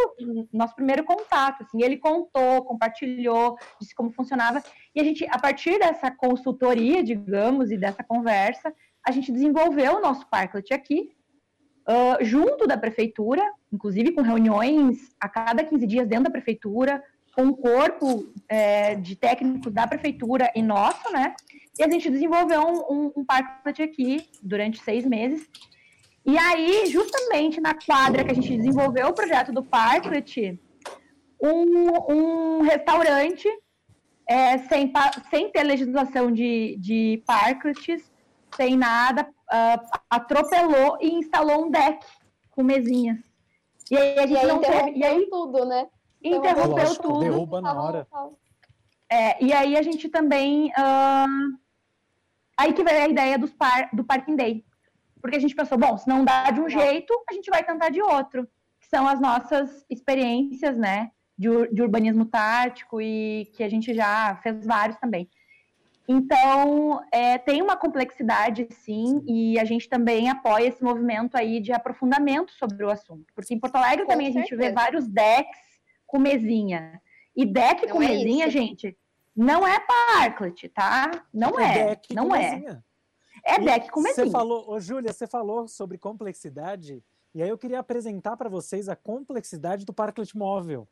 [0.54, 1.64] nosso primeiro contato.
[1.64, 4.62] Assim, ele contou, compartilhou, disse como funcionava.
[4.94, 8.72] E a gente, a partir dessa consultoria, digamos, e dessa conversa,
[9.04, 11.10] a gente desenvolveu o nosso Parklet aqui,
[11.90, 13.42] uh, junto da prefeitura,
[13.74, 17.04] inclusive com reuniões a cada 15 dias dentro da prefeitura,
[17.36, 21.36] um corpo é, de técnicos da prefeitura e nosso, né?
[21.80, 25.48] E a gente desenvolveu um, um, um parklet aqui durante seis meses.
[26.26, 30.60] E aí, justamente na quadra que a gente desenvolveu o projeto do parklet,
[31.42, 33.48] um, um restaurante
[34.28, 34.92] é, sem,
[35.30, 38.12] sem ter legislação de, de parklets,
[38.56, 42.06] sem nada, uh, atropelou e instalou um deck
[42.52, 43.20] com mesinhas.
[43.90, 44.92] E aí a gente e aí não teve.
[44.92, 45.88] E aí tudo, né?
[46.22, 47.20] Interrompeu Lógico, tudo.
[47.20, 48.08] Derruba na hora.
[49.10, 50.72] É, e aí a gente também.
[50.72, 51.67] Uh,
[52.58, 54.66] aí que veio a ideia dos par, do Parking Day.
[55.22, 57.90] Porque a gente pensou, bom, se não dá de um jeito, a gente vai tentar
[57.90, 58.48] de outro.
[58.80, 61.12] Que são as nossas experiências, né?
[61.38, 65.30] De, de urbanismo tático e que a gente já fez vários também.
[66.08, 71.74] Então, é, tem uma complexidade, sim, e a gente também apoia esse movimento aí de
[71.74, 73.26] aprofundamento sobre o assunto.
[73.36, 74.40] Porque em Porto Alegre com também certeza.
[74.40, 75.60] a gente vê vários decks
[76.06, 77.02] com mesinha.
[77.36, 78.58] E deck não com é mesinha, isso.
[78.58, 78.98] gente,
[79.38, 81.26] não é parklet, tá?
[81.32, 82.56] Não é, é não é.
[82.56, 82.86] Mesinha.
[83.46, 84.26] É deck com mesinha.
[84.26, 87.04] Você falou, ô Júlia, você falou sobre complexidade,
[87.34, 90.88] e aí eu queria apresentar para vocês a complexidade do parklet móvel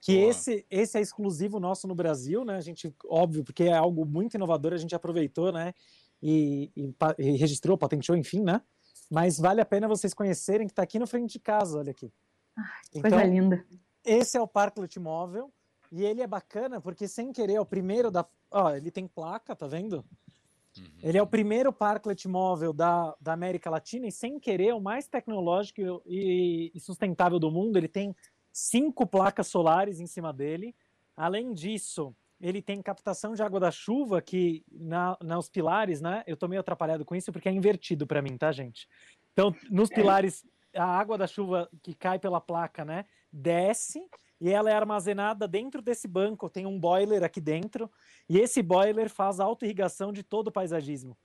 [0.00, 2.56] que esse, esse é exclusivo nosso no Brasil, né?
[2.56, 5.74] A gente, óbvio, porque é algo muito inovador, a gente aproveitou, né?
[6.22, 8.62] E, e, e registrou, patenteou, enfim, né?
[9.10, 12.10] Mas vale a pena vocês conhecerem que está aqui no frente de casa, olha aqui.
[12.56, 12.64] Ai,
[12.94, 13.64] então, coisa linda.
[14.02, 15.52] Esse é o Parklet móvel
[15.90, 19.56] e ele é bacana porque sem querer é o primeiro da, ó, ele tem placa,
[19.56, 20.04] tá vendo?
[20.78, 20.84] Uhum.
[21.02, 24.80] Ele é o primeiro parklet móvel da, da América Latina e sem querer é o
[24.80, 27.76] mais tecnológico e, e sustentável do mundo.
[27.76, 28.14] Ele tem
[28.52, 30.74] cinco placas solares em cima dele.
[31.16, 36.22] Além disso, ele tem captação de água da chuva que na, nos pilares, né?
[36.26, 38.88] Eu tô meio atrapalhado com isso porque é invertido para mim, tá, gente?
[39.32, 39.94] Então, nos é.
[39.94, 44.00] pilares, a água da chuva que cai pela placa, né, desce
[44.40, 46.48] e ela é armazenada dentro desse banco.
[46.48, 47.90] Tem um boiler aqui dentro
[48.28, 51.16] e esse boiler faz auto-irrigação de todo o paisagismo.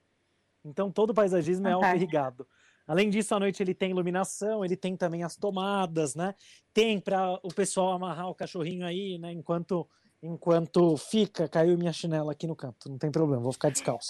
[0.63, 2.47] Então, todo o paisagismo é auto-irrigado.
[2.87, 6.35] Além disso, à noite ele tem iluminação, ele tem também as tomadas, né?
[6.73, 9.31] Tem para o pessoal amarrar o cachorrinho aí, né?
[9.31, 9.87] Enquanto
[10.21, 14.09] enquanto fica, caiu minha chinela aqui no canto, não tem problema, vou ficar descalço.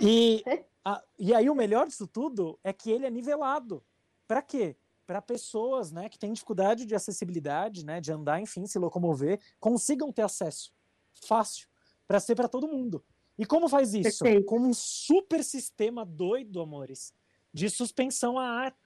[0.00, 0.42] E,
[0.84, 3.82] a, e aí o melhor disso tudo é que ele é nivelado.
[4.28, 4.76] Para quê?
[5.06, 10.12] Para pessoas, né, que têm dificuldade de acessibilidade, né, de andar, enfim, se locomover, consigam
[10.12, 10.74] ter acesso
[11.14, 11.68] fácil
[12.06, 13.04] para ser para todo mundo.
[13.38, 14.24] E como faz isso?
[14.24, 14.46] Perfeito.
[14.46, 17.12] Com um super sistema doido, amores
[17.52, 18.76] de suspensão a ar.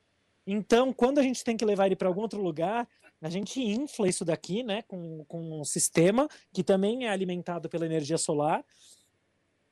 [0.47, 2.88] Então, quando a gente tem que levar ele para algum outro lugar,
[3.20, 7.84] a gente infla isso daqui, né, com, com um sistema que também é alimentado pela
[7.84, 8.64] energia solar.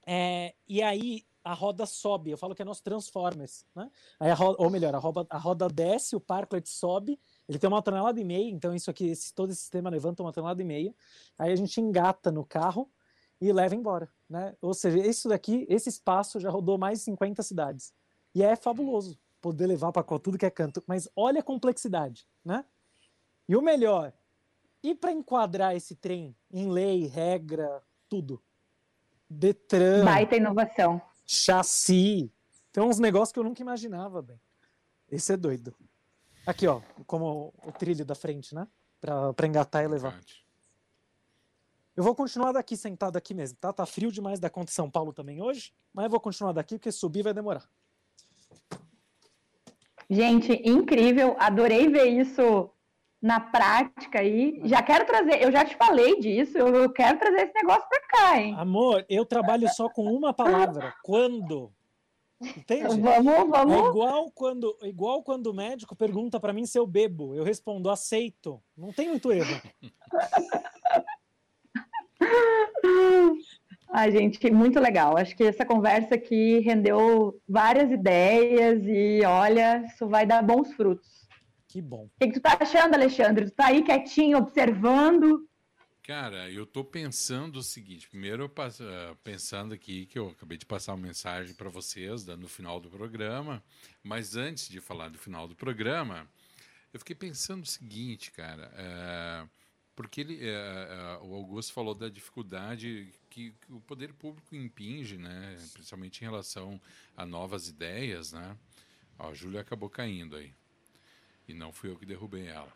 [0.04, 3.90] É, e aí a roda sobe, eu falo que é nos Transformers, né?
[4.20, 7.82] Aí roda, ou melhor, a roda, a roda desce, o parklet sobe, ele tem uma
[7.82, 10.94] tonelada e meia, então isso aqui, esse, todo esse sistema levanta uma tonelada e meia.
[11.38, 12.90] Aí a gente engata no carro
[13.40, 14.56] e leva embora, né?
[14.60, 17.94] Ou seja, isso daqui, esse espaço já rodou mais de 50 cidades.
[18.34, 20.82] E é fabuloso poder levar para tudo que é canto.
[20.86, 22.64] Mas olha a complexidade, né?
[23.48, 24.12] E o melhor,
[24.82, 28.42] e para enquadrar esse trem em lei, regra, tudo?
[29.28, 30.04] Detran.
[30.04, 31.00] Baita inovação.
[31.30, 32.32] Chassi.
[32.72, 34.40] Tem uns negócios que eu nunca imaginava, bem.
[35.10, 35.74] Esse é doido.
[36.46, 38.66] Aqui, ó, como o trilho da frente, né?
[38.98, 40.18] Para engatar e levar.
[41.94, 43.72] Eu vou continuar daqui, sentado aqui mesmo, tá?
[43.72, 46.76] Tá frio demais da conta em São Paulo também hoje, mas eu vou continuar daqui
[46.76, 47.68] porque subir vai demorar.
[50.08, 52.70] Gente, incrível, adorei ver isso
[53.20, 54.60] na prática aí.
[54.64, 58.40] Já quero trazer, eu já te falei disso, eu quero trazer esse negócio para cá,
[58.40, 58.54] hein?
[58.56, 61.72] Amor, eu trabalho só com uma palavra, quando.
[62.40, 63.00] Entende?
[63.00, 63.74] Vamos, vamos.
[63.74, 67.90] É igual quando, igual quando o médico pergunta para mim se eu bebo, eu respondo
[67.90, 68.62] aceito.
[68.76, 69.60] Não tem muito erro.
[73.90, 75.16] Ai, gente, muito legal.
[75.16, 81.17] Acho que essa conversa aqui rendeu várias ideias e olha, isso vai dar bons frutos.
[81.68, 82.06] Que bom.
[82.06, 83.44] O que, que tu tá achando, Alexandre?
[83.44, 85.46] Tu tá aí quietinho, observando?
[86.02, 88.08] Cara, eu tô pensando o seguinte.
[88.08, 92.24] Primeiro, eu passo, uh, pensando aqui que eu acabei de passar uma mensagem para vocês
[92.24, 93.62] no final do programa,
[94.02, 96.26] mas antes de falar do final do programa,
[96.94, 98.72] eu fiquei pensando o seguinte, cara.
[98.72, 99.50] Uh,
[99.94, 105.56] porque ele, uh, o Augusto falou da dificuldade que, que, o poder público impinge, né,
[105.74, 106.80] principalmente em relação
[107.14, 108.56] a novas ideias, né?
[109.18, 110.54] Ó, a Júlia acabou caindo aí.
[111.48, 112.72] E não fui eu que derrubei ela.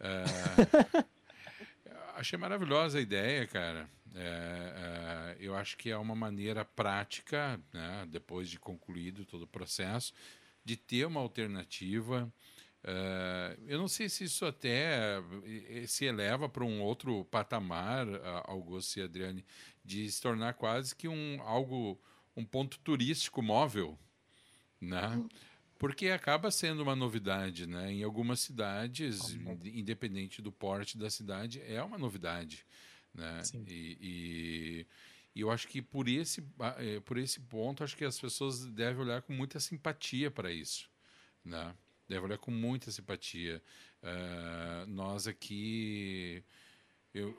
[0.00, 1.04] Uh,
[2.16, 3.90] achei maravilhosa a ideia, cara.
[4.14, 9.48] É, é, eu acho que é uma maneira prática, né, depois de concluído todo o
[9.48, 10.14] processo,
[10.64, 12.32] de ter uma alternativa
[13.66, 15.22] eu não sei se isso até
[15.86, 18.06] se eleva para um outro patamar,
[18.44, 19.44] Augusto e Adriane,
[19.82, 21.98] de se tornar quase que um algo,
[22.36, 23.98] um ponto turístico móvel,
[24.80, 25.24] né?
[25.78, 27.92] Porque acaba sendo uma novidade, né?
[27.92, 32.64] Em algumas cidades, independente do porte da cidade, é uma novidade,
[33.12, 33.42] né?
[33.66, 34.86] E, e,
[35.34, 36.44] e, eu acho que por esse,
[36.78, 40.88] é, por esse ponto, acho que as pessoas devem olhar com muita simpatia para isso,
[41.44, 41.74] né?
[42.08, 43.62] Deve olhar com muita simpatia.
[44.02, 46.44] Uh, nós aqui,
[47.12, 47.34] eu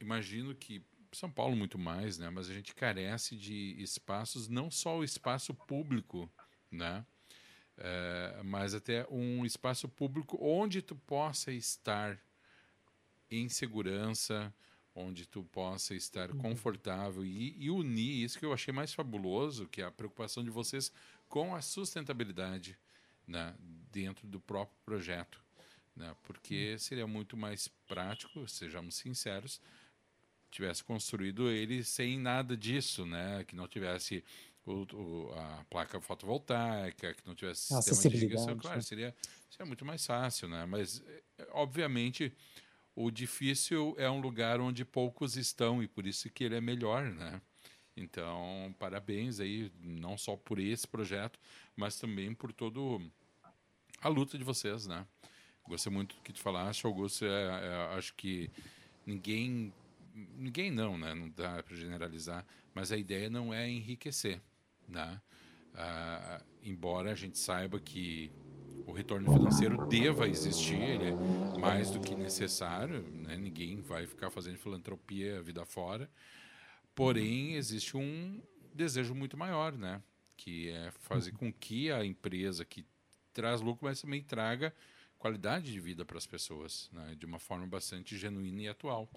[0.00, 0.82] imagino que
[1.12, 2.30] São Paulo muito mais, né?
[2.30, 6.30] Mas a gente carece de espaços, não só o espaço público,
[6.70, 7.04] né?
[7.78, 12.18] Uh, mas até um espaço público onde tu possa estar
[13.30, 14.52] em segurança,
[14.94, 16.38] onde tu possa estar uhum.
[16.38, 20.48] confortável e, e, unir isso que eu achei mais fabuloso, que é a preocupação de
[20.48, 20.90] vocês
[21.28, 22.78] com a sustentabilidade
[23.26, 23.54] né,
[23.92, 25.44] dentro do próprio projeto.
[25.94, 26.78] Né, porque hum.
[26.78, 29.60] seria muito mais prático, sejamos sinceros,
[30.50, 34.22] tivesse construído ele sem nada disso, né, que não tivesse
[34.66, 38.82] o, o, a placa fotovoltaica, que não tivesse sistema de irrigação, claro, né?
[38.82, 39.14] seria,
[39.48, 40.66] seria muito mais fácil, né?
[40.66, 41.02] Mas,
[41.38, 42.32] é, obviamente,
[42.94, 47.04] o difícil é um lugar onde poucos estão e por isso que ele é melhor,
[47.04, 47.40] né?
[47.96, 51.38] Então, parabéns aí, não só por esse projeto,
[51.74, 53.00] mas também por todo
[54.02, 55.06] a luta de vocês, né?
[55.66, 57.24] Gostei muito do que tu falaste, Augusto.
[57.24, 58.50] É, é, acho que
[59.04, 59.72] ninguém,
[60.36, 61.14] ninguém não, né?
[61.14, 64.40] Não dá para generalizar, mas a ideia não é enriquecer,
[64.88, 65.20] né?
[65.74, 68.32] Ah, embora a gente saiba que
[68.86, 73.36] o retorno financeiro deva existir, ele é mais do que necessário, né?
[73.36, 76.08] Ninguém vai ficar fazendo filantropia a vida fora.
[76.94, 78.40] Porém, existe um
[78.72, 80.00] desejo muito maior, né?
[80.36, 82.86] Que é fazer com que a empresa que
[83.32, 84.72] traz lucro, mas também traga
[85.18, 87.14] qualidade de vida para as pessoas, né?
[87.18, 89.08] de uma forma bastante genuína e atual.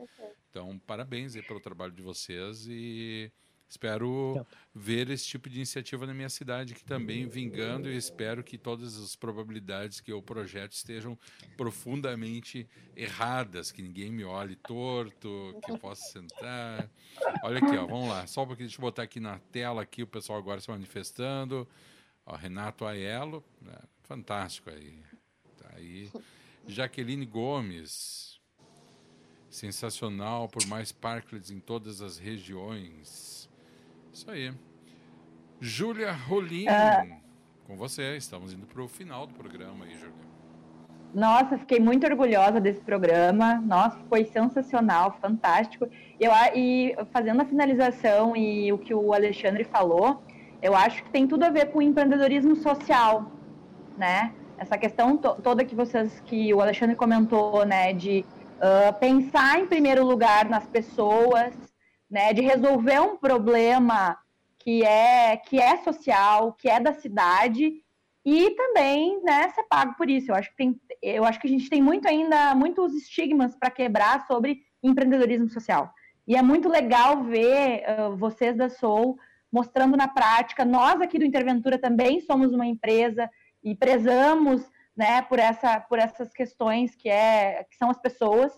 [0.50, 3.32] Então, parabéns aí pelo trabalho de vocês e
[3.70, 4.48] espero então.
[4.74, 8.98] ver esse tipo de iniciativa na minha cidade que também vingando e espero que todas
[8.98, 11.18] as probabilidades que o projeto estejam
[11.56, 16.90] profundamente erradas, que ninguém me olhe torto, que eu possa sentar.
[17.44, 20.08] Olha aqui, ó, vamos lá, só porque deixa eu botar aqui na tela aqui o
[20.08, 21.68] pessoal agora se manifestando.
[22.26, 23.78] Ó, Renato Aiello, né?
[24.04, 25.00] fantástico aí.
[25.58, 26.12] Tá aí.
[26.68, 28.40] Jaqueline Gomes,
[29.50, 33.39] sensacional por mais parklets em todas as regiões.
[34.14, 34.53] Isso aí.
[35.60, 37.15] Júlia Rolim, uh,
[37.68, 38.15] com você.
[38.18, 40.30] Estamos indo para o final do programa aí, Júlia.
[41.14, 43.56] Nossa, fiquei muito orgulhosa desse programa.
[43.56, 45.88] Nossa, foi sensacional, fantástico.
[46.19, 50.22] Eu, e fazendo a finalização e o que o Alexandre falou,
[50.61, 53.31] eu acho que tem tudo a ver com o empreendedorismo social,
[53.98, 54.34] né?
[54.57, 58.26] Essa questão to toda que vocês, que o Alexandre comentou, né, de
[58.57, 61.53] uh, pensar em primeiro lugar nas pessoas,
[62.10, 64.18] né, de resolver um problema
[64.57, 67.84] que é que é social, que é da cidade
[68.26, 70.31] e também, né, ser pago por isso.
[70.31, 73.72] Eu acho que tem, eu acho que a gente tem muito ainda muitos estigmas para
[73.72, 75.94] quebrar sobre empreendedorismo social.
[76.27, 79.18] E é muito legal ver uh, vocês da Soul
[79.52, 80.64] mostrando na prática.
[80.64, 83.30] Nós aqui do Interventura também somos uma empresa
[83.64, 88.52] e prezamos né, por, essa, por essas questões que, é, que são as pessoas,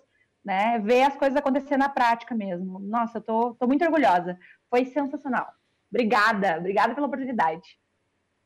[0.43, 2.79] né, ver as coisas acontecer na prática mesmo.
[2.79, 4.37] Nossa, eu tô, tô muito orgulhosa.
[4.69, 5.47] Foi sensacional.
[5.91, 7.79] Obrigada, obrigada pela oportunidade.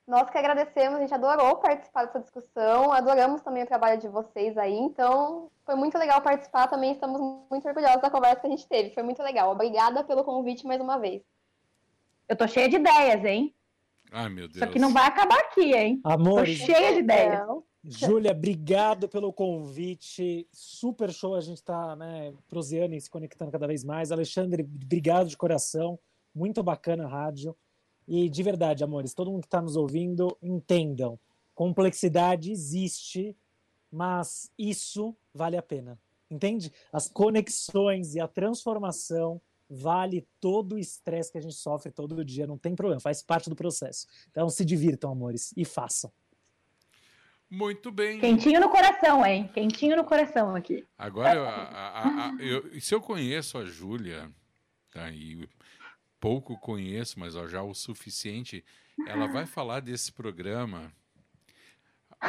[0.08, 4.56] Nós que agradecemos, a gente adorou participar dessa discussão, adoramos também o trabalho de vocês
[4.56, 7.20] aí, então foi muito legal participar também, estamos
[7.50, 9.52] muito orgulhosos da conversa que a gente teve, foi muito legal.
[9.52, 11.24] Obrigada pelo convite mais uma vez.
[12.30, 13.56] Eu tô cheia de ideias, hein?
[14.12, 14.56] Ai, meu Deus.
[14.56, 16.02] Isso aqui não vai acabar aqui, hein?
[16.04, 16.40] Amor.
[16.40, 17.42] Tô cheia de ideias.
[17.88, 20.48] Júlia, obrigado pelo convite.
[20.52, 24.12] Super show a gente tá, né, proseando e se conectando cada vez mais.
[24.12, 25.99] Alexandre, obrigado de coração.
[26.34, 27.56] Muito bacana a rádio.
[28.07, 31.20] E de verdade, amores, todo mundo que está nos ouvindo, entendam.
[31.53, 33.36] Complexidade existe,
[33.91, 35.99] mas isso vale a pena.
[36.30, 36.72] Entende?
[36.91, 39.40] As conexões e a transformação
[39.70, 43.49] vale todo o estresse que a gente sofre todo dia, não tem problema, faz parte
[43.49, 44.07] do processo.
[44.30, 46.12] Então se divirtam, amores, e façam.
[47.50, 48.20] Muito bem.
[48.20, 49.50] Quentinho no coração, hein?
[49.54, 50.86] Quentinho no coração aqui.
[50.98, 54.30] Agora, a, a, a, eu, se eu conheço a Júlia,
[54.92, 55.48] tá, e
[56.20, 58.66] pouco conheço, mas ó, já o suficiente,
[59.08, 60.92] ela vai falar desse programa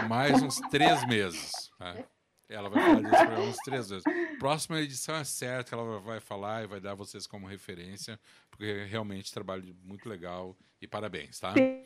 [0.09, 1.71] mais uns três meses.
[1.79, 1.97] Tá?
[2.49, 4.05] Ela vai falar disso para uns três vezes.
[4.39, 8.21] Próxima edição é certo que ela vai falar e vai dar vocês como referência,
[8.51, 11.53] porque realmente trabalho muito legal e parabéns, tá?
[11.55, 11.83] Sim.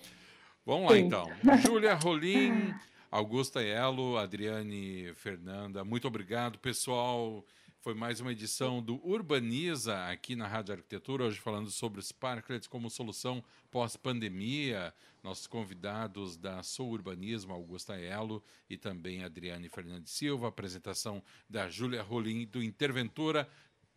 [0.66, 1.26] Vamos lá então.
[1.64, 2.74] Júlia Rolim,
[3.10, 7.44] Augusta Elo, Adriane Fernanda, muito obrigado, pessoal.
[7.80, 12.68] Foi mais uma edição do Urbaniza aqui na Rádio Arquitetura, hoje falando sobre os parklets
[12.68, 14.94] como solução pós-pandemia.
[15.24, 22.02] Nossos convidados da Sou Urbanismo, Augusta Elo e também Adriane Fernandes Silva, apresentação da Júlia
[22.02, 23.50] Rolim do Interventura.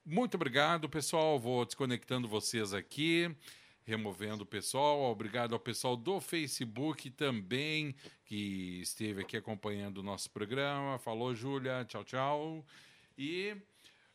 [0.03, 1.39] Muito obrigado, pessoal.
[1.39, 3.29] Vou desconectando vocês aqui
[3.85, 5.01] removendo o pessoal.
[5.11, 7.95] Obrigado ao pessoal do Facebook também,
[8.25, 10.97] que esteve aqui acompanhando o nosso programa.
[10.99, 11.85] Falou, Júlia.
[11.85, 12.65] Tchau, tchau.
[13.17, 13.55] E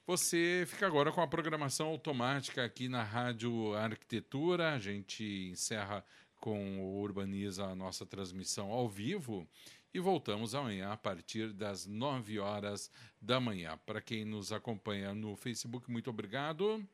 [0.07, 4.73] você fica agora com a programação automática aqui na Rádio Arquitetura.
[4.73, 6.05] A gente encerra
[6.40, 9.47] com o Urbaniza a nossa transmissão ao vivo
[9.93, 12.90] e voltamos amanhã a partir das 9 horas
[13.20, 13.78] da manhã.
[13.85, 16.85] Para quem nos acompanha no Facebook, muito obrigado.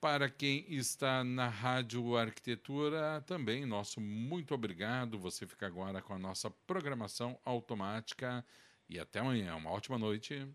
[0.00, 5.18] Para quem está na Rádio Arquitetura, também nosso muito obrigado.
[5.18, 8.42] Você fica agora com a nossa programação automática
[8.88, 9.54] e até amanhã.
[9.56, 10.48] Uma ótima noite.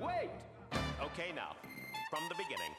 [0.00, 0.30] Wait!
[1.00, 1.54] Okay, now,
[2.10, 2.74] from the beginning.